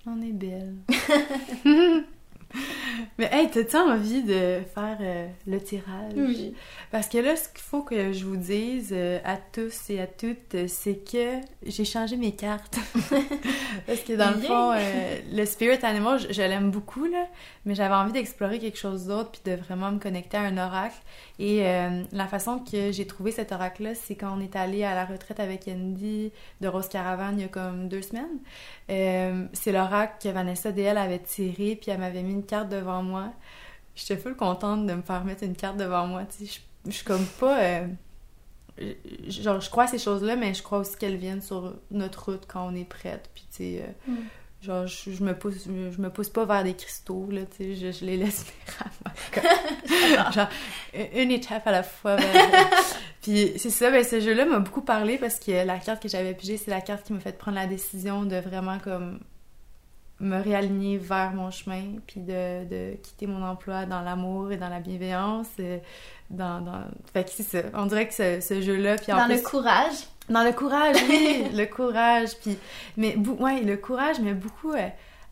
On 0.07 0.21
est 0.21 0.33
belle. 0.33 0.75
Mais 3.17 3.29
hey, 3.31 3.49
t'as-tu 3.49 3.77
envie 3.77 4.23
de 4.23 4.59
faire 4.73 4.97
euh, 5.01 5.27
le 5.47 5.59
tirage? 5.59 6.13
Oui. 6.15 6.53
Parce 6.91 7.07
que 7.07 7.17
là, 7.17 7.35
ce 7.35 7.49
qu'il 7.49 7.61
faut 7.61 7.81
que 7.81 8.13
je 8.13 8.25
vous 8.25 8.37
dise 8.37 8.89
euh, 8.91 9.19
à 9.23 9.37
tous 9.37 9.89
et 9.89 9.99
à 10.01 10.07
toutes, 10.07 10.67
c'est 10.67 11.03
que 11.09 11.39
j'ai 11.65 11.85
changé 11.85 12.17
mes 12.17 12.33
cartes. 12.33 12.77
Parce 13.87 14.01
que 14.01 14.13
dans 14.13 14.31
le 14.31 14.41
fond, 14.41 14.71
euh, 14.73 15.19
le 15.31 15.45
Spirit 15.45 15.79
Animal, 15.83 16.19
je, 16.19 16.33
je 16.33 16.41
l'aime 16.41 16.71
beaucoup, 16.71 17.05
là, 17.05 17.27
mais 17.65 17.75
j'avais 17.75 17.95
envie 17.95 18.13
d'explorer 18.13 18.59
quelque 18.59 18.77
chose 18.77 19.07
d'autre 19.07 19.31
puis 19.31 19.41
de 19.45 19.57
vraiment 19.57 19.91
me 19.91 19.99
connecter 19.99 20.37
à 20.37 20.41
un 20.41 20.57
oracle. 20.57 20.97
Et 21.37 21.65
euh, 21.67 22.03
la 22.13 22.27
façon 22.27 22.59
que 22.59 22.91
j'ai 22.91 23.05
trouvé 23.07 23.31
cet 23.31 23.51
oracle-là, 23.51 23.93
c'est 23.95 24.15
quand 24.15 24.37
on 24.37 24.39
est 24.41 24.55
allé 24.55 24.83
à 24.83 24.95
la 24.95 25.05
retraite 25.05 25.39
avec 25.39 25.67
Andy 25.67 26.31
de 26.61 26.67
Rose 26.67 26.87
Caravane 26.87 27.37
il 27.37 27.41
y 27.41 27.45
a 27.45 27.49
comme 27.49 27.89
deux 27.89 28.01
semaines. 28.01 28.39
Euh, 28.89 29.45
c'est 29.53 29.71
l'oracle 29.73 30.15
que 30.23 30.29
Vanessa 30.29 30.71
DL 30.71 30.97
avait 30.97 31.19
tiré, 31.19 31.75
puis 31.75 31.91
elle 31.91 31.99
m'avait 31.99 32.23
mis 32.23 32.31
une 32.33 32.45
carte 32.45 32.69
devant 32.69 33.03
moi. 33.03 33.33
j'étais 33.95 34.17
full 34.17 34.35
contente 34.35 34.85
de 34.87 34.93
me 34.93 35.01
faire 35.01 35.25
mettre 35.25 35.43
une 35.43 35.55
carte 35.55 35.77
devant 35.77 36.07
moi. 36.07 36.23
Je 36.85 36.91
suis 36.91 37.05
comme 37.05 37.25
pas... 37.25 37.59
euh, 37.63 37.87
genre, 39.27 39.59
je 39.61 39.69
crois 39.69 39.85
à 39.85 39.87
ces 39.87 39.99
choses-là, 39.99 40.35
mais 40.35 40.53
je 40.53 40.63
crois 40.63 40.79
aussi 40.79 40.95
qu'elles 40.97 41.17
viennent 41.17 41.41
sur 41.41 41.73
notre 41.91 42.31
route 42.31 42.43
quand 42.47 42.67
on 42.67 42.75
est 42.75 42.85
prête. 42.85 43.29
Puis, 43.33 43.79
Mm. 44.07 44.13
Genre, 44.65 44.87
je, 44.87 45.11
je 45.11 45.23
me 45.23 45.33
pousse, 45.33 45.65
je, 45.65 45.91
je 45.91 46.01
me 46.01 46.09
pousse 46.09 46.29
pas 46.29 46.45
vers 46.45 46.63
des 46.63 46.73
cristaux, 46.73 47.27
là, 47.31 47.41
tu 47.55 47.63
sais, 47.63 47.75
je, 47.75 47.97
je 47.97 48.05
les 48.05 48.17
laisse 48.17 48.45
venir 49.05 50.15
à 50.15 50.23
moi. 50.23 50.31
genre, 50.31 50.49
une 51.15 51.31
étape 51.31 51.65
à 51.67 51.71
la 51.71 51.83
fois. 51.83 52.15
vers- 52.17 52.69
Puis, 53.21 53.53
c'est 53.57 53.69
ça, 53.69 53.89
ben, 53.91 54.03
ce 54.03 54.19
jeu-là 54.19 54.45
m'a 54.45 54.59
beaucoup 54.59 54.81
parlé 54.81 55.17
parce 55.17 55.39
que 55.39 55.65
la 55.65 55.79
carte 55.79 56.01
que 56.01 56.09
j'avais 56.09 56.33
pigée, 56.33 56.57
c'est 56.57 56.71
la 56.71 56.81
carte 56.81 57.05
qui 57.05 57.13
m'a 57.13 57.19
fait 57.19 57.37
prendre 57.37 57.55
la 57.55 57.65
décision 57.67 58.23
de 58.23 58.35
vraiment, 58.35 58.77
comme, 58.79 59.19
me 60.19 60.39
réaligner 60.41 60.97
vers 60.97 61.33
mon 61.33 61.51
chemin, 61.51 61.83
puis 62.07 62.21
de, 62.21 62.63
de 62.65 62.95
quitter 63.03 63.27
mon 63.27 63.43
emploi 63.43 63.85
dans 63.85 64.01
l'amour 64.01 64.51
et 64.51 64.57
dans 64.57 64.69
la 64.69 64.79
bienveillance. 64.79 65.47
euh, 65.59 65.77
Dans, 66.29 66.61
dans... 66.61 66.83
Fait 67.13 67.23
que 67.25 67.31
c'est 67.31 67.43
ça. 67.43 67.59
On 67.73 67.85
dirait 67.85 68.07
que 68.07 68.13
ce, 68.13 68.39
ce 68.41 68.61
jeu-là, 68.61 68.95
puis 68.95 69.11
en 69.11 69.17
Dans 69.17 69.25
plus... 69.25 69.35
le 69.37 69.41
courage. 69.41 69.95
Dans 70.29 70.43
le 70.43 70.51
courage, 70.53 70.95
oui, 71.09 71.45
le 71.53 71.65
courage, 71.65 72.29
puis 72.41 72.57
mais 72.97 73.15
ouais, 73.17 73.61
le 73.61 73.77
courage, 73.77 74.19
mais 74.19 74.33
beaucoup 74.33 74.71
euh, 74.73 74.87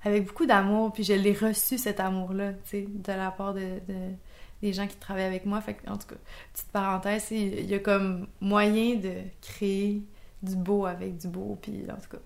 avec 0.06 0.26
beaucoup 0.28 0.46
d'amour, 0.46 0.92
puis 0.94 1.04
je 1.04 1.14
l'ai 1.14 1.34
reçu 1.34 1.78
cet 1.78 2.00
amour-là, 2.00 2.54
tu 2.54 2.60
sais, 2.66 2.86
de 2.88 3.12
la 3.12 3.32
part 3.32 3.54
de, 3.54 3.62
de- 3.88 4.14
des 4.62 4.72
gens 4.74 4.86
qui 4.88 4.96
travaillent 4.98 5.24
avec 5.26 5.46
moi. 5.46 5.60
Fait 5.62 5.74
que, 5.74 5.90
en 5.90 5.98
tout 5.98 6.08
cas, 6.08 6.16
petite 6.54 6.70
parenthèse, 6.72 7.28
il 7.32 7.66
y 7.66 7.74
a 7.74 7.80
comme 7.80 8.28
moyen 8.40 8.96
de 8.96 9.12
créer 9.42 10.04
du 10.42 10.56
beau 10.56 10.86
avec 10.86 11.18
du 11.18 11.28
beau, 11.28 11.58
puis 11.62 11.84
en 11.90 11.96
tout 11.96 12.10
cas. 12.18 12.22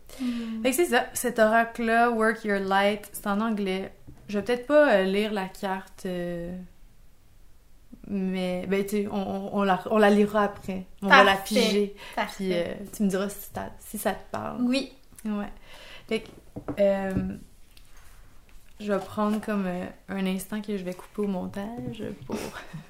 Fait 0.63 0.69
que 0.71 0.75
c'est 0.75 0.85
ça, 0.85 1.05
cet 1.13 1.39
oracle-là, 1.39 2.09
Work 2.11 2.43
Your 2.45 2.59
Light, 2.59 3.07
c'est 3.13 3.27
en 3.27 3.39
anglais. 3.41 3.91
Je 4.27 4.39
vais 4.39 4.43
peut-être 4.43 4.67
pas 4.67 4.91
euh, 4.97 5.03
lire 5.03 5.31
la 5.33 5.47
carte, 5.47 6.03
euh, 6.05 6.51
mais 8.07 8.65
ben, 8.67 8.85
tu 8.85 9.07
on, 9.11 9.57
on, 9.57 9.63
la, 9.63 9.81
on 9.91 9.97
la 9.97 10.09
lira 10.09 10.43
après. 10.43 10.85
On 11.01 11.07
va 11.07 11.23
la 11.23 11.35
piger. 11.35 11.95
Parfait. 12.15 12.35
Puis 12.35 12.53
euh, 12.53 12.73
tu 12.95 13.03
me 13.03 13.09
diras 13.09 13.29
si, 13.29 13.49
si 13.79 13.97
ça 13.97 14.13
te 14.13 14.31
parle. 14.31 14.61
Oui. 14.61 14.93
Ouais. 15.25 15.51
Fait 16.07 16.21
que, 16.21 16.29
euh, 16.79 17.35
je 18.79 18.93
vais 18.93 18.99
prendre 18.99 19.41
comme 19.41 19.65
euh, 19.65 19.85
un 20.09 20.25
instant 20.25 20.61
que 20.61 20.77
je 20.77 20.83
vais 20.83 20.93
couper 20.93 21.23
au 21.23 21.27
montage 21.27 22.03
pour 22.25 22.37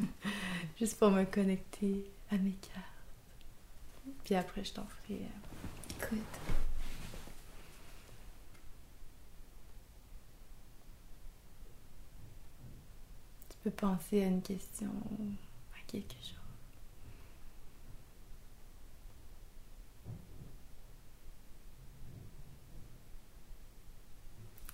juste 0.79 0.99
pour 0.99 1.09
me 1.09 1.23
connecter 1.23 2.05
à 2.31 2.35
mes 2.37 2.51
cartes. 2.51 2.85
Puis 4.23 4.35
après, 4.35 4.63
je 4.63 4.73
t'en 4.73 4.85
ferai. 4.85 5.21
Écoute. 5.99 6.66
Penser 13.69 14.23
à 14.23 14.27
une 14.27 14.41
question, 14.41 14.91
à 15.73 15.81
quelque 15.87 16.13
chose. 16.13 16.33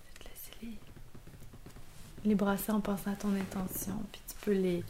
Je 0.06 0.20
te 0.20 0.28
laisser 0.28 0.52
les, 0.62 0.78
les 2.24 2.34
brasser 2.34 2.72
en 2.72 2.80
pensant 2.80 3.12
à 3.12 3.16
ton 3.16 3.34
intention, 3.34 4.02
puis 4.12 4.20
tu 4.28 4.34
peux 4.44 4.52
les 4.52 4.84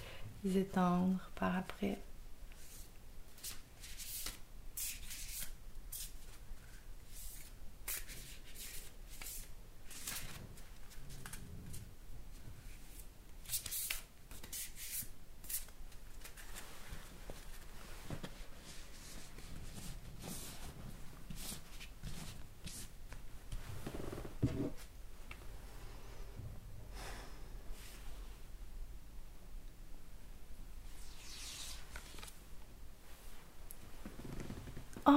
étendre 0.56 1.18
par 1.34 1.56
après. 1.56 1.98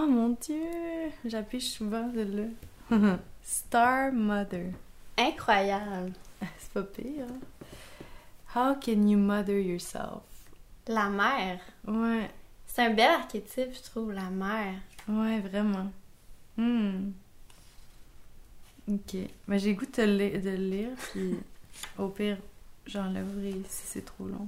Oh 0.08 0.10
mon 0.10 0.30
dieu! 0.40 1.12
J'appuie 1.26 1.60
souvent 1.60 2.08
de 2.08 2.22
là. 2.92 3.18
Star 3.44 4.14
Mother. 4.14 4.72
Incroyable. 5.18 6.14
C'est 6.60 6.72
pas 6.72 6.84
pire. 6.84 7.26
hein? 7.30 7.40
How 8.56 8.76
can 8.80 9.06
you 9.08 9.18
mother 9.18 9.60
yourself? 9.60 10.22
La 10.88 11.10
mère. 11.10 11.60
Ouais, 11.86 12.30
C'est 12.66 12.84
un 12.86 12.94
bel 12.94 13.10
archétype, 13.12 13.74
je 13.74 13.84
trouve, 13.90 14.14
la 14.14 14.30
mère. 14.30 14.76
ouais, 15.10 15.42
vraiment. 15.42 15.92
Hmm. 16.56 17.12
Ok. 18.90 19.18
Mais 19.48 19.60
j'ai 19.60 19.74
le 19.74 19.80
goût 19.80 19.86
de, 19.86 20.04
li- 20.04 20.40
de 20.40 20.50
le 20.52 20.56
lire, 20.56 20.90
puis 21.12 21.36
au 21.98 22.08
pire, 22.08 22.38
j'enlèverai 22.86 23.62
si 23.68 23.86
c'est 23.88 24.06
trop 24.06 24.26
long. 24.26 24.48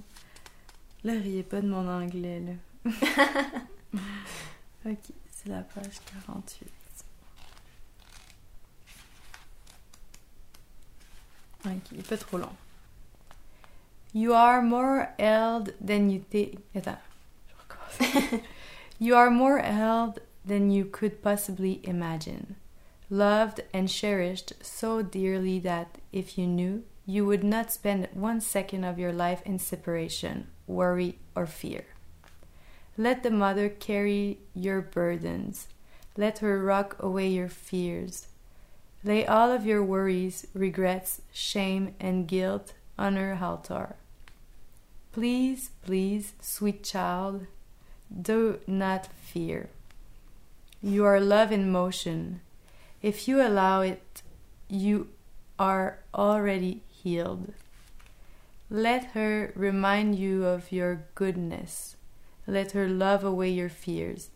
Là, 1.03 1.13
riez 1.13 1.43
pas 1.43 1.59
de 1.61 1.67
mon 1.67 1.85
anglais, 1.89 2.39
là. 2.41 2.91
ok, 4.85 4.97
c'est 5.43 5.49
la 5.49 5.61
page 5.61 5.99
48. 6.25 6.69
Ok, 11.65 11.71
il 11.91 11.99
est 11.99 12.07
pas 12.07 12.17
trop 12.17 12.37
long. 12.37 12.55
You 14.13 14.33
are 14.33 14.61
more 14.61 15.09
held 15.19 15.73
than 15.79 16.09
you 16.09 16.23
think. 16.29 16.59
Attends, 16.75 16.97
je 17.47 17.53
recommence. 17.55 18.41
you 18.99 19.15
are 19.15 19.29
more 19.29 19.59
held 19.59 20.19
than 20.45 20.71
you 20.71 20.85
could 20.85 21.21
possibly 21.21 21.79
imagine. 21.83 22.55
Loved 23.09 23.61
and 23.73 23.87
cherished 23.87 24.53
so 24.61 25.01
dearly 25.01 25.59
that 25.59 25.97
if 26.11 26.37
you 26.37 26.47
knew, 26.47 26.83
you 27.05 27.25
would 27.25 27.43
not 27.43 27.71
spend 27.71 28.07
one 28.13 28.41
second 28.41 28.83
of 28.83 28.99
your 28.99 29.13
life 29.13 29.41
in 29.45 29.59
separation, 29.59 30.47
worry, 30.67 31.17
or 31.35 31.45
fear. 31.45 31.85
Let 32.99 33.23
the 33.23 33.31
mother 33.31 33.69
carry 33.69 34.39
your 34.53 34.81
burdens. 34.81 35.69
Let 36.17 36.39
her 36.39 36.61
rock 36.61 36.97
away 36.99 37.29
your 37.29 37.47
fears. 37.47 38.27
Lay 39.05 39.25
all 39.25 39.53
of 39.53 39.65
your 39.65 39.81
worries, 39.81 40.45
regrets, 40.53 41.21
shame, 41.31 41.95
and 42.01 42.27
guilt 42.27 42.73
on 42.97 43.15
her 43.15 43.39
altar. 43.41 43.95
Please, 45.13 45.69
please, 45.81 46.33
sweet 46.41 46.83
child, 46.83 47.47
do 48.11 48.59
not 48.67 49.07
fear. 49.21 49.69
You 50.81 51.05
are 51.05 51.21
love 51.21 51.53
in 51.53 51.71
motion. 51.71 52.41
If 53.01 53.29
you 53.29 53.41
allow 53.41 53.79
it, 53.79 54.23
you 54.67 55.07
are 55.57 55.99
already 56.13 56.83
healed. 56.89 57.53
Let 58.69 59.11
her 59.11 59.53
remind 59.55 60.19
you 60.19 60.43
of 60.43 60.73
your 60.73 61.05
goodness. 61.15 61.95
Let 62.49 62.71
her 62.71 62.89
love 62.89 63.23
away 63.23 63.49
your 63.49 63.69
fears. 63.69 64.31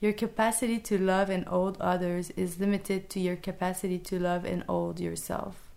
Your 0.00 0.14
capacity 0.14 0.78
to 0.78 0.96
love 0.96 1.28
and 1.28 1.46
hold 1.46 1.76
others 1.78 2.30
is 2.30 2.58
limited 2.58 3.10
to 3.10 3.20
your 3.20 3.36
capacity 3.36 3.98
to 3.98 4.18
love 4.18 4.46
and 4.46 4.62
hold 4.62 4.98
yourself. 4.98 5.68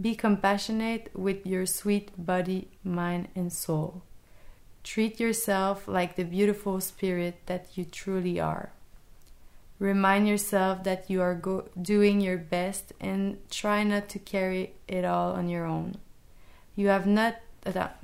Be 0.00 0.16
compassionate 0.16 1.10
with 1.14 1.46
your 1.46 1.66
sweet 1.66 2.10
body, 2.18 2.66
mind, 2.82 3.28
and 3.36 3.52
soul. 3.52 4.02
Treat 4.82 5.20
yourself 5.20 5.86
like 5.86 6.16
the 6.16 6.24
beautiful 6.24 6.80
spirit 6.80 7.46
that 7.46 7.68
you 7.76 7.84
truly 7.84 8.40
are. 8.40 8.72
Remind 9.78 10.26
yourself 10.26 10.82
that 10.82 11.08
you 11.08 11.22
are 11.22 11.36
go- 11.36 11.68
doing 11.80 12.20
your 12.20 12.38
best 12.38 12.92
and 13.00 13.38
try 13.50 13.84
not 13.84 14.08
to 14.08 14.18
carry 14.18 14.74
it 14.88 15.04
all 15.04 15.32
on 15.32 15.48
your 15.48 15.64
own. 15.64 15.94
You 16.74 16.88
have 16.88 17.06
not. 17.06 17.36
attends. 17.64 18.01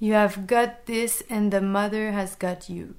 You 0.00 0.14
have 0.14 0.46
got 0.46 0.86
this, 0.86 1.22
and 1.28 1.52
the 1.52 1.60
mother 1.60 2.10
has 2.12 2.34
got 2.34 2.68
you. 2.70 2.94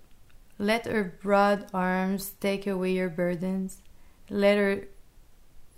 Let 0.59 0.85
her 0.85 1.17
broad 1.23 1.65
arms 1.73 2.33
take 2.39 2.67
away 2.67 2.91
your 2.93 3.09
burdens. 3.09 3.81
Let 4.29 4.57
her 4.57 4.87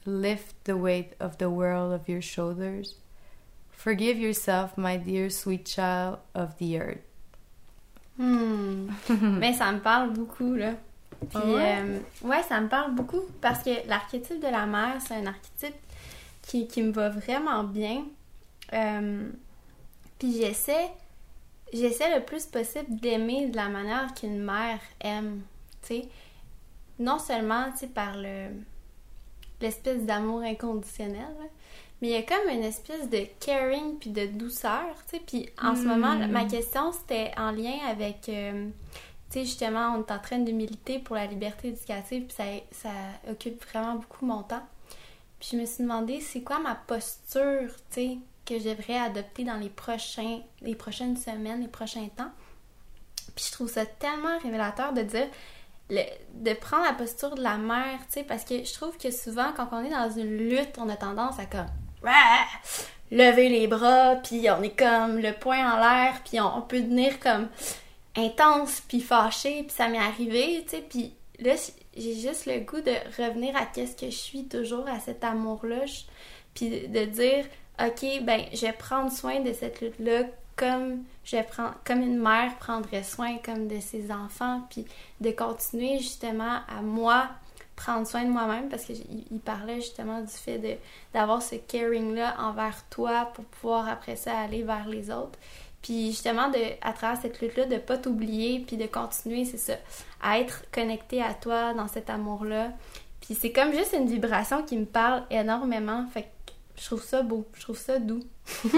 lift 0.05 0.65
the 0.65 0.75
weight 0.75 1.13
of 1.21 1.37
the 1.37 1.49
world 1.49 1.93
of 1.93 2.09
your 2.09 2.21
shoulders. 2.21 2.95
Forgive 3.71 4.17
yourself, 4.17 4.77
my 4.77 4.97
dear 4.97 5.29
sweet 5.29 5.65
child 5.65 6.19
of 6.35 6.57
the 6.57 6.77
earth. 6.77 7.01
Hmm. 8.17 8.89
Mais 9.39 9.53
ça 9.57 9.71
me 9.71 9.79
parle 9.79 10.11
beaucoup, 10.13 10.55
là. 10.55 10.75
Puis, 11.29 11.39
Ah 11.39 11.45
ouais? 11.45 11.77
euh, 11.79 11.99
ouais, 12.27 12.43
ça 12.43 12.59
me 12.59 12.67
parle 12.67 12.93
beaucoup 12.95 13.21
parce 13.39 13.63
que 13.63 13.87
l'archétype 13.87 14.41
de 14.41 14.47
la 14.51 14.65
mère, 14.65 14.97
c'est 14.99 15.15
un 15.15 15.25
archétype 15.25 15.75
qui, 16.41 16.67
qui 16.67 16.81
me 16.83 16.91
va 16.91 17.07
vraiment 17.09 17.63
bien. 17.63 18.03
Euh, 18.73 19.29
puis 20.19 20.33
j'essaie, 20.41 20.91
j'essaie 21.73 22.13
le 22.17 22.23
plus 22.23 22.45
possible 22.45 22.95
d'aimer 22.99 23.47
de 23.47 23.55
la 23.55 23.67
manière 23.69 24.13
qu'une 24.13 24.41
mère 24.43 24.79
aime, 25.01 25.41
tu 25.81 25.87
sais. 25.87 26.05
Non 26.99 27.19
seulement, 27.19 27.65
tu 27.71 27.79
sais, 27.79 27.87
par 27.87 28.15
le 28.17 28.47
l'espèce 29.61 30.03
d'amour 30.03 30.41
inconditionnel, 30.41 31.21
là, 31.21 31.45
mais 32.01 32.09
il 32.09 32.11
y 32.11 32.17
a 32.17 32.23
comme 32.23 32.49
une 32.49 32.63
espèce 32.63 33.09
de 33.09 33.25
caring 33.39 33.97
puis 33.97 34.09
de 34.09 34.25
douceur, 34.25 34.93
tu 35.09 35.17
sais. 35.17 35.23
Puis 35.25 35.49
en 35.61 35.73
ce 35.75 35.83
moment, 35.83 36.15
Hmm. 36.15 36.31
ma 36.31 36.45
question, 36.45 36.91
c'était 36.91 37.31
en 37.37 37.51
lien 37.51 37.77
avec, 37.87 38.27
euh, 38.27 38.67
tu 39.31 39.39
sais, 39.39 39.45
justement, 39.45 39.95
on 39.95 40.01
est 40.01 40.11
en 40.11 40.19
train 40.19 40.39
de 40.39 40.51
militer 40.51 40.99
pour 40.99 41.15
la 41.15 41.27
liberté 41.27 41.69
éducative, 41.69 42.25
puis 42.25 42.35
ça, 42.35 42.43
ça 42.71 42.89
occupe 43.31 43.63
vraiment 43.69 43.95
beaucoup 43.95 44.25
mon 44.25 44.43
temps. 44.43 44.63
Puis 45.39 45.49
je 45.53 45.57
me 45.57 45.65
suis 45.65 45.83
demandé, 45.83 46.19
c'est 46.19 46.41
quoi 46.41 46.59
ma 46.59 46.75
posture, 46.75 47.69
tu 47.89 48.01
sais, 48.01 48.17
que 48.45 48.59
je 48.59 48.69
devrais 48.69 48.97
adopter 48.97 49.43
dans 49.43 49.57
les 49.57 49.69
prochains, 49.69 50.39
les 50.61 50.75
prochaines 50.75 51.17
semaines, 51.17 51.61
les 51.61 51.67
prochains 51.67 52.07
temps. 52.15 52.31
Puis 53.35 53.45
je 53.47 53.51
trouve 53.51 53.69
ça 53.69 53.85
tellement 53.85 54.37
révélateur 54.39 54.93
de 54.93 55.01
dire, 55.01 55.27
de 55.89 56.53
prendre 56.53 56.85
la 56.85 56.93
posture 56.93 57.35
de 57.35 57.41
la 57.41 57.57
mère, 57.57 57.99
tu 58.07 58.13
sais, 58.13 58.23
parce 58.23 58.43
que 58.43 58.63
je 58.63 58.73
trouve 58.73 58.97
que 58.97 59.11
souvent, 59.11 59.51
quand 59.55 59.69
on 59.71 59.83
est 59.83 59.89
dans 59.89 60.09
une 60.09 60.37
lutte, 60.37 60.77
on 60.77 60.89
a 60.89 60.95
tendance 60.95 61.39
à 61.39 61.45
comme 61.45 61.67
lever 63.11 63.49
les 63.49 63.67
bras, 63.67 64.15
puis 64.17 64.49
on 64.49 64.61
est 64.61 64.77
comme 64.77 65.19
le 65.19 65.33
poing 65.33 65.73
en 65.73 65.77
l'air, 65.77 66.21
puis 66.25 66.39
on, 66.39 66.61
peut 66.61 66.81
devenir 66.81 67.19
comme 67.19 67.47
intense, 68.15 68.81
puis 68.87 69.01
fâché, 69.01 69.63
puis 69.63 69.71
ça 69.75 69.87
m'est 69.87 69.97
arrivé, 69.97 70.63
tu 70.63 70.77
sais, 70.77 70.81
puis 70.87 71.13
là, 71.39 71.53
j'ai 71.95 72.15
juste 72.15 72.45
le 72.45 72.59
goût 72.59 72.81
de 72.81 72.93
revenir 73.17 73.55
à 73.55 73.65
qu'est-ce 73.65 73.95
que 73.95 74.07
je 74.07 74.17
suis 74.17 74.47
toujours, 74.47 74.87
à 74.87 74.99
cet 74.99 75.23
amour-là, 75.23 75.85
puis 76.53 76.87
de 76.87 77.05
dire, 77.05 77.45
ok, 77.79 78.23
ben, 78.23 78.41
je 78.53 78.65
vais 78.65 78.73
prendre 78.73 79.11
soin 79.11 79.39
de 79.39 79.53
cette 79.53 79.81
lutte-là 79.81 80.23
comme 80.55 81.03
je 81.23 81.37
prendre, 81.41 81.75
comme 81.85 82.01
une 82.01 82.19
mère 82.19 82.55
prendrait 82.59 83.03
soin 83.03 83.37
comme 83.37 83.67
de 83.67 83.79
ses 83.79 84.11
enfants, 84.11 84.61
puis 84.69 84.85
de 85.19 85.31
continuer 85.31 85.97
justement 85.97 86.59
à 86.67 86.81
moi 86.81 87.29
prendre 87.75 88.05
soin 88.05 88.23
de 88.23 88.29
moi-même 88.29 88.69
parce 88.69 88.85
que 88.85 88.93
il 89.31 89.39
parlait 89.39 89.81
justement 89.81 90.21
du 90.21 90.27
fait 90.27 90.59
de 90.59 90.75
d'avoir 91.13 91.41
ce 91.41 91.55
caring 91.55 92.13
là 92.13 92.35
envers 92.39 92.83
toi 92.89 93.31
pour 93.33 93.45
pouvoir 93.45 93.89
après 93.89 94.15
ça 94.15 94.37
aller 94.37 94.63
vers 94.63 94.87
les 94.87 95.09
autres. 95.09 95.39
Puis 95.81 96.11
justement 96.11 96.49
de 96.49 96.59
à 96.81 96.93
travers 96.93 97.19
cette 97.19 97.41
lutte 97.41 97.57
là 97.57 97.65
de 97.65 97.77
pas 97.77 97.97
t'oublier 97.97 98.59
puis 98.59 98.77
de 98.77 98.85
continuer 98.85 99.45
c'est 99.45 99.57
ça 99.57 99.73
à 100.21 100.39
être 100.39 100.63
connecté 100.71 101.21
à 101.21 101.33
toi 101.33 101.73
dans 101.73 101.87
cet 101.87 102.09
amour 102.09 102.45
là. 102.45 102.71
Puis 103.21 103.35
c'est 103.35 103.51
comme 103.51 103.73
juste 103.73 103.93
une 103.93 104.07
vibration 104.07 104.63
qui 104.63 104.77
me 104.77 104.85
parle 104.85 105.23
énormément 105.31 106.05
fait 106.13 106.29
je 106.77 106.85
trouve 106.85 107.03
ça 107.03 107.21
beau, 107.21 107.47
je 107.53 107.61
trouve 107.61 107.77
ça 107.77 107.99
doux. 107.99 108.23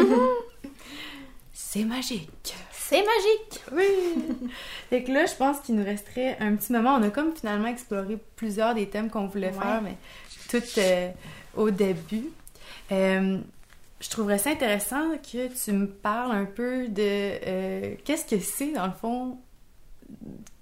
C'est 1.53 1.83
magique. 1.85 2.55
C'est 2.71 3.01
magique. 3.03 3.63
Oui! 3.71 4.47
fait 4.89 5.03
que 5.03 5.11
là, 5.11 5.25
je 5.25 5.33
pense 5.35 5.59
qu'il 5.61 5.75
nous 5.75 5.83
resterait 5.85 6.37
un 6.39 6.55
petit 6.55 6.71
moment. 6.71 6.95
On 6.95 7.03
a 7.03 7.09
comme 7.09 7.33
finalement 7.35 7.67
exploré 7.67 8.17
plusieurs 8.35 8.75
des 8.75 8.87
thèmes 8.89 9.09
qu'on 9.09 9.27
voulait 9.27 9.47
Ouais. 9.47 9.53
faire, 9.59 9.81
mais 9.81 9.95
tout 10.49 10.61
euh, 10.79 11.09
au 11.55 11.71
début. 11.71 12.25
Euh, 12.91 13.39
je 14.01 14.09
trouverais 14.09 14.37
ça 14.37 14.51
intéressant 14.51 15.17
que 15.17 15.47
tu 15.47 15.71
me 15.71 15.87
parles 15.87 16.35
un 16.35 16.45
peu 16.45 16.87
de 16.89 17.01
euh, 17.01 17.95
qu'est-ce 18.03 18.25
que 18.25 18.39
c'est, 18.41 18.71
dans 18.73 18.85
le 18.87 18.93
fond, 18.93 19.39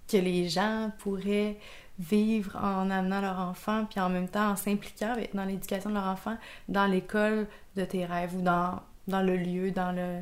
que 0.08 0.18
les 0.18 0.48
gens 0.48 0.92
pourraient 1.00 1.58
vivre 2.00 2.56
en 2.56 2.90
amenant 2.90 3.22
leur 3.22 3.40
enfant, 3.40 3.86
puis 3.90 4.00
en 4.00 4.10
même 4.10 4.28
temps 4.28 4.52
en 4.52 4.56
s'impliquant 4.56 5.16
dans 5.34 5.46
l'éducation 5.46 5.90
de 5.90 5.96
leur 5.96 6.08
enfant 6.08 6.38
dans 6.68 6.86
l'école 6.86 7.48
de 7.76 7.86
tes 7.86 8.06
rêves 8.06 8.36
ou 8.36 8.42
dans, 8.42 8.82
dans 9.08 9.22
le 9.22 9.38
lieu, 9.38 9.72
dans 9.72 9.92
le, 9.92 10.20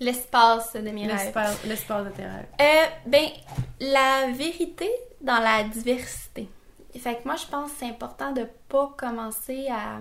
L'espace 0.00 0.74
de 0.74 0.80
mes 0.90 1.06
rêves. 1.06 1.16
l'espace 1.16 1.64
l'espace 1.64 2.04
de 2.06 2.10
tes 2.10 2.24
rêves. 2.24 2.46
Euh, 2.60 2.86
ben, 3.06 3.26
la 3.80 4.30
vérité 4.32 4.88
dans 5.20 5.40
la 5.40 5.64
diversité. 5.64 6.48
Fait 6.96 7.16
que 7.16 7.24
moi, 7.24 7.36
je 7.36 7.46
pense 7.46 7.72
que 7.72 7.76
c'est 7.78 7.88
important 7.88 8.32
de 8.32 8.46
pas 8.68 8.92
commencer 8.96 9.68
à, 9.68 9.98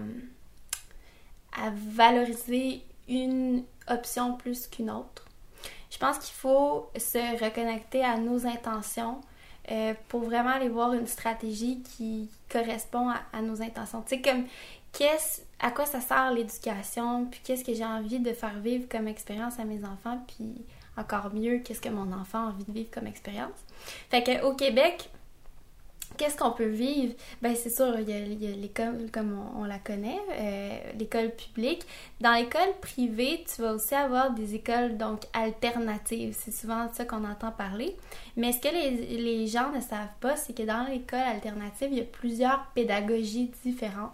à 1.60 1.70
valoriser 1.72 2.84
une 3.08 3.64
option 3.88 4.34
plus 4.34 4.68
qu'une 4.68 4.90
autre. 4.90 5.26
Je 5.90 5.98
pense 5.98 6.18
qu'il 6.20 6.34
faut 6.34 6.90
se 6.98 7.44
reconnecter 7.44 8.04
à 8.04 8.18
nos 8.18 8.46
intentions 8.46 9.22
euh, 9.72 9.94
pour 10.08 10.22
vraiment 10.22 10.52
aller 10.52 10.70
voir 10.70 10.94
une 10.94 11.08
stratégie 11.08 11.82
qui 11.82 12.30
correspond 12.50 13.10
à, 13.10 13.42
nos 13.42 13.62
intentions. 13.62 14.02
Tu 14.02 14.16
sais, 14.16 14.22
comme 14.22 14.46
qu'est-ce, 14.94 15.42
à 15.60 15.72
quoi 15.72 15.86
ça 15.86 16.00
sert 16.00 16.32
l'éducation, 16.32 17.26
puis 17.26 17.42
qu'est-ce 17.44 17.64
que 17.64 17.74
j'ai 17.74 17.86
envie 17.86 18.20
de 18.20 18.34
faire 18.34 18.60
vivre 18.60 18.88
comme 18.90 19.08
expérience 19.08 19.60
à 19.60 19.66
mes 19.66 19.84
enfants, 19.84 20.20
puis 20.28 20.54
encore 20.98 21.34
mieux, 21.34 21.60
qu'est-ce 21.60 21.82
que 21.82 21.90
mon 21.90 22.12
enfant 22.14 22.48
a 22.48 22.50
envie 22.50 22.64
de 22.64 22.72
vivre 22.72 22.90
comme 22.92 23.08
expérience? 23.08 23.58
Fait 24.10 24.24
que 24.24 24.44
au 24.44 24.54
Québec, 24.54 25.10
qu'est-ce 26.18 26.36
qu'on 26.36 26.52
peut 26.52 26.66
vivre? 26.66 27.14
Ben 27.42 27.56
c'est 27.56 27.70
sûr, 27.70 27.98
il 28.00 28.10
y 28.10 28.14
a, 28.14 28.56
l'école 28.56 29.10
comme 29.12 29.38
on, 29.56 29.64
la 29.64 29.80
connaît, 29.80 30.20
euh, 30.32 30.78
l'école 30.98 31.32
publique. 31.32 31.84
Dans 32.20 32.34
l'école 32.34 32.74
privée, 32.82 33.46
tu 33.48 33.62
vas 33.62 33.74
aussi 33.74 33.96
avoir 33.96 34.32
des 34.32 34.56
écoles 34.56 34.98
donc 34.98 35.22
alternatives. 35.34 36.36
C'est 36.38 36.52
souvent 36.52 36.88
ça 36.94 37.06
qu'on 37.06 37.24
entend 37.24 37.52
parler. 37.52 37.96
Mais 38.36 38.52
ce 38.52 38.60
que 38.60 38.68
les, 38.68 39.18
les 39.18 39.48
gens 39.48 39.72
ne 39.72 39.80
savent 39.80 40.08
pas, 40.20 40.36
c'est 40.36 40.54
que 40.56 40.64
dans 40.64 40.86
l'école 40.90 41.20
alternative, 41.20 41.90
il 41.92 41.98
y 41.98 42.02
a 42.02 42.06
plusieurs 42.06 42.66
pédagogies 42.74 43.52
différentes. 43.64 44.12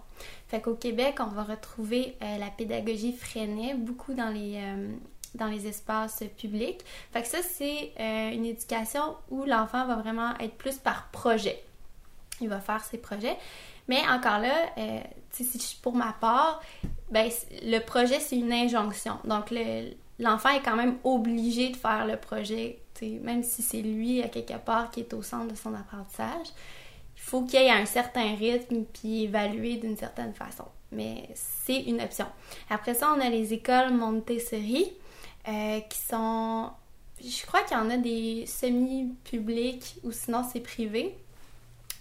Fait 0.47 0.61
qu'au 0.61 0.75
Québec, 0.75 1.15
on 1.19 1.27
va 1.27 1.43
retrouver 1.43 2.15
euh, 2.21 2.37
la 2.37 2.47
pédagogie 2.47 3.13
freinée 3.13 3.73
beaucoup 3.73 4.13
dans 4.13 4.29
les, 4.29 4.57
euh, 4.57 4.93
dans 5.35 5.47
les 5.47 5.67
espaces 5.67 6.23
publics. 6.37 6.81
Fait 7.11 7.23
que 7.23 7.27
ça, 7.27 7.39
c'est 7.41 7.93
une 8.33 8.45
éducation 8.45 9.15
où 9.31 9.45
l'enfant 9.45 9.87
va 9.87 9.95
vraiment 9.95 10.37
être 10.39 10.55
plus 10.55 10.77
par 10.77 11.09
projet. 11.11 11.63
Il 12.41 12.49
va 12.49 12.59
faire 12.59 12.83
ses 12.83 12.97
projets. 12.97 13.37
Mais 13.87 13.99
encore 14.09 14.39
là, 14.39 14.53
euh, 14.77 14.99
pour 15.81 15.93
ma 15.95 16.13
part, 16.13 16.61
ben, 17.11 17.29
le 17.63 17.79
projet, 17.79 18.19
c'est 18.19 18.37
une 18.37 18.53
injonction. 18.53 19.17
Donc, 19.25 19.51
le- 19.51 19.91
l'enfant 20.19 20.49
est 20.49 20.61
quand 20.61 20.75
même 20.75 20.97
obligé 21.03 21.69
de 21.69 21.75
faire 21.75 22.05
le 22.07 22.17
projet, 22.17 22.79
même 23.01 23.43
si 23.43 23.61
c'est 23.61 23.81
lui, 23.81 24.23
à 24.23 24.29
quelque 24.29 24.57
part, 24.57 24.89
qui 24.91 25.01
est 25.01 25.13
au 25.13 25.21
centre 25.21 25.51
de 25.51 25.55
son 25.55 25.73
apprentissage. 25.73 26.47
Il 27.15 27.21
faut 27.21 27.41
qu'il 27.43 27.59
y 27.61 27.63
ait 27.65 27.69
un 27.71 27.85
certain 27.85 28.35
rythme, 28.35 28.83
puis 28.85 29.23
évalué 29.23 29.75
d'une 29.77 29.97
certaine 29.97 30.33
façon. 30.33 30.65
Mais 30.91 31.29
c'est 31.33 31.81
une 31.81 32.01
option. 32.01 32.25
Après 32.69 32.93
ça, 32.93 33.13
on 33.15 33.19
a 33.19 33.29
les 33.29 33.53
écoles 33.53 33.91
Montessori, 33.93 34.91
euh, 35.47 35.79
qui 35.81 35.97
sont... 35.99 36.69
Je 37.23 37.45
crois 37.45 37.63
qu'il 37.63 37.77
y 37.77 37.79
en 37.79 37.89
a 37.89 37.97
des 37.97 38.45
semi-publics, 38.45 39.95
ou 40.03 40.11
sinon 40.11 40.43
c'est 40.51 40.59
privé. 40.59 41.15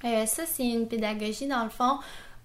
Euh, 0.04 0.26
ça, 0.26 0.44
c'est 0.46 0.66
une 0.68 0.88
pédagogie, 0.88 1.46
dans 1.46 1.64
le 1.64 1.70
fond, 1.70 1.98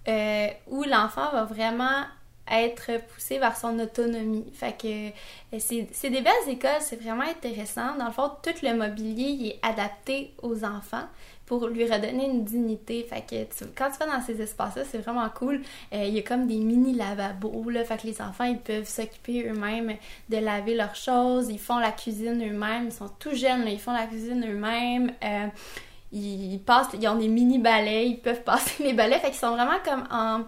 euh, 0.07 0.47
où 0.67 0.83
l'enfant 0.83 1.31
va 1.31 1.43
vraiment 1.43 2.03
être 2.49 2.91
poussé 3.13 3.39
vers 3.39 3.57
son 3.57 3.77
autonomie. 3.79 4.45
Fait 4.53 4.71
que 4.81 5.07
euh, 5.09 5.59
c'est 5.59 5.85
c'est 5.91 6.09
des 6.09 6.21
belles 6.21 6.47
écoles, 6.47 6.79
c'est 6.79 6.95
vraiment 7.01 7.23
intéressant. 7.25 7.95
Dans 7.99 8.05
le 8.05 8.13
fond, 8.13 8.31
tout 8.41 8.53
le 8.63 8.73
mobilier 8.73 9.23
il 9.31 9.47
est 9.47 9.59
adapté 9.61 10.33
aux 10.41 10.63
enfants 10.63 11.03
pour 11.45 11.67
lui 11.67 11.83
redonner 11.91 12.25
une 12.25 12.45
dignité. 12.45 13.03
Fait 13.03 13.21
que 13.21 13.43
tu- 13.53 13.69
quand 13.75 13.89
tu 13.91 13.97
vas 13.99 14.05
dans 14.17 14.21
ces 14.21 14.41
espaces-là, 14.41 14.83
c'est 14.89 14.99
vraiment 14.99 15.27
cool. 15.29 15.61
Euh, 15.93 16.05
il 16.05 16.13
y 16.13 16.19
a 16.19 16.21
comme 16.21 16.47
des 16.47 16.55
mini 16.59 16.93
lavabos, 16.93 17.69
là. 17.69 17.83
Fait 17.83 17.97
que 18.01 18.07
les 18.07 18.21
enfants, 18.21 18.45
ils 18.45 18.59
peuvent 18.59 18.87
s'occuper 18.87 19.45
eux-mêmes 19.49 19.97
de 20.29 20.37
laver 20.37 20.73
leurs 20.75 20.95
choses. 20.95 21.49
Ils 21.49 21.59
font 21.59 21.79
la 21.79 21.91
cuisine 21.91 22.41
eux-mêmes. 22.49 22.85
Ils 22.85 22.91
sont 22.93 23.09
tout 23.19 23.33
jeunes, 23.35 23.65
là. 23.65 23.71
Ils 23.71 23.79
font 23.79 23.91
la 23.93 24.05
cuisine 24.07 24.45
eux-mêmes. 24.49 25.11
Euh, 25.21 25.47
ils 26.11 26.59
passent, 26.59 26.89
ils 26.99 27.07
ont 27.07 27.15
des 27.15 27.27
mini 27.27 27.59
balais, 27.59 28.07
ils 28.09 28.19
peuvent 28.19 28.43
passer 28.45 28.83
les 28.83 28.93
balais, 28.93 29.19
fait 29.19 29.29
qu'ils 29.29 29.39
sont 29.39 29.51
vraiment 29.51 29.79
comme 29.83 30.03
en, 30.11 30.43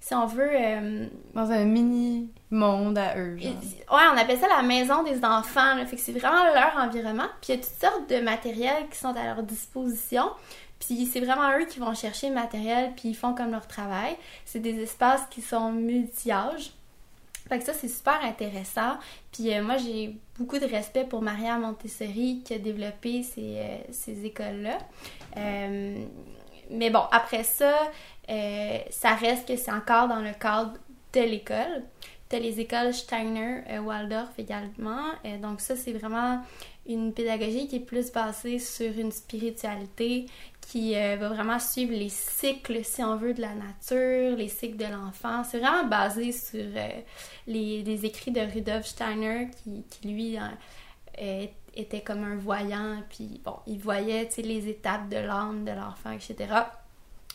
si 0.00 0.14
on 0.14 0.26
veut, 0.26 0.50
euh, 0.50 1.06
Dans 1.34 1.50
un 1.50 1.64
mini 1.64 2.30
monde 2.50 2.96
à 2.98 3.16
eux. 3.18 3.36
genre. 3.36 3.52
ouais, 3.52 4.02
on 4.12 4.16
appelle 4.16 4.38
ça 4.38 4.48
la 4.48 4.62
maison 4.62 5.02
des 5.02 5.24
enfants, 5.24 5.74
là. 5.76 5.84
fait 5.86 5.96
que 5.96 6.02
c'est 6.02 6.12
vraiment 6.12 6.42
leur 6.54 6.76
environnement. 6.78 7.28
Puis 7.40 7.52
il 7.52 7.56
y 7.56 7.58
a 7.58 7.62
toutes 7.62 7.80
sortes 7.80 8.10
de 8.10 8.20
matériels 8.20 8.88
qui 8.90 8.98
sont 8.98 9.14
à 9.14 9.24
leur 9.34 9.42
disposition. 9.42 10.30
Puis 10.78 11.04
c'est 11.04 11.20
vraiment 11.20 11.50
eux 11.58 11.66
qui 11.66 11.78
vont 11.78 11.94
chercher 11.94 12.30
le 12.30 12.34
matériel, 12.34 12.92
puis 12.96 13.10
ils 13.10 13.14
font 13.14 13.34
comme 13.34 13.50
leur 13.50 13.66
travail. 13.66 14.16
C'est 14.46 14.60
des 14.60 14.80
espaces 14.80 15.22
qui 15.30 15.42
sont 15.42 15.70
multi-âges. 15.70 16.72
Fait 17.48 17.58
que 17.58 17.64
ça, 17.64 17.74
c'est 17.74 17.88
super 17.88 18.18
intéressant. 18.24 18.96
Puis 19.32 19.52
euh, 19.54 19.62
moi, 19.62 19.76
j'ai 19.76 20.16
beaucoup 20.40 20.58
de 20.58 20.64
respect 20.64 21.04
pour 21.04 21.20
Maria 21.20 21.58
Montessori 21.58 22.42
qui 22.42 22.54
a 22.54 22.58
développé 22.58 23.22
ces, 23.22 23.58
euh, 23.58 23.76
ces 23.90 24.24
écoles-là. 24.24 24.78
Euh, 25.36 26.02
mais 26.70 26.88
bon, 26.88 27.02
après 27.12 27.44
ça, 27.44 27.74
euh, 28.30 28.78
ça 28.88 29.14
reste 29.14 29.46
que 29.46 29.56
c'est 29.56 29.70
encore 29.70 30.08
dans 30.08 30.20
le 30.20 30.32
cadre 30.32 30.72
de 31.12 31.20
l'école. 31.20 31.84
T'as 32.30 32.38
les 32.38 32.58
écoles 32.58 32.94
Steiner, 32.94 33.64
euh, 33.68 33.80
Waldorf 33.80 34.30
également. 34.38 35.10
Donc 35.42 35.60
ça, 35.60 35.76
c'est 35.76 35.92
vraiment 35.92 36.40
une 36.86 37.12
pédagogie 37.12 37.68
qui 37.68 37.76
est 37.76 37.80
plus 37.80 38.10
basée 38.10 38.58
sur 38.58 38.98
une 38.98 39.12
spiritualité 39.12 40.24
qui 40.70 40.96
euh, 40.96 41.16
va 41.16 41.30
vraiment 41.30 41.58
suivre 41.58 41.92
les 41.92 42.10
cycles, 42.10 42.84
si 42.84 43.02
on 43.02 43.16
veut, 43.16 43.34
de 43.34 43.40
la 43.40 43.54
nature, 43.54 44.36
les 44.36 44.46
cycles 44.46 44.76
de 44.76 44.84
l'enfant. 44.84 45.42
C'est 45.42 45.58
vraiment 45.58 45.82
basé 45.82 46.30
sur 46.30 46.60
euh, 46.60 46.88
les, 47.48 48.06
écrits 48.06 48.30
de 48.30 48.40
Rudolf 48.40 48.86
Steiner 48.86 49.48
qui, 49.64 50.08
lui, 50.08 50.38
euh, 50.38 51.46
était 51.74 52.02
comme 52.02 52.22
un 52.22 52.36
voyant, 52.36 53.02
puis 53.08 53.40
bon, 53.44 53.56
il 53.66 53.80
voyait, 53.80 54.28
les 54.36 54.68
étapes 54.68 55.08
de 55.08 55.16
l'âme 55.16 55.64
de 55.64 55.72
l'enfant, 55.72 56.12
etc. 56.12 56.36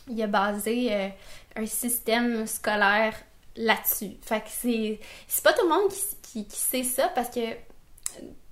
Il 0.08 0.22
a 0.22 0.26
basé 0.26 1.12
un 1.56 1.66
système 1.66 2.46
scolaire 2.46 3.14
là-dessus. 3.54 4.12
Fait 4.22 4.40
que 4.40 4.48
c'est, 4.48 4.98
c'est 5.28 5.44
pas 5.44 5.52
tout 5.52 5.64
le 5.64 5.74
monde 5.74 5.92
qui, 6.22 6.46
sait 6.48 6.84
ça 6.84 7.08
parce 7.08 7.28
que 7.28 7.40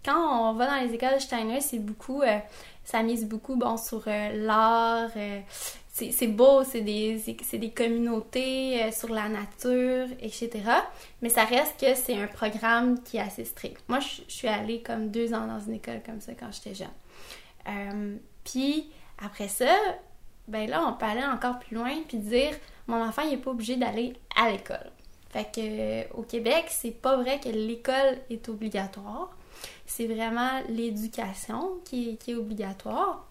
quand 0.05 0.51
on 0.51 0.53
va 0.53 0.67
dans 0.67 0.87
les 0.87 0.93
écoles 0.93 1.19
Steiner, 1.21 1.63
c'est 1.63 1.79
beaucoup, 1.79 2.23
ça 2.85 3.03
mise 3.03 3.27
beaucoup 3.27 3.57
bon 3.57 3.77
sur 3.77 4.05
euh, 4.07 4.31
l'art. 4.35 5.11
Euh, 5.17 5.41
c'est 5.93 6.27
beau, 6.27 6.65
c'est 6.65 6.81
des, 6.81 7.23
des 7.53 7.71
communautés 7.71 8.91
sur 8.91 9.11
la 9.11 9.29
nature, 9.29 10.09
etc. 10.21 10.51
Mais 11.23 11.29
ça 11.29 11.45
reste 11.45 11.79
que 11.79 11.95
c'est 11.95 12.21
un 12.21 12.27
programme 12.27 13.01
qui 13.05 13.19
est 13.19 13.21
assez 13.21 13.45
strict. 13.45 13.81
Moi, 13.87 14.01
je, 14.01 14.23
suis 14.27 14.49
allée 14.49 14.83
comme 14.83 15.11
deux 15.11 15.33
ans 15.35 15.47
dans 15.47 15.61
une 15.61 15.75
école 15.75 16.03
comme 16.05 16.21
ça 16.21 16.33
quand 16.35 16.51
j'étais 16.51 16.75
jeune. 16.75 18.19
puis 18.43 18.91
après 19.25 19.47
ça, 19.47 19.73
ben 20.49 20.69
là, 20.69 20.85
on 20.85 20.95
peut 20.95 21.07
aller 21.07 21.25
encore 21.25 21.61
plus 21.61 21.77
loin 21.77 21.93
puis 22.09 22.19
dire 22.19 22.55
mon 22.87 23.01
enfant, 23.01 23.23
il 23.23 23.31
n'est 23.31 23.37
pas 23.37 23.53
obligé 23.53 23.77
d'aller 23.77 24.15
à 24.37 24.51
l'école. 24.51 24.91
Fait 25.31 25.45
que 25.53 26.17
au 26.17 26.23
Québec, 26.23 26.67
c'est 26.69 26.91
pas 26.91 27.17
vrai 27.17 27.41
que 27.41 27.49
l'école 27.49 28.19
est 28.31 28.49
obligatoire. 28.49 29.31
C'est 29.87 30.07
vraiment 30.07 30.61
l'éducation 30.69 31.79
qui, 31.85 32.19
est 32.27 32.35
obligatoire. 32.35 33.27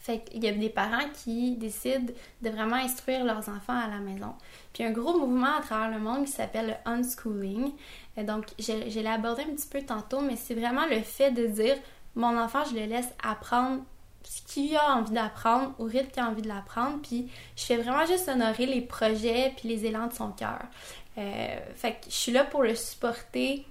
Fait 0.00 0.20
qu'il 0.20 0.44
y 0.44 0.48
a 0.48 0.52
des 0.52 0.68
parents 0.68 1.08
qui 1.24 1.56
décident 1.56 2.12
de 2.40 2.50
vraiment 2.50 2.76
instruire 2.76 3.24
leurs 3.24 3.48
enfants 3.48 3.76
à 3.76 3.88
la 3.88 3.98
maison. 3.98 4.34
Puis 4.72 4.84
un 4.84 4.92
gros 4.92 5.18
mouvement 5.18 5.56
à 5.58 5.60
travers 5.60 5.90
le 5.90 5.98
monde 5.98 6.26
qui 6.26 6.32
s'appelle 6.32 6.68
le 6.68 6.90
unschooling. 6.92 7.72
Donc, 8.18 8.46
je, 8.58 8.88
je 8.88 9.00
l'ai 9.00 9.08
abordé 9.08 9.42
un 9.42 9.54
petit 9.54 9.68
peu 9.68 9.82
tantôt, 9.82 10.20
mais 10.20 10.36
c'est 10.36 10.54
vraiment 10.54 10.86
le 10.86 11.00
fait 11.00 11.32
de 11.32 11.46
dire 11.46 11.76
mon 12.14 12.38
enfant, 12.38 12.64
je 12.64 12.74
le 12.74 12.86
laisse 12.86 13.08
apprendre 13.22 13.82
ce 14.28 14.42
qu'il 14.42 14.76
a 14.76 14.96
envie 14.96 15.12
d'apprendre, 15.12 15.74
au 15.78 15.84
rythme 15.84 16.10
qu'il 16.10 16.22
a 16.22 16.28
envie 16.28 16.42
de 16.42 16.48
l'apprendre, 16.48 16.98
puis 17.02 17.28
je 17.56 17.64
fais 17.64 17.76
vraiment 17.76 18.04
juste 18.06 18.28
honorer 18.28 18.66
les 18.66 18.80
projets 18.80 19.52
puis 19.56 19.68
les 19.68 19.86
élans 19.86 20.08
de 20.08 20.12
son 20.12 20.30
cœur. 20.30 20.62
Euh, 21.18 21.58
fait 21.74 21.92
que 21.92 22.06
je 22.08 22.14
suis 22.14 22.32
là 22.32 22.44
pour 22.44 22.62
le 22.62 22.74
supporter 22.74 23.64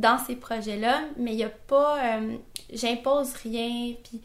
dans 0.00 0.18
ces 0.18 0.36
projets-là, 0.36 1.02
mais 1.16 1.32
il 1.32 1.36
n'y 1.36 1.44
a 1.44 1.50
pas... 1.50 1.98
Euh, 2.16 2.36
j'impose 2.72 3.32
rien, 3.34 3.94
puis 4.02 4.20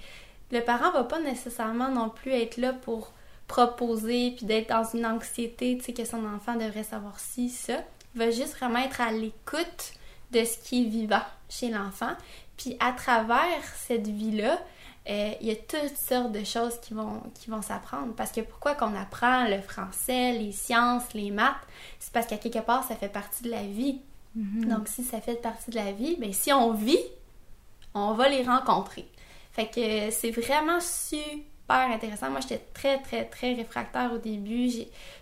le 0.51 0.61
parent 0.61 0.91
va 0.91 1.03
pas 1.03 1.19
nécessairement 1.19 1.89
non 1.89 2.09
plus 2.09 2.31
être 2.31 2.57
là 2.57 2.73
pour 2.73 3.13
proposer, 3.47 4.33
puis 4.35 4.45
d'être 4.45 4.69
dans 4.69 4.83
une 4.83 5.05
anxiété, 5.05 5.77
tu 5.77 5.85
sais, 5.85 5.93
que 5.93 6.05
son 6.05 6.25
enfant 6.25 6.55
devrait 6.55 6.83
savoir 6.83 7.19
ci, 7.19 7.49
ça. 7.49 7.83
Il 8.15 8.19
va 8.19 8.31
juste 8.31 8.57
vraiment 8.57 8.79
être 8.79 9.01
à 9.01 9.11
l'écoute 9.11 9.93
de 10.31 10.43
ce 10.43 10.57
qui 10.57 10.83
est 10.83 10.89
vivant 10.89 11.23
chez 11.49 11.69
l'enfant. 11.69 12.13
Puis 12.57 12.77
à 12.79 12.91
travers 12.91 13.63
cette 13.75 14.07
vie-là, 14.07 14.59
euh, 15.07 15.31
il 15.39 15.47
y 15.47 15.51
a 15.51 15.55
toutes 15.55 15.97
sortes 15.97 16.31
de 16.31 16.43
choses 16.43 16.79
qui 16.81 16.93
vont, 16.93 17.21
qui 17.39 17.49
vont 17.49 17.61
s'apprendre. 17.61 18.13
Parce 18.15 18.31
que 18.31 18.41
pourquoi 18.41 18.73
qu'on 18.73 18.95
apprend 18.95 19.47
le 19.47 19.61
français, 19.61 20.31
les 20.33 20.51
sciences, 20.51 21.13
les 21.13 21.31
maths, 21.31 21.55
c'est 21.99 22.11
parce 22.11 22.25
qu'à 22.25 22.37
quelque 22.37 22.59
part, 22.59 22.83
ça 22.83 22.95
fait 22.95 23.09
partie 23.09 23.43
de 23.43 23.51
la 23.51 23.63
vie. 23.63 24.01
Mm-hmm. 24.37 24.65
Donc, 24.67 24.87
si 24.87 25.03
ça 25.03 25.21
fait 25.21 25.41
partie 25.41 25.71
de 25.71 25.75
la 25.75 25.91
vie, 25.91 26.17
ben, 26.19 26.33
si 26.33 26.51
on 26.51 26.73
vit, 26.73 26.99
on 27.93 28.13
va 28.13 28.29
les 28.29 28.43
rencontrer. 28.43 29.07
Fait 29.51 29.67
que 29.67 30.11
c'est 30.11 30.31
vraiment 30.31 30.79
super 30.79 31.91
intéressant. 31.91 32.29
Moi, 32.29 32.41
j'étais 32.41 32.61
très, 32.73 33.01
très, 33.01 33.25
très 33.25 33.53
réfractaire 33.53 34.11
au 34.13 34.17
début. 34.17 34.69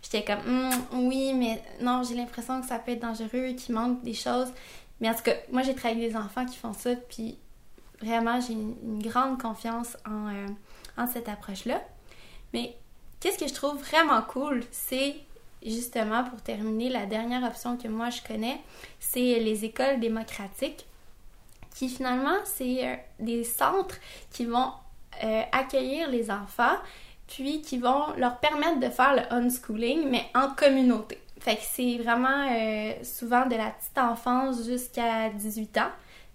J'étais 0.02 0.24
comme, 0.24 0.40
hum, 0.48 1.08
oui, 1.08 1.34
mais 1.34 1.62
non, 1.82 2.04
j'ai 2.04 2.16
l'impression 2.16 2.62
que 2.62 2.68
ça 2.68 2.80
peut 2.80 2.92
être 2.92 3.02
dangereux, 3.02 3.54
qu'il 3.54 3.76
manque 3.76 4.04
des 4.04 4.16
choses. 4.16 4.52
Mais 5.00 5.10
en 5.10 5.14
tout 5.14 5.24
cas, 5.24 5.36
moi, 5.52 5.62
j'ai 5.62 5.76
travaillé 5.76 6.02
avec 6.02 6.14
des 6.14 6.18
enfants 6.18 6.46
qui 6.46 6.58
font 6.58 6.74
ça, 6.74 6.96
puis 6.96 7.38
Vraiment, 8.04 8.42
j'ai 8.42 8.54
une, 8.54 9.02
grande 9.02 9.42
confiance 9.42 9.96
euh, 10.08 10.48
en, 10.98 11.08
cette 11.08 11.30
approche-là. 11.30 11.82
Mais 12.54 12.76
qu'est-ce 13.20 13.38
que 13.38 13.48
je 13.48 13.54
trouve 13.54 13.80
vraiment 13.80 14.22
cool, 14.24 14.62
c'est 14.72 15.16
justement 15.66 16.24
pour 16.24 16.42
terminer 16.42 16.90
la 16.90 17.06
dernière 17.06 17.44
option 17.44 17.78
que 17.78 17.88
moi 17.88 18.10
je 18.10 18.22
connais, 18.22 18.60
c'est 19.00 19.40
les 19.40 19.66
écoles 19.66 20.00
démocratiques 20.00 20.86
qui 21.76 21.90
finalement 21.90 22.38
c'est 22.46 22.88
euh, 22.88 22.96
des 23.20 23.44
centres 23.44 23.98
qui 24.32 24.46
vont 24.46 24.72
euh, 25.24 25.42
accueillir 25.52 26.10
les 26.10 26.30
enfants 26.30 26.78
puis 27.28 27.62
qui 27.62 27.78
vont 27.78 28.14
leur 28.18 28.38
permettre 28.40 28.80
de 28.80 28.90
faire 28.90 29.16
le 29.16 29.34
unschooling 29.34 30.10
mais 30.10 30.26
en 30.36 30.50
communauté. 30.50 31.20
Fait 31.40 31.58
que 31.58 31.64
c'est 31.64 31.98
vraiment 31.98 32.48
souvent 33.04 33.46
de 33.46 33.56
la 33.56 33.72
petite 33.72 33.98
enfance 33.98 34.64
jusqu'à 34.66 35.30
18 35.30 35.78
ans. 35.78 35.92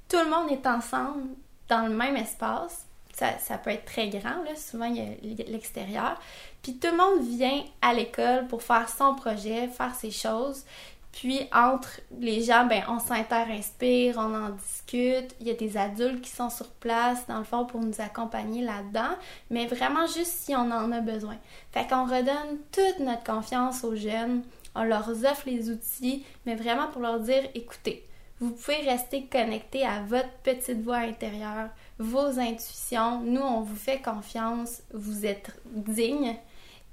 Tout 0.06 0.18
le 0.18 0.28
monde 0.28 0.50
est 0.50 0.66
ensemble 0.66 1.28
dans 1.68 1.86
le 1.86 1.94
même 1.94 2.16
espace. 2.16 2.86
Ça, 3.12 3.58
peut 3.58 3.70
être 3.70 3.84
très 3.84 4.08
grand, 4.08 4.44
là. 4.44 4.54
souvent 4.54 4.84
il 4.84 4.96
y 4.96 5.42
a 5.42 5.46
l'extérieur. 5.50 6.20
Puis 6.62 6.76
tout 6.78 6.88
le 6.90 6.96
monde 6.96 7.26
vient 7.26 7.62
à 7.82 7.94
l'école 7.94 8.46
pour 8.48 8.62
faire 8.62 8.88
son 8.88 9.14
projet, 9.14 9.68
faire 9.68 9.94
ses 9.94 10.10
choses. 10.10 10.64
Puis 11.12 11.40
entre 11.52 12.00
les 12.20 12.42
gens, 12.42 12.66
ben, 12.66 12.82
on 12.88 13.00
s'inter-inspire, 13.00 14.18
on 14.18 14.34
en 14.34 14.50
discute. 14.50 15.34
Il 15.40 15.48
y 15.48 15.50
a 15.50 15.54
des 15.54 15.76
adultes 15.76 16.20
qui 16.20 16.30
sont 16.30 16.50
sur 16.50 16.68
place, 16.68 17.26
dans 17.26 17.38
le 17.38 17.44
fond, 17.44 17.64
pour 17.64 17.80
nous 17.80 18.00
accompagner 18.00 18.62
là-dedans. 18.62 19.16
Mais 19.50 19.66
vraiment 19.66 20.06
juste 20.06 20.32
si 20.44 20.54
on 20.54 20.70
en 20.70 20.92
a 20.92 21.00
besoin. 21.00 21.36
Fait 21.72 21.88
qu'on 21.88 22.04
redonne 22.04 22.58
toute 22.70 23.00
notre 23.00 23.24
confiance 23.24 23.82
aux 23.84 23.96
jeunes. 23.96 24.42
On 24.74 24.84
leur 24.84 25.08
offre 25.08 25.42
les 25.46 25.70
outils, 25.70 26.24
mais 26.46 26.54
vraiment 26.54 26.86
pour 26.88 27.02
leur 27.02 27.18
dire, 27.18 27.42
écoutez, 27.54 28.06
vous 28.40 28.50
pouvez 28.50 28.76
rester 28.88 29.26
connecté 29.26 29.84
à 29.84 30.02
votre 30.02 30.30
petite 30.44 30.82
voix 30.82 30.98
intérieure, 30.98 31.70
vos 31.98 32.38
intuitions. 32.38 33.20
Nous, 33.22 33.40
on 33.40 33.62
vous 33.62 33.74
fait 33.74 34.00
confiance, 34.00 34.82
vous 34.94 35.26
êtes 35.26 35.50
digne. 35.66 36.36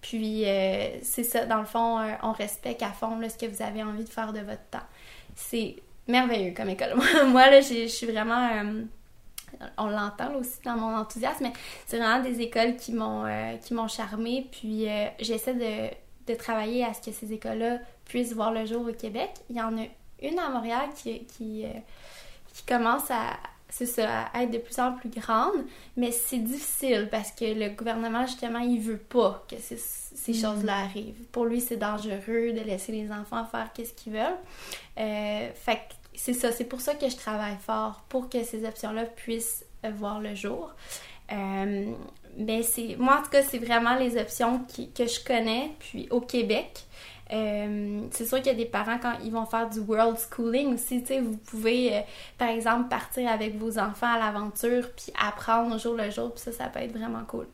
Puis, 0.07 0.45
euh, 0.45 0.99
c'est 1.01 1.23
ça, 1.23 1.45
dans 1.45 1.57
le 1.57 1.65
fond, 1.65 1.97
euh, 1.97 2.11
on 2.21 2.31
respecte 2.31 2.83
à 2.83 2.91
fond 2.91 3.19
ce 3.27 3.35
que 3.43 3.49
vous 3.49 3.63
avez 3.63 3.81
envie 3.81 4.03
de 4.03 4.09
faire 4.09 4.33
de 4.33 4.39
votre 4.39 4.63
temps. 4.69 4.85
C'est 5.35 5.77
merveilleux 6.07 6.53
comme 6.55 6.69
école. 6.69 6.93
Moi, 7.27 7.49
là, 7.49 7.59
je 7.59 7.87
suis 7.87 8.05
vraiment. 8.05 8.49
Euh, 8.51 8.83
on 9.79 9.87
l'entend 9.87 10.35
aussi 10.35 10.59
dans 10.63 10.75
mon 10.75 10.95
enthousiasme, 10.95 11.45
mais 11.45 11.53
c'est 11.87 11.97
vraiment 11.97 12.21
des 12.21 12.39
écoles 12.41 12.75
qui 12.75 12.93
m'ont 12.93 13.25
qui 13.63 13.73
m'ont 13.73 13.87
charmé. 13.87 14.47
Puis, 14.51 14.87
j'essaie 15.19 15.55
de, 15.55 16.31
de 16.31 16.37
travailler 16.37 16.83
à 16.83 16.93
ce 16.93 17.01
que 17.01 17.11
ces 17.11 17.33
écoles-là 17.33 17.79
puissent 18.03 18.33
voir 18.33 18.51
le 18.51 18.65
jour 18.65 18.87
au 18.87 18.93
Québec. 18.93 19.31
Il 19.49 19.55
y 19.55 19.61
en 19.61 19.75
a 19.75 19.85
une 20.21 20.37
à 20.37 20.49
Montréal 20.49 20.89
qui, 20.95 21.25
qui 21.25 21.65
commence 22.67 23.09
à, 23.09 23.37
être 23.83 24.51
de 24.51 24.57
plus 24.57 24.79
en 24.79 24.93
plus 24.93 25.09
grande, 25.09 25.65
mais 25.97 26.11
c'est 26.11 26.39
difficile 26.39 27.09
parce 27.11 27.31
que 27.31 27.45
le 27.45 27.69
gouvernement, 27.69 28.25
justement, 28.25 28.59
il 28.59 28.79
veut 28.79 28.97
pas 28.97 29.45
que 29.49 29.57
ces, 29.57 29.77
ces 29.77 30.31
mm. 30.31 30.35
choses-là 30.35 30.77
arrivent. 30.77 31.23
Pour 31.31 31.45
lui, 31.45 31.61
c'est 31.61 31.77
dangereux 31.77 32.53
de 32.53 32.61
laisser 32.65 32.91
les 32.91 33.11
enfants 33.11 33.45
faire 33.45 33.69
ce 33.77 33.93
qu'ils 33.93 34.13
veulent. 34.13 34.37
Euh, 34.97 35.49
fait 35.53 35.81
c'est 36.13 36.33
ça, 36.33 36.51
c'est 36.51 36.63
pour 36.63 36.79
ça 36.79 36.95
que 36.95 37.09
je 37.09 37.17
travaille 37.17 37.57
fort, 37.59 38.05
pour 38.07 38.29
que 38.29 38.43
ces 38.43 38.65
options-là 38.65 39.03
puissent 39.03 39.65
euh, 39.83 39.91
voir 39.91 40.21
le 40.21 40.33
jour. 40.33 40.73
mais 41.29 42.63
c'est 42.63 42.95
moi 42.97 43.19
en 43.19 43.23
tout 43.23 43.29
cas 43.31 43.41
c'est 43.41 43.57
vraiment 43.57 43.95
les 43.95 44.17
options 44.17 44.65
que 44.67 45.07
je 45.07 45.23
connais 45.23 45.71
puis 45.79 46.07
au 46.11 46.21
Québec 46.21 46.85
euh, 47.33 48.01
c'est 48.11 48.25
sûr 48.25 48.37
qu'il 48.37 48.47
y 48.47 48.49
a 48.49 48.53
des 48.53 48.65
parents, 48.65 48.99
quand 49.01 49.13
ils 49.23 49.31
vont 49.31 49.45
faire 49.45 49.69
du 49.69 49.79
world 49.79 50.17
schooling 50.17 50.75
aussi, 50.75 51.01
tu 51.01 51.07
sais, 51.07 51.21
vous 51.21 51.37
pouvez, 51.37 51.95
euh, 51.95 52.01
par 52.37 52.49
exemple, 52.49 52.87
partir 52.87 53.27
avec 53.29 53.57
vos 53.57 53.79
enfants 53.79 54.13
à 54.13 54.19
l'aventure, 54.19 54.89
puis 54.95 55.11
apprendre 55.19 55.75
au 55.75 55.79
jour 55.79 55.95
le 55.95 56.11
jour, 56.11 56.33
puis 56.33 56.43
ça, 56.43 56.51
ça 56.51 56.65
peut 56.65 56.79
être 56.79 56.95
vraiment 56.95 57.23
cool. 57.27 57.47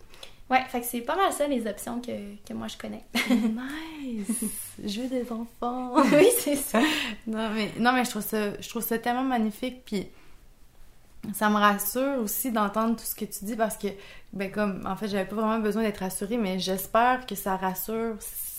Ouais, 0.50 0.62
fait 0.68 0.82
que 0.82 0.86
c'est 0.86 1.00
pas 1.00 1.16
mal 1.16 1.32
ça 1.32 1.48
les 1.48 1.66
options 1.66 2.02
que, 2.02 2.36
que 2.46 2.54
moi 2.54 2.68
je 2.68 2.78
connais. 2.78 3.06
nice! 3.30 4.44
Jeu 4.84 5.08
des 5.08 5.32
enfants! 5.32 5.94
oui, 6.14 6.28
c'est 6.38 6.58
ça. 6.58 6.82
Non 7.26 7.50
mais, 7.52 7.72
non, 7.80 7.94
mais 7.94 8.04
je 8.04 8.10
trouve 8.10 8.22
ça, 8.22 8.60
je 8.60 8.68
trouve 8.68 8.84
ça 8.84 8.98
tellement 9.00 9.24
magnifique, 9.24 9.86
puis 9.86 10.10
ça 11.34 11.50
me 11.50 11.56
rassure 11.56 12.20
aussi 12.22 12.52
d'entendre 12.52 12.98
tout 12.98 13.06
ce 13.06 13.16
que 13.16 13.24
tu 13.24 13.46
dis 13.46 13.56
parce 13.56 13.78
que, 13.78 13.88
ben 14.34 14.52
comme, 14.52 14.86
en 14.86 14.98
fait, 14.98 15.08
j'avais 15.08 15.24
pas 15.24 15.38
vraiment 15.38 15.60
besoin 15.60 15.84
d'être 15.84 16.00
rassurée, 16.00 16.38
mais 16.38 16.60
j'espère 16.60 17.26
que 17.26 17.36
ça 17.36 17.56
rassure 17.56 18.18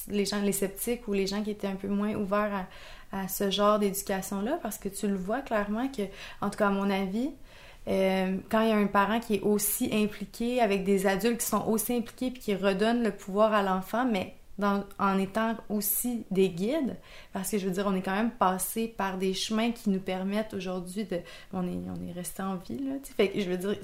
les 0.08 0.24
gens, 0.24 0.40
les 0.40 0.52
sceptiques 0.52 1.06
ou 1.08 1.12
les 1.12 1.26
gens 1.26 1.42
qui 1.42 1.50
étaient 1.50 1.66
un 1.66 1.76
peu 1.76 1.88
moins 1.88 2.14
ouverts 2.14 2.66
à, 3.12 3.28
ce 3.28 3.50
genre 3.50 3.78
d'éducation-là, 3.78 4.58
parce 4.62 4.78
que 4.78 4.88
tu 4.88 5.06
le 5.06 5.16
vois 5.16 5.40
clairement 5.42 5.86
que, 5.88 6.02
en 6.40 6.48
tout 6.48 6.56
cas 6.56 6.68
à 6.68 6.70
mon 6.70 6.88
avis, 6.88 7.30
euh, 7.88 8.36
quand 8.48 8.62
il 8.62 8.68
y 8.68 8.72
a 8.72 8.76
un 8.76 8.86
parent 8.86 9.20
qui 9.20 9.34
est 9.34 9.40
aussi 9.40 9.90
impliqué 9.92 10.62
avec 10.62 10.84
des 10.84 11.06
adultes 11.06 11.40
qui 11.40 11.46
sont 11.46 11.66
aussi 11.66 11.94
impliqués 11.94 12.30
puis 12.30 12.40
qui 12.40 12.54
redonnent 12.54 13.02
le 13.02 13.10
pouvoir 13.10 13.52
à 13.52 13.62
l'enfant, 13.62 14.06
mais 14.10 14.34
en 14.60 15.18
étant 15.18 15.56
aussi 15.68 16.24
des 16.30 16.50
guides, 16.50 16.96
parce 17.32 17.50
que 17.50 17.58
je 17.58 17.66
veux 17.66 17.72
dire, 17.72 17.84
on 17.86 17.94
est 17.94 18.02
quand 18.02 18.14
même 18.14 18.30
passé 18.30 18.86
par 18.86 19.18
des 19.18 19.34
chemins 19.34 19.72
qui 19.72 19.90
nous 19.90 19.98
permettent 19.98 20.54
aujourd'hui 20.54 21.04
de... 21.04 21.18
On 21.52 21.66
est, 21.66 21.78
on 21.88 22.08
est 22.08 22.12
resté 22.12 22.42
en 22.42 22.56
vie, 22.56 22.78
là, 22.78 22.94
Fait 23.16 23.28
que 23.30 23.40
je 23.40 23.50
veux 23.50 23.56
dire, 23.56 23.74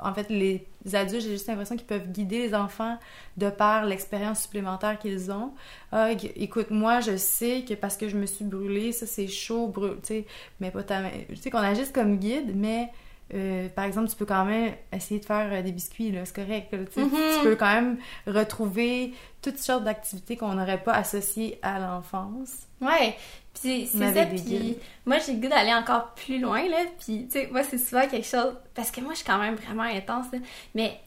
en 0.00 0.14
fait, 0.14 0.28
les 0.28 0.66
adultes, 0.92 1.22
j'ai 1.22 1.30
juste 1.30 1.48
l'impression 1.48 1.76
qu'ils 1.76 1.86
peuvent 1.86 2.10
guider 2.10 2.38
les 2.38 2.54
enfants 2.54 2.98
de 3.36 3.50
par 3.50 3.84
l'expérience 3.86 4.42
supplémentaire 4.42 4.98
qu'ils 4.98 5.32
ont. 5.32 5.52
Ah, 5.92 6.10
écoute, 6.12 6.70
moi, 6.70 7.00
je 7.00 7.16
sais 7.16 7.64
que 7.66 7.74
parce 7.74 7.96
que 7.96 8.08
je 8.08 8.16
me 8.16 8.26
suis 8.26 8.44
brûlée, 8.44 8.92
ça, 8.92 9.06
c'est 9.06 9.28
chaud, 9.28 9.68
brûlé, 9.68 9.94
tu 9.96 10.06
sais, 10.08 10.26
mais 10.60 10.70
pas 10.70 10.82
ta... 10.82 11.02
Tu 11.28 11.36
sais, 11.36 11.50
qu'on 11.50 11.58
agisse 11.58 11.90
comme 11.90 12.18
guide, 12.18 12.52
mais 12.54 12.90
euh, 13.34 13.68
par 13.68 13.84
exemple, 13.84 14.08
tu 14.08 14.16
peux 14.16 14.24
quand 14.24 14.44
même 14.44 14.72
essayer 14.92 15.20
de 15.20 15.24
faire 15.24 15.52
euh, 15.52 15.62
des 15.62 15.72
biscuits, 15.72 16.10
là, 16.12 16.24
c'est 16.24 16.34
correct. 16.34 16.72
là, 16.72 16.78
tu 16.86 17.42
peux 17.42 17.56
quand 17.56 17.74
même 17.74 17.98
retrouver 18.26 19.12
toutes 19.42 19.58
sortes 19.58 19.84
d'activités 19.84 20.36
qu'on 20.36 20.54
n'aurait 20.54 20.82
pas 20.82 20.92
associées 20.92 21.58
à 21.62 21.78
l'enfance. 21.78 22.66
Ouais, 22.80 23.16
puis 23.52 23.86
c'est 23.86 24.12
ça, 24.14 24.24
puis 24.26 24.78
moi 25.04 25.18
j'ai 25.18 25.32
le 25.32 25.40
goût 25.40 25.48
d'aller 25.48 25.74
encore 25.74 26.14
plus 26.14 26.38
loin, 26.38 26.66
là, 26.68 26.78
puis 26.98 27.26
tu 27.26 27.32
sais, 27.32 27.48
moi 27.50 27.62
c'est 27.64 27.78
souvent 27.78 28.06
quelque 28.06 28.26
chose, 28.26 28.54
parce 28.74 28.90
que 28.90 29.00
moi 29.00 29.12
je 29.12 29.18
suis 29.18 29.26
quand 29.26 29.38
même 29.38 29.56
vraiment 29.56 29.82
intense, 29.82 30.26
là, 30.32 30.38
mais 30.74 30.98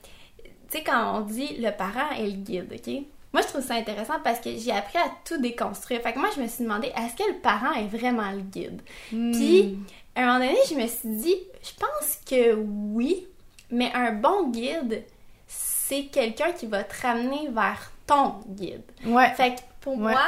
tu 0.69 0.78
sais, 0.78 0.84
quand 0.84 1.17
on 1.17 1.22
dit 1.22 1.57
le 1.57 1.72
parent 1.72 2.11
est 2.17 2.28
le 2.28 2.34
guide, 2.34 2.74
ok? 2.74 3.03
Moi 3.34 3.41
je 3.41 3.47
trouve 3.47 3.61
ça 3.61 3.76
intéressant 3.76 4.19
parce 4.22 4.41
que 4.41 4.49
j'ai 4.57 4.72
appris 4.72 4.97
à 4.97 5.09
tout 5.26 5.38
déconstruire, 5.38 6.01
fait 6.01 6.11
que 6.11 6.19
moi 6.19 6.30
je 6.36 6.41
me 6.41 6.47
suis 6.47 6.65
demandé, 6.65 6.88
est-ce 6.88 7.15
que 7.15 7.30
le 7.30 7.39
parent 7.39 7.72
est 7.74 7.88
vraiment 7.88 8.30
le 8.32 8.41
guide? 8.41 8.82
Puis, 9.09 9.78
à 10.15 10.24
un 10.24 10.26
moment 10.26 10.45
donné, 10.45 10.57
je 10.69 10.76
me 10.76 10.88
suis 10.88 11.09
dit, 11.09 11.36
je 11.64 11.72
pense 11.80 12.18
que 12.26 12.53
oui, 12.55 13.28
mais 13.70 13.91
un 13.93 14.12
bon 14.14 14.49
guide, 14.49 15.03
c'est 15.47 16.05
quelqu'un 16.05 16.51
qui 16.53 16.66
va 16.68 16.84
te 16.84 17.01
ramener 17.01 17.49
vers 17.49 17.91
ton 18.07 18.39
guide. 18.47 18.84
Ouais. 19.05 19.34
Fait 19.36 19.55
que 19.55 19.62
pour 19.82 19.97
Ouais. 19.97 20.12
moi, 20.14 20.26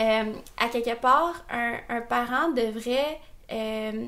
euh, 0.00 0.32
à 0.58 0.68
quelque 0.68 0.94
part, 1.00 1.44
un, 1.50 1.74
un 1.88 2.00
parent 2.02 2.50
devrait. 2.50 3.20
euh, 3.52 4.06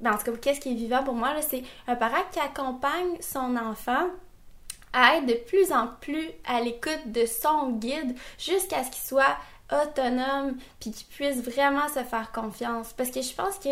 ben, 0.00 0.12
en 0.14 0.18
tout 0.18 0.24
cas, 0.32 0.36
qu'est-ce 0.38 0.60
qui 0.60 0.72
est 0.72 0.74
vivant 0.74 1.04
pour 1.04 1.14
moi, 1.14 1.32
là, 1.32 1.42
c'est 1.42 1.62
un 1.86 1.94
parent 1.94 2.22
qui 2.32 2.40
accompagne 2.40 3.20
son 3.20 3.56
enfant 3.56 4.06
à 4.92 5.16
être 5.16 5.26
de 5.26 5.34
plus 5.34 5.72
en 5.72 5.86
plus 6.00 6.28
à 6.44 6.60
l'écoute 6.60 7.06
de 7.06 7.24
son 7.24 7.70
guide 7.70 8.16
jusqu'à 8.38 8.82
ce 8.82 8.90
qu'il 8.90 9.02
soit 9.04 9.36
autonome 9.70 10.56
puis 10.80 10.90
qu'il 10.90 11.06
puisse 11.06 11.40
vraiment 11.42 11.88
se 11.88 12.02
faire 12.02 12.32
confiance. 12.32 12.92
Parce 12.94 13.10
que 13.10 13.22
je 13.22 13.32
pense 13.32 13.58
que, 13.58 13.68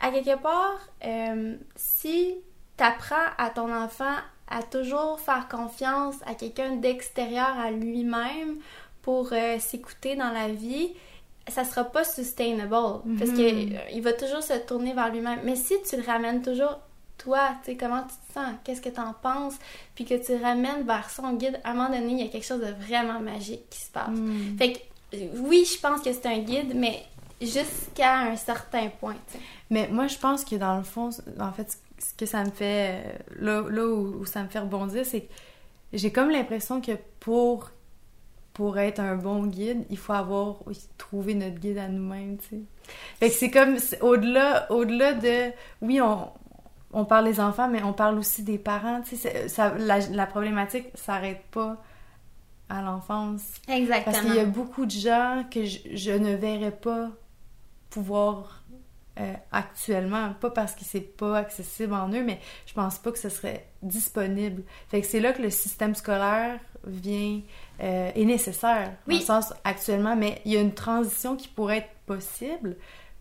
à 0.00 0.10
quelque 0.10 0.40
part, 0.40 0.78
euh, 1.04 1.56
si 1.76 2.34
tu 2.76 2.84
apprends 2.84 3.16
à 3.36 3.50
ton 3.50 3.72
enfant 3.72 4.16
à 4.48 4.62
toujours 4.62 5.20
faire 5.20 5.48
confiance 5.48 6.14
à 6.26 6.34
quelqu'un 6.34 6.76
d'extérieur 6.76 7.58
à 7.58 7.70
lui-même 7.70 8.56
pour 9.02 9.30
euh, 9.32 9.58
s'écouter 9.58 10.14
dans 10.16 10.30
la 10.30 10.48
vie, 10.48 10.90
ça 11.48 11.64
sera 11.64 11.84
pas 11.84 12.04
sustainable 12.04 12.74
parce 13.18 13.30
que 13.30 13.66
Mhm. 13.66 13.72
euh, 13.76 13.78
il 13.92 14.02
va 14.02 14.12
toujours 14.12 14.42
se 14.42 14.54
tourner 14.66 14.92
vers 14.92 15.10
lui-même. 15.12 15.40
Mais 15.44 15.56
si 15.56 15.74
tu 15.82 15.96
le 15.96 16.02
ramènes 16.02 16.42
toujours 16.42 16.78
toi, 17.16 17.50
tu 17.64 17.72
sais 17.72 17.76
comment 17.76 18.02
tu 18.02 18.14
te 18.28 18.34
sens, 18.34 18.54
qu'est-ce 18.64 18.80
que 18.80 18.90
tu 18.90 19.00
en 19.00 19.12
penses, 19.12 19.56
puis 19.94 20.04
que 20.04 20.14
tu 20.14 20.36
le 20.36 20.42
ramènes 20.42 20.82
vers 20.86 21.10
son 21.10 21.32
guide, 21.32 21.58
à 21.64 21.70
un 21.70 21.74
moment 21.74 21.88
donné, 21.88 22.12
il 22.12 22.20
y 22.20 22.28
a 22.28 22.30
quelque 22.30 22.46
chose 22.46 22.60
de 22.60 22.72
vraiment 22.86 23.18
magique 23.20 23.68
qui 23.70 23.80
se 23.80 23.90
passe. 23.90 24.10
Hmm. 24.10 24.56
Fait 24.56 24.72
que 24.74 24.78
oui, 25.38 25.64
je 25.64 25.80
pense 25.80 26.00
que 26.02 26.12
c'est 26.12 26.26
un 26.26 26.38
guide, 26.38 26.74
mais 26.74 27.02
jusqu'à 27.40 28.18
un 28.18 28.36
certain 28.36 28.88
point. 28.88 29.16
Mais 29.70 29.88
moi, 29.88 30.06
je 30.06 30.18
pense 30.18 30.44
que 30.44 30.56
dans 30.56 30.76
le 30.76 30.82
fond, 30.82 31.10
en 31.40 31.52
fait, 31.52 31.78
ce 31.98 32.14
que 32.14 32.26
ça 32.26 32.44
me 32.44 32.50
fait. 32.50 33.20
Là, 33.38 33.62
là 33.68 33.86
où, 33.86 34.20
où 34.20 34.26
ça 34.26 34.42
me 34.42 34.48
fait 34.48 34.60
rebondir, 34.60 35.04
c'est 35.04 35.22
que 35.22 35.32
j'ai 35.92 36.12
comme 36.12 36.30
l'impression 36.30 36.80
que 36.80 36.92
pour, 37.20 37.70
pour 38.52 38.78
être 38.78 39.00
un 39.00 39.16
bon 39.16 39.46
guide, 39.46 39.84
il 39.90 39.98
faut 39.98 40.12
avoir 40.12 40.56
trouvé 40.96 41.34
notre 41.34 41.58
guide 41.58 41.78
à 41.78 41.88
nous-mêmes, 41.88 42.38
tu 42.38 42.48
sais. 42.48 42.60
Fait 43.20 43.28
que 43.28 43.34
c'est 43.34 43.50
comme 43.50 43.76
au-delà 44.00 44.70
au-delà 44.70 45.14
de. 45.14 45.52
Oui, 45.82 46.00
on. 46.00 46.30
On 46.90 47.04
parle 47.04 47.26
des 47.26 47.38
enfants, 47.38 47.68
mais 47.68 47.82
on 47.82 47.92
parle 47.92 48.18
aussi 48.18 48.42
des 48.42 48.56
parents. 48.56 49.02
Tu 49.02 49.16
sais, 49.16 49.46
ça, 49.48 49.74
la, 49.76 49.98
la 49.98 50.24
problématique 50.24 50.86
s'arrête 50.94 51.42
pas 51.50 51.76
à 52.70 52.80
l'enfance. 52.80 53.42
Exactement. 53.68 54.04
Parce 54.04 54.24
qu'il 54.24 54.34
y 54.34 54.38
a 54.38 54.46
beaucoup 54.46 54.86
de 54.86 54.90
gens 54.90 55.44
que 55.50 55.66
je, 55.66 55.80
je 55.92 56.12
ne 56.12 56.34
verrais 56.34 56.70
pas 56.70 57.10
pouvoir 57.90 58.62
euh, 59.20 59.32
actuellement, 59.50 60.32
pas 60.40 60.50
parce 60.50 60.74
que 60.74 60.84
c'est 60.84 61.00
pas 61.00 61.38
accessible 61.38 61.92
en 61.94 62.08
eux, 62.12 62.22
mais 62.22 62.38
je 62.66 62.72
pense 62.74 62.98
pas 62.98 63.10
que 63.10 63.18
ce 63.18 63.28
serait 63.28 63.66
disponible. 63.82 64.62
Fait 64.88 65.00
que 65.00 65.06
c'est 65.06 65.20
là 65.20 65.32
que 65.32 65.42
le 65.42 65.50
système 65.50 65.94
scolaire 65.94 66.60
vient 66.86 67.40
euh, 67.80 68.10
est 68.14 68.24
nécessaire 68.24 68.92
Oui. 69.08 69.14
dans 69.14 69.20
le 69.36 69.42
sens 69.42 69.52
actuellement, 69.64 70.14
mais 70.14 70.40
il 70.44 70.52
y 70.52 70.56
a 70.56 70.60
une 70.60 70.74
transition 70.74 71.34
qui 71.36 71.48
pourrait 71.48 71.78
être 71.78 71.90
possible 72.06 72.76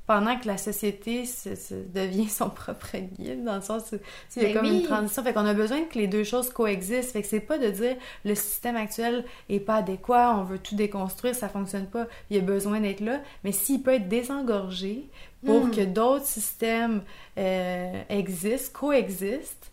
pendant 0.08 0.40
que 0.40 0.48
la 0.48 0.58
société 0.58 1.26
se, 1.26 1.56
se 1.56 1.76
devient 1.76 2.30
son 2.30 2.50
propre 2.62 2.98
guide, 2.98 3.44
dans 3.44 3.58
le 3.58 3.62
sens 3.62 3.92
où 3.92 3.98
il 4.36 4.42
y 4.42 4.46
a 4.46 4.48
Ben 4.50 4.58
comme 4.58 4.66
oui. 4.66 4.80
une 4.80 4.84
transition. 4.84 5.22
Fait 5.24 5.34
qu'on 5.34 5.46
a 5.46 5.54
besoin 5.54 5.84
que 5.84 6.00
les 6.00 6.08
deux 6.08 6.24
choses 6.24 6.50
coexistent. 6.50 7.12
Fait 7.12 7.22
que 7.22 7.28
c'est 7.28 7.42
pas 7.42 7.58
de 7.60 7.70
dire 7.70 7.96
le 8.26 8.34
système 8.34 8.78
actuel 8.78 9.26
est 9.50 9.60
pas 9.60 9.76
adéquat, 9.76 10.34
on 10.38 10.44
veut 10.44 10.60
tout 10.60 10.76
déconstruire, 10.76 11.36
ça 11.36 11.50
fonctionne 11.50 11.86
pas, 11.88 12.08
il 12.30 12.38
y 12.38 12.40
a 12.40 12.44
besoin 12.44 12.80
d'être 12.80 13.02
là. 13.02 13.20
Mais 13.44 13.52
s'il 13.52 13.84
peut 13.84 13.94
être 13.94 14.08
désengorgé 14.08 15.10
pour 15.46 15.66
Mm. 15.68 15.72
que 15.72 15.82
d'autres 15.86 16.26
systèmes 16.26 17.02
euh, 17.38 18.02
existent, 18.10 18.80
coexistent, 18.80 19.72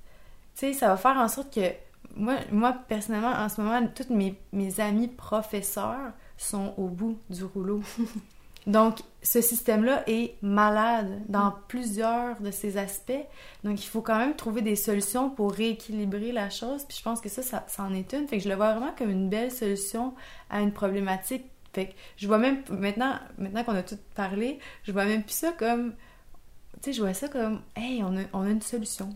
tu 0.54 0.66
sais, 0.66 0.72
ça 0.72 0.88
va 0.88 0.96
faire 0.96 1.16
en 1.16 1.28
sorte 1.28 1.52
que 1.54 1.70
moi, 2.16 2.36
moi 2.52 2.74
personnellement, 2.88 3.32
en 3.32 3.48
ce 3.48 3.60
moment, 3.60 3.80
tous 3.94 4.12
mes, 4.12 4.34
mes 4.52 4.80
amis 4.80 5.08
professeurs 5.08 6.12
sont 6.36 6.74
au 6.76 6.86
bout 6.88 7.18
du 7.30 7.44
rouleau. 7.44 7.80
Donc, 8.66 9.00
ce 9.22 9.40
système-là 9.40 10.04
est 10.06 10.36
malade 10.42 11.22
dans 11.28 11.52
plusieurs 11.68 12.40
de 12.40 12.50
ses 12.50 12.78
aspects. 12.78 13.12
Donc, 13.62 13.82
il 13.82 13.86
faut 13.86 14.00
quand 14.00 14.18
même 14.18 14.34
trouver 14.34 14.62
des 14.62 14.76
solutions 14.76 15.28
pour 15.28 15.52
rééquilibrer 15.52 16.32
la 16.32 16.48
chose. 16.48 16.84
Puis 16.84 16.98
je 16.98 17.02
pense 17.02 17.20
que 17.20 17.28
ça, 17.28 17.42
ça, 17.42 17.82
en 17.82 17.94
est 17.94 18.12
une. 18.12 18.26
Fait 18.26 18.38
que 18.38 18.44
je 18.44 18.48
le 18.48 18.54
vois 18.54 18.72
vraiment 18.72 18.94
comme 18.96 19.10
une 19.10 19.28
belle 19.28 19.52
solution 19.52 20.14
à 20.48 20.60
une 20.60 20.72
problématique. 20.72 21.44
Fait 21.74 21.88
que 21.88 21.92
je 22.16 22.26
vois 22.26 22.38
même, 22.38 22.62
maintenant, 22.70 23.14
maintenant 23.36 23.64
qu'on 23.64 23.74
a 23.74 23.82
tout 23.82 23.98
parlé, 24.14 24.58
je 24.84 24.92
vois 24.92 25.04
même 25.04 25.24
plus 25.24 25.34
ça 25.34 25.52
comme, 25.52 25.92
tu 26.82 26.84
sais, 26.84 26.92
je 26.92 27.02
vois 27.02 27.14
ça 27.14 27.28
comme, 27.28 27.60
hey, 27.76 28.02
on 28.02 28.16
a, 28.16 28.22
on 28.32 28.42
a 28.42 28.50
une 28.50 28.62
solution. 28.62 29.10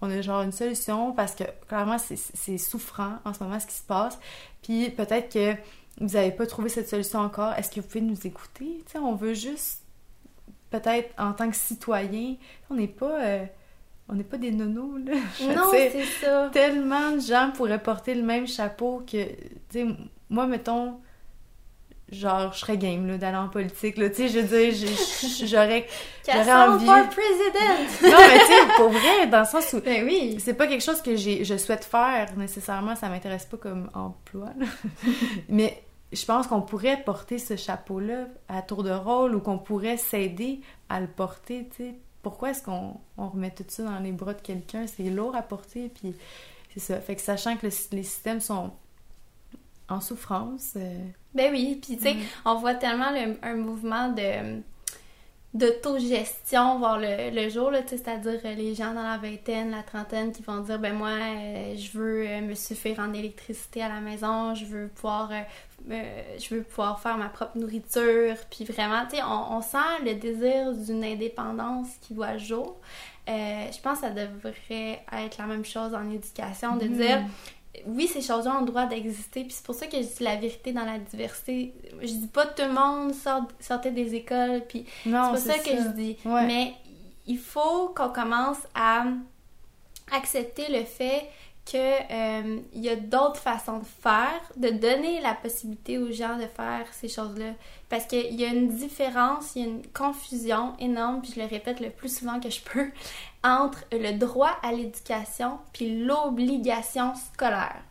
On 0.00 0.10
a 0.10 0.20
genre 0.20 0.42
une 0.42 0.52
solution 0.52 1.12
parce 1.12 1.34
que 1.34 1.44
clairement, 1.66 1.96
c'est 1.98 2.58
souffrant 2.58 3.18
en 3.24 3.34
ce 3.34 3.42
moment 3.42 3.58
ce 3.58 3.66
qui 3.66 3.74
se 3.74 3.82
passe. 3.82 4.18
Puis 4.62 4.90
peut-être 4.90 5.32
que 5.32 5.56
vous 6.00 6.14
n'avez 6.14 6.32
pas 6.32 6.46
trouvé 6.46 6.68
cette 6.68 6.88
solution 6.88 7.20
encore? 7.20 7.52
Est-ce 7.54 7.70
que 7.70 7.80
vous 7.80 7.86
pouvez 7.86 8.00
nous 8.00 8.26
écouter? 8.26 8.82
Tu 8.86 8.92
sais, 8.92 8.98
on 8.98 9.14
veut 9.14 9.34
juste, 9.34 9.82
peut-être 10.70 11.10
en 11.18 11.32
tant 11.32 11.48
que 11.50 11.56
citoyen, 11.56 12.36
on 12.70 12.74
n'est 12.74 12.88
pas, 12.88 13.20
euh, 13.22 13.44
on 14.08 14.14
n'est 14.14 14.24
pas 14.24 14.38
des 14.38 14.50
nonos, 14.50 14.98
là. 14.98 15.14
Non, 15.54 15.68
c'est 15.70 16.04
ça. 16.20 16.50
tellement 16.52 17.12
de 17.12 17.20
gens 17.20 17.52
pourraient 17.54 17.82
porter 17.82 18.14
le 18.14 18.22
même 18.22 18.46
chapeau 18.46 19.02
que, 19.06 19.24
tu 19.24 19.36
sais, 19.70 19.86
moi, 20.28 20.46
mettons, 20.46 20.98
genre, 22.12 22.52
je 22.52 22.58
serais 22.58 22.76
game, 22.78 23.06
là, 23.06 23.18
d'aller 23.18 23.36
en 23.38 23.48
politique, 23.48 23.96
là, 23.96 24.08
tu 24.10 24.16
sais, 24.16 24.28
je 24.28 24.38
veux 24.40 24.46
dire, 24.58 25.46
j'aurais... 25.46 25.86
J'aurais 26.26 26.52
envie. 26.52 26.86
for 26.86 27.08
president! 27.08 27.88
Non, 28.02 28.18
mais 28.18 28.38
tu 28.40 28.46
sais, 28.46 28.76
pour 28.76 28.88
vrai, 28.90 29.26
dans 29.26 29.40
le 29.40 29.44
sens 29.46 29.72
où... 29.72 29.80
ben 29.80 30.04
oui! 30.04 30.36
C'est 30.38 30.54
pas 30.54 30.66
quelque 30.66 30.84
chose 30.84 31.02
que 31.02 31.16
j'ai, 31.16 31.44
je 31.44 31.56
souhaite 31.56 31.84
faire 31.84 32.36
nécessairement, 32.36 32.94
ça 32.96 33.08
m'intéresse 33.08 33.46
pas 33.46 33.56
comme 33.56 33.90
emploi. 33.94 34.50
là. 34.58 34.66
Mais 35.48 35.82
je 36.12 36.24
pense 36.24 36.46
qu'on 36.46 36.62
pourrait 36.62 37.02
porter 37.04 37.38
ce 37.38 37.56
chapeau-là 37.56 38.26
à 38.48 38.62
tour 38.62 38.82
de 38.84 38.92
rôle 38.92 39.34
ou 39.34 39.40
qu'on 39.40 39.58
pourrait 39.58 39.96
s'aider 39.96 40.60
à 40.88 41.00
le 41.00 41.06
porter, 41.08 41.68
tu 41.70 41.76
sais. 41.84 41.94
Pourquoi 42.22 42.50
est-ce 42.50 42.62
qu'on 42.62 42.94
on 43.18 43.28
remet 43.28 43.50
tout 43.50 43.64
ça 43.68 43.82
dans 43.82 43.98
les 43.98 44.12
bras 44.12 44.32
de 44.32 44.40
quelqu'un? 44.40 44.86
C'est 44.86 45.02
lourd 45.10 45.34
à 45.36 45.42
porter, 45.42 45.90
puis 45.94 46.14
c'est 46.72 46.80
ça. 46.80 47.00
Fait 47.00 47.16
que 47.16 47.20
sachant 47.20 47.56
que 47.56 47.66
le- 47.66 47.72
les 47.92 48.02
systèmes 48.02 48.40
sont 48.40 48.70
en 49.90 50.00
souffrance, 50.00 50.72
euh, 50.76 50.94
Ben 51.34 51.50
oui, 51.52 51.80
puis 51.82 51.96
tu 51.96 52.02
sais, 52.02 52.14
Mm. 52.14 52.20
on 52.46 52.54
voit 52.56 52.74
tellement 52.74 53.10
le- 53.10 53.36
un 53.42 53.54
mouvement 53.54 54.08
de 54.08 54.60
d'autogestion 55.52 56.78
voir 56.80 56.98
le, 56.98 57.30
le 57.30 57.48
jour, 57.48 57.70
c'est-à-dire 57.86 58.40
euh, 58.44 58.54
les 58.54 58.74
gens 58.74 58.92
dans 58.92 59.04
la 59.04 59.18
vingtaine, 59.18 59.70
la 59.70 59.84
trentaine 59.84 60.32
qui 60.32 60.42
vont 60.42 60.58
dire, 60.60 60.80
ben 60.80 60.92
moi, 60.94 61.10
euh, 61.10 61.76
je 61.76 61.96
veux 61.96 62.26
euh, 62.26 62.40
me 62.40 62.54
suffire 62.54 62.98
en 62.98 63.12
électricité 63.12 63.80
à 63.82 63.88
la 63.88 64.00
maison, 64.00 64.54
je 64.56 64.64
veux 64.64 64.88
pouvoir, 64.88 65.30
euh, 65.30 66.22
je 66.40 66.54
veux 66.56 66.62
pouvoir 66.62 66.98
faire 67.00 67.16
ma 67.16 67.28
propre 67.28 67.56
nourriture, 67.56 68.34
puis 68.50 68.64
vraiment, 68.64 69.04
tu 69.08 69.16
sais, 69.16 69.22
on, 69.22 69.56
on 69.56 69.62
sent 69.62 70.02
le 70.04 70.14
désir 70.14 70.72
d'une 70.72 71.04
indépendance 71.04 71.86
qui 72.00 72.14
voit 72.14 72.36
jour. 72.36 72.76
Je 73.28 73.80
pense 73.80 74.00
que 74.00 74.06
ça 74.06 74.10
devrait 74.10 75.04
être 75.12 75.38
la 75.38 75.46
même 75.46 75.64
chose 75.64 75.94
en 75.94 76.10
éducation, 76.10 76.76
de 76.76 76.86
Mhm. 76.86 76.96
dire, 76.96 77.20
oui, 77.86 78.06
ces 78.06 78.22
choses-là 78.22 78.56
ont 78.56 78.60
le 78.60 78.66
droit 78.66 78.86
d'exister, 78.86 79.42
puis 79.42 79.52
c'est 79.52 79.64
pour 79.64 79.74
ça 79.74 79.86
que 79.86 79.96
je 79.96 80.02
dis 80.02 80.22
la 80.22 80.36
vérité 80.36 80.72
dans 80.72 80.84
la 80.84 80.98
diversité. 80.98 81.74
Je 82.00 82.06
dis 82.06 82.26
pas 82.28 82.46
tout 82.46 82.62
le 82.62 82.72
monde 82.72 83.14
sort, 83.14 83.48
sortez 83.60 83.90
des 83.90 84.14
écoles, 84.14 84.62
puis 84.68 84.86
c'est 85.02 85.10
pas 85.10 85.36
ça, 85.36 85.58
que 85.58 85.70
je 85.70 85.88
dis. 85.88 86.16
Ouais. 86.24 86.46
Mais 86.46 86.74
il 87.26 87.38
faut 87.38 87.88
qu'on 87.88 88.10
commence 88.10 88.58
à 88.74 89.04
accepter 90.12 90.70
le 90.70 90.84
fait 90.84 91.28
que 91.70 91.78
euh, 91.78 92.60
y 92.74 92.90
a 92.90 92.96
d'autres 92.96 93.40
façons 93.40 93.78
de 93.78 93.84
faire, 93.84 94.40
de 94.56 94.68
donner 94.68 95.20
la 95.22 95.34
possibilité 95.34 95.96
aux 95.96 96.12
gens 96.12 96.36
de 96.36 96.46
faire 96.46 96.86
ces 96.92 97.08
choses-là. 97.08 97.52
Parce 97.88 98.04
qu'il 98.04 98.34
y 98.34 98.44
a 98.44 98.48
une 98.48 98.68
différence, 98.68 99.56
il 99.56 99.62
y 99.62 99.64
a 99.64 99.68
une 99.68 99.86
confusion 99.86 100.74
énorme, 100.78 101.22
puis 101.22 101.32
je 101.34 101.40
le 101.40 101.46
répète 101.46 101.80
le 101.80 101.88
plus 101.90 102.18
souvent 102.18 102.38
que 102.38 102.50
je 102.50 102.60
peux, 102.60 102.90
entre 103.44 103.84
le 103.92 104.12
droit 104.18 104.56
à 104.62 104.72
l'éducation 104.72 105.58
puis 105.72 106.02
l'obligation 106.04 107.14
scolaire. 107.14 107.82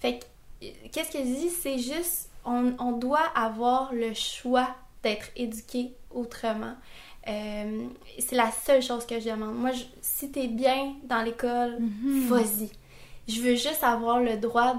Fait 0.00 0.20
que, 0.20 0.24
euh, 0.66 0.70
qu'est-ce 0.92 1.10
que 1.12 1.18
je 1.18 1.24
dis? 1.24 1.50
C'est 1.50 1.78
juste, 1.78 2.30
on, 2.44 2.72
on 2.78 2.92
doit 2.92 3.26
avoir 3.34 3.92
le 3.92 4.14
choix 4.14 4.68
d'être 5.02 5.26
éduqué 5.36 5.92
autrement. 6.10 6.74
Euh, 7.28 7.86
c'est 8.18 8.34
la 8.36 8.50
seule 8.50 8.82
chose 8.82 9.06
que 9.06 9.20
je 9.20 9.28
demande. 9.30 9.54
Moi, 9.54 9.72
je, 9.72 9.84
si 10.00 10.30
t'es 10.30 10.48
bien 10.48 10.94
dans 11.04 11.22
l'école, 11.22 11.78
Mhm. 11.80 12.26
vas-y. 12.28 12.70
Je 13.28 13.40
veux 13.40 13.54
juste 13.54 13.82
avoir 13.84 14.20
le 14.20 14.36
droit, 14.36 14.74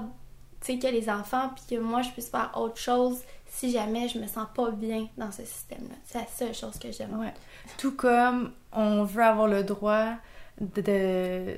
tu 0.60 0.72
sais, 0.72 0.78
que 0.78 0.86
les 0.86 1.08
enfants, 1.08 1.50
puis 1.54 1.76
que 1.76 1.80
moi, 1.80 2.02
je 2.02 2.10
puisse 2.10 2.28
faire 2.28 2.50
autre 2.56 2.76
chose 2.78 3.18
si 3.46 3.70
jamais 3.70 4.08
je 4.08 4.18
me 4.18 4.26
sens 4.26 4.46
pas 4.54 4.70
bien 4.70 5.06
dans 5.16 5.30
ce 5.32 5.44
système-là. 5.44 5.94
C'est 6.04 6.18
la 6.18 6.26
seule 6.26 6.54
chose 6.54 6.78
que 6.78 6.90
je 6.92 7.02
demande. 7.04 7.20
Ouais. 7.20 7.34
Tout 7.78 7.92
comme 7.94 8.52
on 8.72 9.04
veut 9.04 9.22
avoir 9.22 9.46
le 9.48 9.62
droit 9.64 10.14
de, 10.60 10.80
de, 10.80 11.56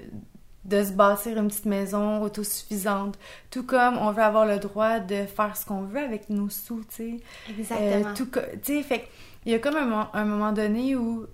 de 0.64 0.84
se 0.84 0.92
bâtir 0.92 1.38
une 1.38 1.48
petite 1.48 1.66
maison 1.66 2.22
autosuffisante. 2.22 3.18
Tout 3.50 3.64
comme 3.64 3.96
on 3.98 4.10
veut 4.12 4.22
avoir 4.22 4.46
le 4.46 4.58
droit 4.58 5.00
de 5.00 5.24
faire 5.26 5.56
ce 5.56 5.64
qu'on 5.66 5.82
veut 5.82 6.00
avec 6.00 6.28
nos 6.30 6.48
sous, 6.48 6.80
tu 6.88 6.94
sais. 6.94 7.16
Exactement. 7.50 8.10
Euh, 8.10 8.14
tout 8.14 8.26
co- 8.30 8.40
tu 8.62 8.74
sais, 8.76 8.82
fait 8.82 9.08
il 9.44 9.52
y 9.52 9.54
a 9.54 9.58
comme 9.58 9.76
un, 9.76 10.10
un 10.12 10.24
moment 10.24 10.52
donné 10.52 10.96
où 10.96 11.26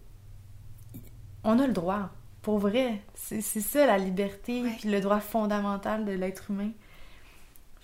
on 1.45 1.59
a 1.59 1.67
le 1.67 1.73
droit. 1.73 2.11
Pour 2.43 2.59
vrai. 2.59 3.01
C'est 3.15 3.41
c'est 3.41 3.61
ça 3.61 3.87
la 3.87 3.99
liberté, 3.99 4.63
Ouais. 4.63 4.75
puis 4.81 4.89
le 4.91 5.01
droit 5.01 5.21
fondamental 5.21 6.05
de 6.05 6.13
l'être 6.13 6.51
humain. 6.51 6.71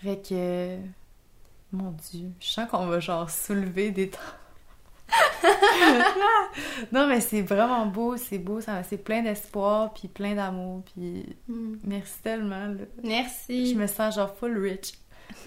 Fait 0.02 0.20
que. 0.28 0.76
Mon 1.70 1.90
Dieu, 2.10 2.30
je 2.40 2.46
sens 2.48 2.68
qu'on 2.70 2.86
va 2.86 2.98
genre 2.98 3.28
soulever 3.30 3.90
des 3.90 4.08
temps. 4.10 4.18
non, 6.92 7.06
mais 7.06 7.20
c'est 7.20 7.42
vraiment 7.42 7.86
beau, 7.86 8.16
c'est 8.16 8.38
beau, 8.38 8.60
c'est 8.88 8.98
plein 9.02 9.22
d'espoir, 9.22 9.92
puis 9.94 10.08
plein 10.08 10.34
d'amour, 10.34 10.82
puis 10.94 11.24
Hmm. 11.48 11.76
merci 11.84 12.20
tellement. 12.22 12.66
là. 12.66 12.84
Merci. 13.02 13.72
Je 13.72 13.78
me 13.78 13.86
sens 13.86 14.14
genre 14.14 14.34
full 14.36 14.58
rich. 14.58 14.92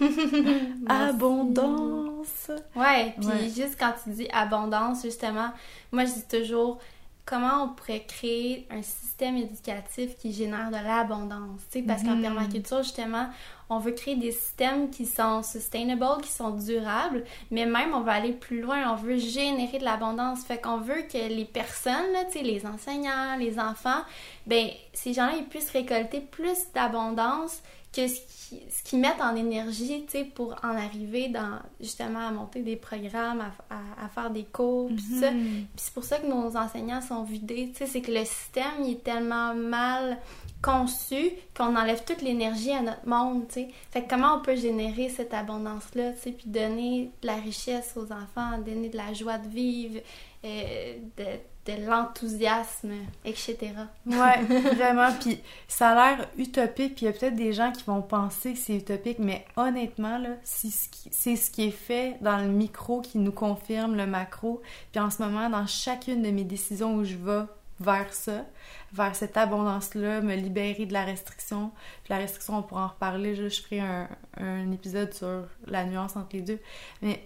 Abondance! 0.88 2.50
Ouais, 2.76 3.14
puis 3.18 3.26
Ouais. 3.28 3.48
juste 3.54 3.76
quand 3.78 3.92
tu 4.02 4.10
dis 4.10 4.28
abondance, 4.32 5.02
justement, 5.02 5.50
moi 5.90 6.04
je 6.04 6.12
dis 6.12 6.28
toujours 6.28 6.78
comment 7.24 7.64
on 7.64 7.68
pourrait 7.68 8.04
créer 8.06 8.66
un 8.70 8.82
système 8.82 9.36
éducatif 9.36 10.16
qui 10.16 10.32
génère 10.32 10.68
de 10.70 10.74
l'abondance, 10.76 11.60
parce 11.86 12.02
qu'en 12.02 12.16
Mhm. 12.16 12.22
permaculture, 12.22 12.82
justement, 12.82 13.28
on 13.70 13.78
veut 13.78 13.92
créer 13.92 14.16
des 14.16 14.32
systèmes 14.32 14.90
qui 14.90 15.06
sont 15.06 15.42
sustainable, 15.42 16.20
qui 16.22 16.30
sont 16.30 16.50
durables, 16.50 17.24
mais 17.50 17.64
même 17.64 17.94
on 17.94 18.00
veut 18.00 18.10
aller 18.10 18.32
plus 18.32 18.60
loin, 18.60 18.92
on 18.92 18.96
veut 18.96 19.18
générer 19.18 19.78
de 19.78 19.84
l'abondance, 19.84 20.44
fait 20.44 20.60
qu'on 20.60 20.78
veut 20.78 21.02
que 21.10 21.28
les 21.28 21.44
personnes, 21.44 22.12
là, 22.12 22.24
les 22.42 22.66
enseignants, 22.66 23.36
les 23.38 23.58
enfants, 23.58 24.02
ben 24.46 24.68
ces 24.92 25.12
gens-là, 25.14 25.34
ils 25.38 25.46
puissent 25.46 25.70
récolter 25.70 26.20
plus 26.20 26.58
d'abondance 26.74 27.62
que 27.92 28.08
ce 28.08 28.14
qui- 28.14 28.60
ce 28.70 28.82
qu'ils 28.82 28.98
mettent 29.00 29.20
en 29.20 29.34
énergie, 29.36 30.04
tu 30.06 30.12
sais, 30.18 30.24
pour 30.24 30.54
en 30.62 30.76
arriver 30.76 31.28
dans, 31.28 31.58
justement, 31.80 32.26
à 32.26 32.30
monter 32.30 32.60
des 32.62 32.76
programmes, 32.76 33.40
à, 33.40 33.74
à- 33.74 34.04
à 34.04 34.08
faire 34.08 34.30
des 34.30 34.44
cours, 34.44 34.88
puis 34.88 34.96
tout 34.96 35.20
ça. 35.20 35.30
Mhm. 35.30 35.66
Puis 35.74 35.76
c'est 35.76 35.94
pour 35.94 36.04
ça 36.04 36.18
que 36.18 36.26
nos 36.26 36.56
enseignants 36.56 37.00
sont 37.02 37.22
vidés, 37.22 37.70
tu 37.72 37.78
sais, 37.78 37.86
c'est 37.86 38.00
que 38.00 38.10
le 38.12 38.24
système, 38.24 38.82
il 38.84 38.92
est 38.92 39.04
tellement 39.04 39.54
mal 39.54 40.18
conçu 40.62 41.32
qu'on 41.56 41.74
enlève 41.76 42.04
toute 42.04 42.22
l'énergie 42.22 42.72
à 42.72 42.82
notre 42.82 43.06
monde, 43.06 43.46
tu 43.48 43.54
sais. 43.54 43.68
Fait 43.90 44.02
que 44.04 44.08
comment 44.10 44.36
on 44.36 44.40
peut 44.42 44.56
générer 44.56 45.08
cette 45.08 45.34
abondance-là, 45.34 46.12
tu 46.12 46.18
sais, 46.20 46.32
puis 46.32 46.48
donner 46.48 47.10
de 47.20 47.26
la 47.26 47.36
richesse 47.36 47.94
aux 47.96 48.12
enfants, 48.12 48.58
donner 48.64 48.88
de 48.88 48.96
la 48.96 49.12
joie 49.12 49.38
de 49.38 49.48
vivre, 49.48 50.00
euh, 50.44 50.96
de, 51.16 51.24
de 51.66 51.86
l'enthousiasme, 51.86 52.92
etc. 53.24 53.72
Ouais, 54.06 54.42
vraiment. 54.74 55.12
Puis 55.20 55.38
ça 55.68 55.90
a 55.90 55.94
l'air 56.16 56.28
utopique, 56.36 56.96
puis 56.96 57.04
il 57.04 57.04
y 57.04 57.08
a 57.08 57.12
peut-être 57.12 57.36
des 57.36 57.52
gens 57.52 57.70
qui 57.70 57.84
vont 57.84 58.02
penser 58.02 58.54
que 58.54 58.58
c'est 58.58 58.76
utopique, 58.76 59.18
mais 59.18 59.44
honnêtement, 59.56 60.18
là, 60.18 60.30
c'est 60.42 60.70
ce, 60.70 60.88
qui, 60.88 61.08
c'est 61.12 61.36
ce 61.36 61.50
qui 61.50 61.68
est 61.68 61.70
fait 61.70 62.16
dans 62.20 62.38
le 62.38 62.48
micro 62.48 63.00
qui 63.00 63.18
nous 63.18 63.32
confirme 63.32 63.96
le 63.96 64.06
macro. 64.06 64.60
Puis 64.90 65.00
en 65.00 65.10
ce 65.10 65.22
moment, 65.22 65.48
dans 65.50 65.66
chacune 65.66 66.22
de 66.22 66.30
mes 66.30 66.44
décisions 66.44 66.94
où 66.96 67.04
je 67.04 67.14
vais 67.14 67.44
vers 67.78 68.12
ça, 68.12 68.44
vers 68.92 69.14
cette 69.14 69.36
abondance-là, 69.36 70.20
me 70.20 70.34
libérer 70.34 70.86
de 70.86 70.92
la 70.92 71.04
restriction. 71.04 71.70
Puis 72.04 72.12
la 72.12 72.18
restriction, 72.18 72.58
on 72.58 72.62
pourra 72.62 72.84
en 72.84 72.88
reparler. 72.88 73.34
Je, 73.34 73.48
je 73.48 73.62
ferai 73.62 73.80
un, 73.80 74.08
un 74.36 74.70
épisode 74.72 75.12
sur 75.12 75.44
la 75.66 75.84
nuance 75.84 76.16
entre 76.16 76.36
les 76.36 76.42
deux. 76.42 76.60
Mais 77.02 77.22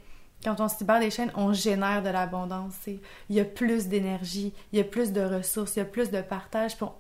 quand 0.47 0.61
on 0.61 0.69
se 0.69 0.79
libère 0.79 1.01
des 1.01 1.11
chaînes, 1.11 1.33
on 1.35 1.53
génère 1.53 2.03
de 2.03 2.09
l'abondance. 2.09 2.75
Il 2.87 3.01
y 3.37 3.41
a 3.41 3.45
plus 3.45 3.89
d'énergie, 3.89 4.53
il 4.73 4.79
y 4.79 4.81
a 4.81 4.85
plus 4.85 5.13
de 5.13 5.21
ressources, 5.21 5.77
il 5.77 5.81
y 5.81 5.83
a 5.83 5.87
plus 5.87 6.11
de 6.11 6.21
partage, 6.23 6.77
puis 6.77 6.87
on, 6.87 6.93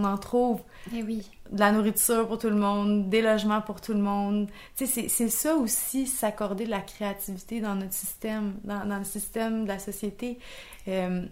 on 0.00 0.04
en 0.04 0.18
trouve 0.18 0.60
Eh 0.94 1.02
oui. 1.02 1.28
de 1.50 1.58
la 1.58 1.72
nourriture 1.72 2.28
pour 2.28 2.38
tout 2.38 2.50
le 2.50 2.56
monde, 2.56 3.08
des 3.08 3.22
logements 3.22 3.60
pour 3.62 3.80
tout 3.80 3.92
le 3.94 3.98
monde. 4.00 4.48
C'est- 4.76 5.08
c'est 5.08 5.28
ça 5.28 5.56
aussi, 5.56 6.06
s'accorder 6.06 6.64
de 6.66 6.70
la 6.70 6.80
créativité 6.80 7.60
dans 7.60 7.74
notre 7.74 7.94
système, 7.94 8.54
dans, 8.64 8.84
dans 8.86 8.98
le 8.98 9.04
système 9.04 9.64
de 9.64 9.68
la 9.68 9.78
société. 9.78 10.38
Euh, 10.86 11.24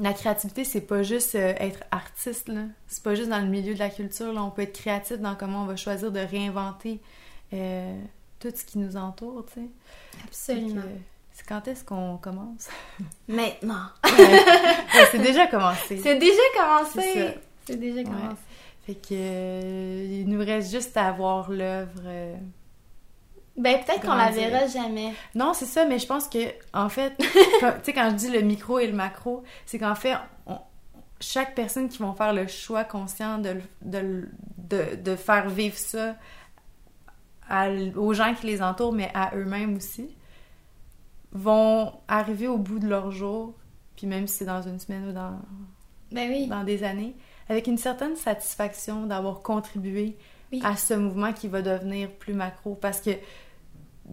la 0.00 0.12
créativité, 0.12 0.64
c'est 0.64 0.82
pas 0.82 1.02
juste 1.02 1.34
euh, 1.34 1.54
être 1.58 1.80
artiste, 1.90 2.48
là. 2.48 2.62
C'est 2.88 3.02
pas 3.02 3.14
juste 3.14 3.30
dans 3.30 3.40
le 3.40 3.48
milieu 3.48 3.72
de 3.74 3.78
la 3.78 3.88
culture, 3.90 4.32
là. 4.32 4.42
On 4.42 4.50
peut 4.50 4.62
être 4.62 4.78
créatif 4.78 5.18
dans 5.18 5.34
comment 5.34 5.62
on 5.62 5.66
va 5.66 5.76
choisir 5.76 6.12
de 6.12 6.20
réinventer 6.20 7.00
euh, 7.54 7.98
tout 8.40 8.50
ce 8.54 8.64
qui 8.64 8.78
nous 8.78 8.96
entoure, 8.96 9.44
tu 9.52 9.60
sais. 9.60 9.66
Absolument. 10.24 10.82
C'est 11.32 11.46
quand 11.46 11.66
est-ce 11.68 11.84
qu'on 11.84 12.16
commence? 12.16 12.68
Maintenant. 13.28 13.86
Ouais, 14.04 15.06
c'est 15.10 15.18
déjà 15.18 15.46
commencé. 15.46 15.98
C'est 16.02 16.16
déjà 16.18 16.40
commencé. 16.56 17.34
C'est 17.66 17.76
déjà 17.76 18.02
commencé. 18.02 18.36
Fait 18.86 18.94
que 18.94 19.08
euh, 19.12 20.06
il 20.22 20.28
nous 20.28 20.38
reste 20.44 20.70
juste 20.72 20.96
à 20.96 21.12
voir 21.12 21.50
l'œuvre. 21.50 22.00
euh. 22.06 22.34
Ben 23.56 23.78
peut-être 23.84 24.02
qu'on 24.02 24.14
la 24.14 24.30
verra 24.30 24.66
jamais. 24.68 25.12
Non, 25.34 25.52
c'est 25.52 25.66
ça, 25.66 25.84
mais 25.84 25.98
je 25.98 26.06
pense 26.06 26.28
que 26.28 26.38
en 26.72 26.88
fait, 26.88 27.12
tu 27.18 27.26
sais 27.82 27.92
quand 27.92 28.08
je 28.10 28.14
dis 28.14 28.30
le 28.30 28.40
micro 28.40 28.78
et 28.78 28.86
le 28.86 28.92
macro, 28.92 29.42
c'est 29.66 29.78
qu'en 29.78 29.94
fait, 29.96 30.14
on- 30.46 30.58
chaque 31.20 31.54
personne 31.56 31.88
qui 31.88 31.98
vont 31.98 32.14
faire 32.14 32.32
le 32.32 32.46
choix 32.46 32.84
conscient 32.84 33.38
de, 33.38 33.56
de, 33.82 34.28
de 34.94 35.16
faire 35.16 35.48
vivre 35.48 35.76
ça 35.76 36.14
à 37.48 37.68
aux 37.96 38.12
gens 38.14 38.34
qui 38.34 38.46
les 38.46 38.62
entourent, 38.62 38.92
mais 38.92 39.10
à 39.14 39.34
eux-mêmes 39.34 39.76
aussi, 39.76 40.08
vont 41.32 41.92
arriver 42.08 42.48
au 42.48 42.58
bout 42.58 42.78
de 42.78 42.88
leur 42.88 43.10
jour, 43.10 43.54
puis 43.96 44.06
même 44.06 44.26
si 44.26 44.38
c'est 44.38 44.44
dans 44.44 44.62
une 44.62 44.78
semaine 44.78 45.08
ou 45.08 45.12
dans, 45.12 45.38
Ben 46.12 46.30
oui. 46.30 46.46
dans 46.46 46.64
des 46.64 46.84
années, 46.84 47.14
avec 47.48 47.66
une 47.66 47.78
certaine 47.78 48.16
satisfaction 48.16 49.06
d'avoir 49.06 49.42
contribué 49.42 50.16
Oui. 50.52 50.60
à 50.64 50.76
ce 50.76 50.94
mouvement 50.94 51.32
qui 51.32 51.48
va 51.48 51.62
devenir 51.62 52.10
plus 52.10 52.34
macro. 52.34 52.74
Parce 52.74 53.00
que 53.00 53.10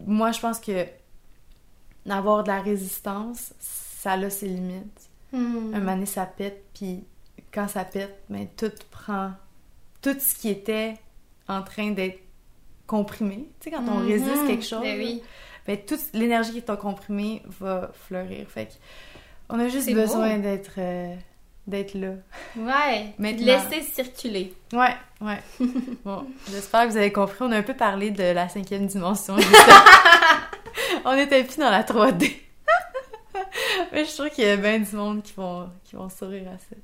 moi, 0.06 0.32
je 0.32 0.40
pense 0.40 0.60
que 0.60 0.86
d'avoir 2.06 2.44
de 2.44 2.50
la 2.50 2.62
résistance, 2.62 3.54
ça 3.60 4.14
a 4.14 4.30
ses 4.30 4.48
limites. 4.48 5.10
Hmm. 5.32 5.74
Un 5.74 5.80
moment 5.80 6.06
ça 6.06 6.26
pète, 6.26 6.66
puis 6.74 7.04
quand 7.54 7.68
ça 7.68 7.84
pète, 7.86 8.24
ben, 8.30 8.48
tout 8.56 8.72
prend... 8.92 9.32
Tout 10.02 10.16
ce 10.20 10.36
qui 10.36 10.50
était 10.50 10.96
en 11.48 11.64
train 11.64 11.92
d'être 11.92 12.20
comprimé, 12.88 13.48
tu 13.60 13.70
sais, 13.70 13.72
quand 13.76 13.84
on 13.88 14.00
Mhm. 14.00 14.08
résiste 14.08 14.48
quelque 14.48 14.66
chose, 14.66 14.82
Ben 14.82 14.98
oui. 14.98 15.22
ben, 15.68 15.78
toute 15.78 16.02
l'énergie 16.14 16.52
qui 16.52 16.58
est 16.60 16.78
comprimée 16.78 17.42
va 17.60 17.92
fleurir. 18.08 18.48
Fait 18.50 18.66
que 18.68 18.74
on 19.50 19.60
a 19.60 19.68
juste 19.70 19.92
besoin 19.94 20.38
d'être 20.38 20.72
euh, 20.78 21.16
d'être 21.68 21.94
là. 21.96 22.12
Ouais. 22.58 23.14
Maintenant. 23.18 23.46
Laisser 23.46 23.82
circuler. 23.82 24.54
Ouais, 24.74 24.96
ouais. 25.22 25.40
Bon, 26.06 26.28
j'espère 26.52 26.86
que 26.86 26.92
vous 26.92 26.98
avez 26.98 27.12
compris. 27.12 27.38
On 27.42 27.52
a 27.52 27.58
un 27.58 27.64
peu 27.64 27.74
parlé 27.74 28.12
de 28.12 28.24
la 28.24 28.48
cinquième 28.50 28.86
dimension. 28.86 29.36
on 31.06 31.14
était 31.18 31.44
plus 31.44 31.58
dans 31.58 31.70
la 31.72 31.84
3D. 31.84 32.32
Mais 33.92 34.06
je 34.06 34.14
trouve 34.14 34.30
qu'il 34.30 34.46
y 34.46 34.50
a 34.50 34.58
bien 34.58 34.80
du 34.80 34.96
monde 34.96 35.22
qui 35.24 35.34
vont, 35.34 35.70
qui 35.84 35.96
vont 35.96 36.10
sourire 36.10 36.48
à 36.54 36.58
ça. 36.58 36.76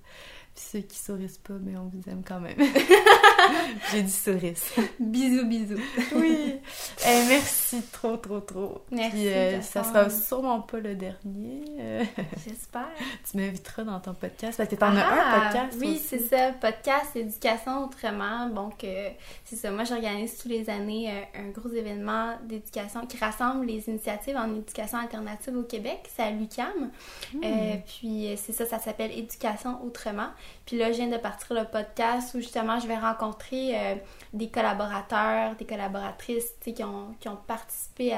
Puis 0.62 0.80
ceux 0.80 0.86
qui 0.86 0.98
sourissent 1.00 1.40
pas, 1.40 1.56
mais 1.60 1.76
on 1.76 1.86
vous 1.92 2.08
aime 2.10 2.22
quand 2.24 2.40
même. 2.40 2.56
J'ai 3.92 4.04
dit 4.04 4.12
sourisse. 4.12 4.74
Bisous, 5.00 5.46
bisous. 5.48 5.82
Oui. 6.16 6.56
Eh, 7.04 7.26
merci 7.28 7.82
trop, 7.92 8.16
trop, 8.18 8.40
trop. 8.42 8.82
Merci, 8.92 9.12
Puis, 9.12 9.28
euh, 9.30 9.62
ça 9.62 9.84
sera 9.84 10.10
sûrement 10.12 10.62
pas 10.62 10.80
le 10.80 10.94
dernier. 10.94 11.64
Euh, 11.80 12.04
J'espère. 12.48 12.90
tu 13.30 13.38
m'inviteras 13.38 13.84
dans 13.84 14.00
ton 14.00 14.14
podcast. 14.14 14.56
Parce 14.58 14.70
que 14.70 14.76
t'en 14.76 14.96
as 14.96 15.02
Ah, 15.02 15.36
un 15.36 15.50
podcast 15.50 15.78
Oui, 15.82 16.00
c'est 16.04 16.20
ça. 16.20 16.52
Podcast 16.52 17.16
Éducation 17.16 17.84
Autrement. 17.86 18.48
Donc, 18.50 18.84
euh, 18.84 19.10
c'est 19.44 19.56
ça. 19.56 19.72
Moi, 19.72 19.84
j'organise 19.86 20.38
tous 20.38 20.48
les 20.48 20.70
années 20.70 21.10
euh, 21.10 21.40
un 21.42 21.50
gros 21.50 21.70
événement 21.70 22.36
d'éducation 22.44 23.08
qui 23.08 23.18
rassemble 23.18 23.66
les 23.66 23.90
initiatives 23.90 24.38
en 24.38 24.54
éducation 24.56 25.00
alternative 25.00 25.58
au 25.58 25.64
Québec. 25.64 26.08
C'est 26.16 26.22
à 26.24 26.30
l'UQAM. 26.30 26.92
Hmm. 27.34 27.42
Puis, 27.88 28.36
c'est 28.38 28.54
ça, 28.54 28.68
ça 28.68 28.78
s'appelle 28.78 29.12
Éducation 29.18 29.84
Autrement. 29.84 30.30
Puis 30.66 30.78
là, 30.78 30.92
je 30.92 30.98
viens 30.98 31.08
de 31.08 31.18
partir 31.18 31.56
le 31.56 31.66
podcast 31.66 32.34
où 32.36 32.40
justement, 32.40 32.80
je 32.80 32.88
vais 32.88 32.98
rencontrer 32.98 33.76
euh, 33.78 33.96
des 34.34 34.50
collaborateurs, 34.50 35.56
des 35.56 35.66
collaboratrices 35.66 36.54
qui 36.64 36.84
ont, 36.84 37.16
qui 37.20 37.28
ont 37.30 37.38
participé 37.48 38.14
à, 38.14 38.18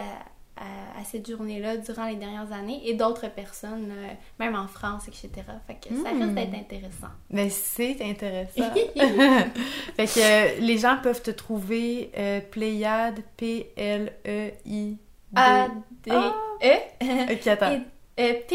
à, 0.56 1.00
à 1.00 1.04
cette 1.04 1.28
journée-là 1.30 1.78
durant 1.78 2.06
les 2.06 2.16
dernières 2.16 2.52
années 2.52 2.82
et 2.88 2.94
d'autres 2.94 3.28
personnes, 3.30 3.92
euh, 3.92 4.08
même 4.40 4.56
en 4.56 4.68
France, 4.68 5.08
etc. 5.08 5.30
Fait 5.66 5.76
que 5.76 5.90
ça 6.04 6.10
risque 6.10 6.34
d'être 6.36 6.54
intéressant. 6.56 7.08
Mais 7.32 7.50
c'est 7.50 7.98
intéressant. 8.02 8.70
fait 9.96 10.06
que 10.06 10.20
euh, 10.20 10.60
les 10.60 10.78
gens 10.78 10.98
peuvent 11.02 11.22
te 11.24 11.32
trouver 11.32 12.12
euh, 12.18 12.40
Pléiade, 12.52 13.22
P-L-E-I-D. 13.38 14.98
A-D-E. 15.36 17.34
Ok, 17.34 17.48
attends. 17.48 17.72
Et- 18.18 18.46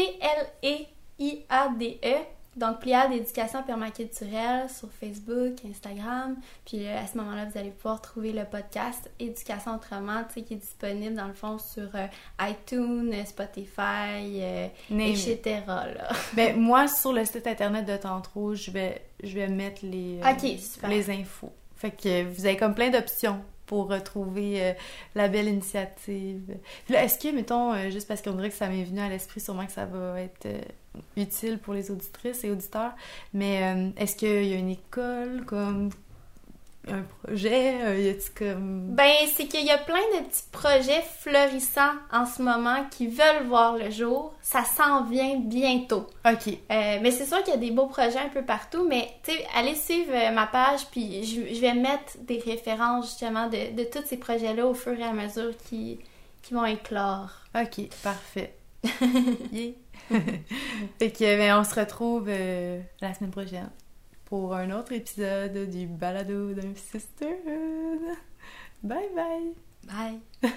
euh, 0.63 0.77
I-A-D-E. 1.19 2.15
Donc, 2.55 2.79
Pliade 2.79 3.11
Éducation 3.13 3.63
Permaculturelle 3.63 4.69
sur 4.69 4.89
Facebook, 4.91 5.53
Instagram. 5.69 6.35
Puis 6.65 6.85
euh, 6.85 6.99
à 6.99 7.07
ce 7.07 7.17
moment-là, 7.17 7.45
vous 7.45 7.57
allez 7.57 7.69
pouvoir 7.69 8.01
trouver 8.01 8.33
le 8.33 8.43
podcast 8.43 9.09
Éducation 9.19 9.75
Autrement, 9.75 10.23
tu 10.27 10.35
sais, 10.35 10.41
qui 10.41 10.55
est 10.55 10.57
disponible 10.57 11.15
dans 11.15 11.27
le 11.27 11.33
fond 11.33 11.57
sur 11.57 11.89
euh, 11.95 12.07
iTunes, 12.41 13.13
Spotify, 13.25 14.41
euh, 14.41 14.67
etc. 14.91 15.61
Là. 15.67 16.09
Ben, 16.33 16.59
moi, 16.59 16.87
sur 16.87 17.13
le 17.13 17.23
site 17.25 17.47
internet 17.47 17.85
de 17.85 17.97
Tantro, 17.97 18.55
je 18.55 18.71
vais, 18.71 19.01
je 19.23 19.35
vais 19.35 19.47
mettre 19.47 19.85
les, 19.85 20.19
les 20.87 21.09
infos. 21.09 21.53
Fait 21.75 21.91
que 21.91 22.23
vous 22.23 22.45
avez 22.45 22.57
comme 22.57 22.75
plein 22.75 22.89
d'options 22.89 23.41
pour 23.69 23.87
retrouver 23.87 24.73
la 25.13 25.27
belle 25.27 25.47
initiative. 25.47 26.57
Puis 26.85 26.93
là, 26.93 27.03
est-ce 27.03 27.19
que, 27.19 27.33
mettons, 27.33 27.89
juste 27.91 28.07
parce 28.07 28.21
qu'on 28.21 28.31
dirait 28.31 28.49
que 28.49 28.55
ça 28.55 28.67
m'est 28.67 28.83
venu 28.83 28.99
à 28.99 29.09
l'esprit, 29.09 29.39
sûrement 29.39 29.67
que 29.67 29.71
ça 29.71 29.85
va 29.85 30.19
être 30.19 30.47
utile 31.17 31.59
pour 31.59 31.73
les 31.73 31.91
auditrices 31.91 32.43
et 32.43 32.51
auditeurs. 32.51 32.93
Mais 33.33 33.63
euh, 33.63 33.89
est-ce 33.97 34.15
qu'il 34.15 34.45
y 34.45 34.53
a 34.53 34.57
une 34.57 34.69
école 34.69 35.45
comme 35.45 35.89
un 36.87 37.03
projet? 37.23 37.75
Euh, 37.83 37.99
y 37.99 38.09
a 38.09 38.13
comme... 38.35 38.95
Ben, 38.95 39.13
c'est 39.33 39.47
qu'il 39.47 39.65
y 39.65 39.69
a 39.69 39.77
plein 39.77 40.01
de 40.17 40.25
petits 40.25 40.43
projets 40.51 41.03
florissants 41.19 41.93
en 42.11 42.25
ce 42.25 42.41
moment 42.41 42.85
qui 42.89 43.07
veulent 43.07 43.47
voir 43.47 43.77
le 43.77 43.89
jour. 43.91 44.33
Ça 44.41 44.63
s'en 44.63 45.03
vient 45.03 45.37
bientôt. 45.39 46.07
OK. 46.25 46.47
Euh, 46.47 46.99
mais 47.01 47.11
c'est 47.11 47.25
sûr 47.25 47.43
qu'il 47.43 47.53
y 47.53 47.57
a 47.57 47.59
des 47.59 47.71
beaux 47.71 47.87
projets 47.87 48.19
un 48.19 48.29
peu 48.29 48.43
partout, 48.43 48.85
mais 48.87 49.09
tu 49.23 49.31
sais, 49.31 49.45
allez 49.55 49.75
suivre 49.75 50.13
ma 50.33 50.47
page, 50.47 50.87
puis 50.91 51.23
je, 51.25 51.61
vais 51.61 51.73
mettre 51.73 52.17
des 52.21 52.39
références 52.39 53.07
justement 53.07 53.47
de, 53.47 53.75
de 53.75 53.83
tous 53.83 54.05
ces 54.05 54.17
projets-là 54.17 54.65
au 54.65 54.73
fur 54.73 54.97
et 54.97 55.03
à 55.03 55.13
mesure 55.13 55.53
qui, 55.69 55.99
qui 56.41 56.53
vont 56.53 56.65
éclore. 56.65 57.29
OK, 57.55 57.89
parfait. 58.03 58.55
yeah. 59.51 59.71
fait 60.99 61.11
que, 61.11 61.37
ben, 61.37 61.59
on 61.59 61.63
se 61.63 61.75
retrouve 61.75 62.27
euh, 62.29 62.81
la 63.01 63.13
semaine 63.13 63.31
prochaine 63.31 63.69
pour 64.29 64.53
un 64.53 64.69
autre 64.71 64.93
épisode 64.93 65.69
du 65.69 65.87
balado 65.87 66.53
d'un 66.53 66.75
sisterhood. 66.75 68.15
Bye 68.83 69.09
bye! 69.15 70.21
Bye! 70.41 70.51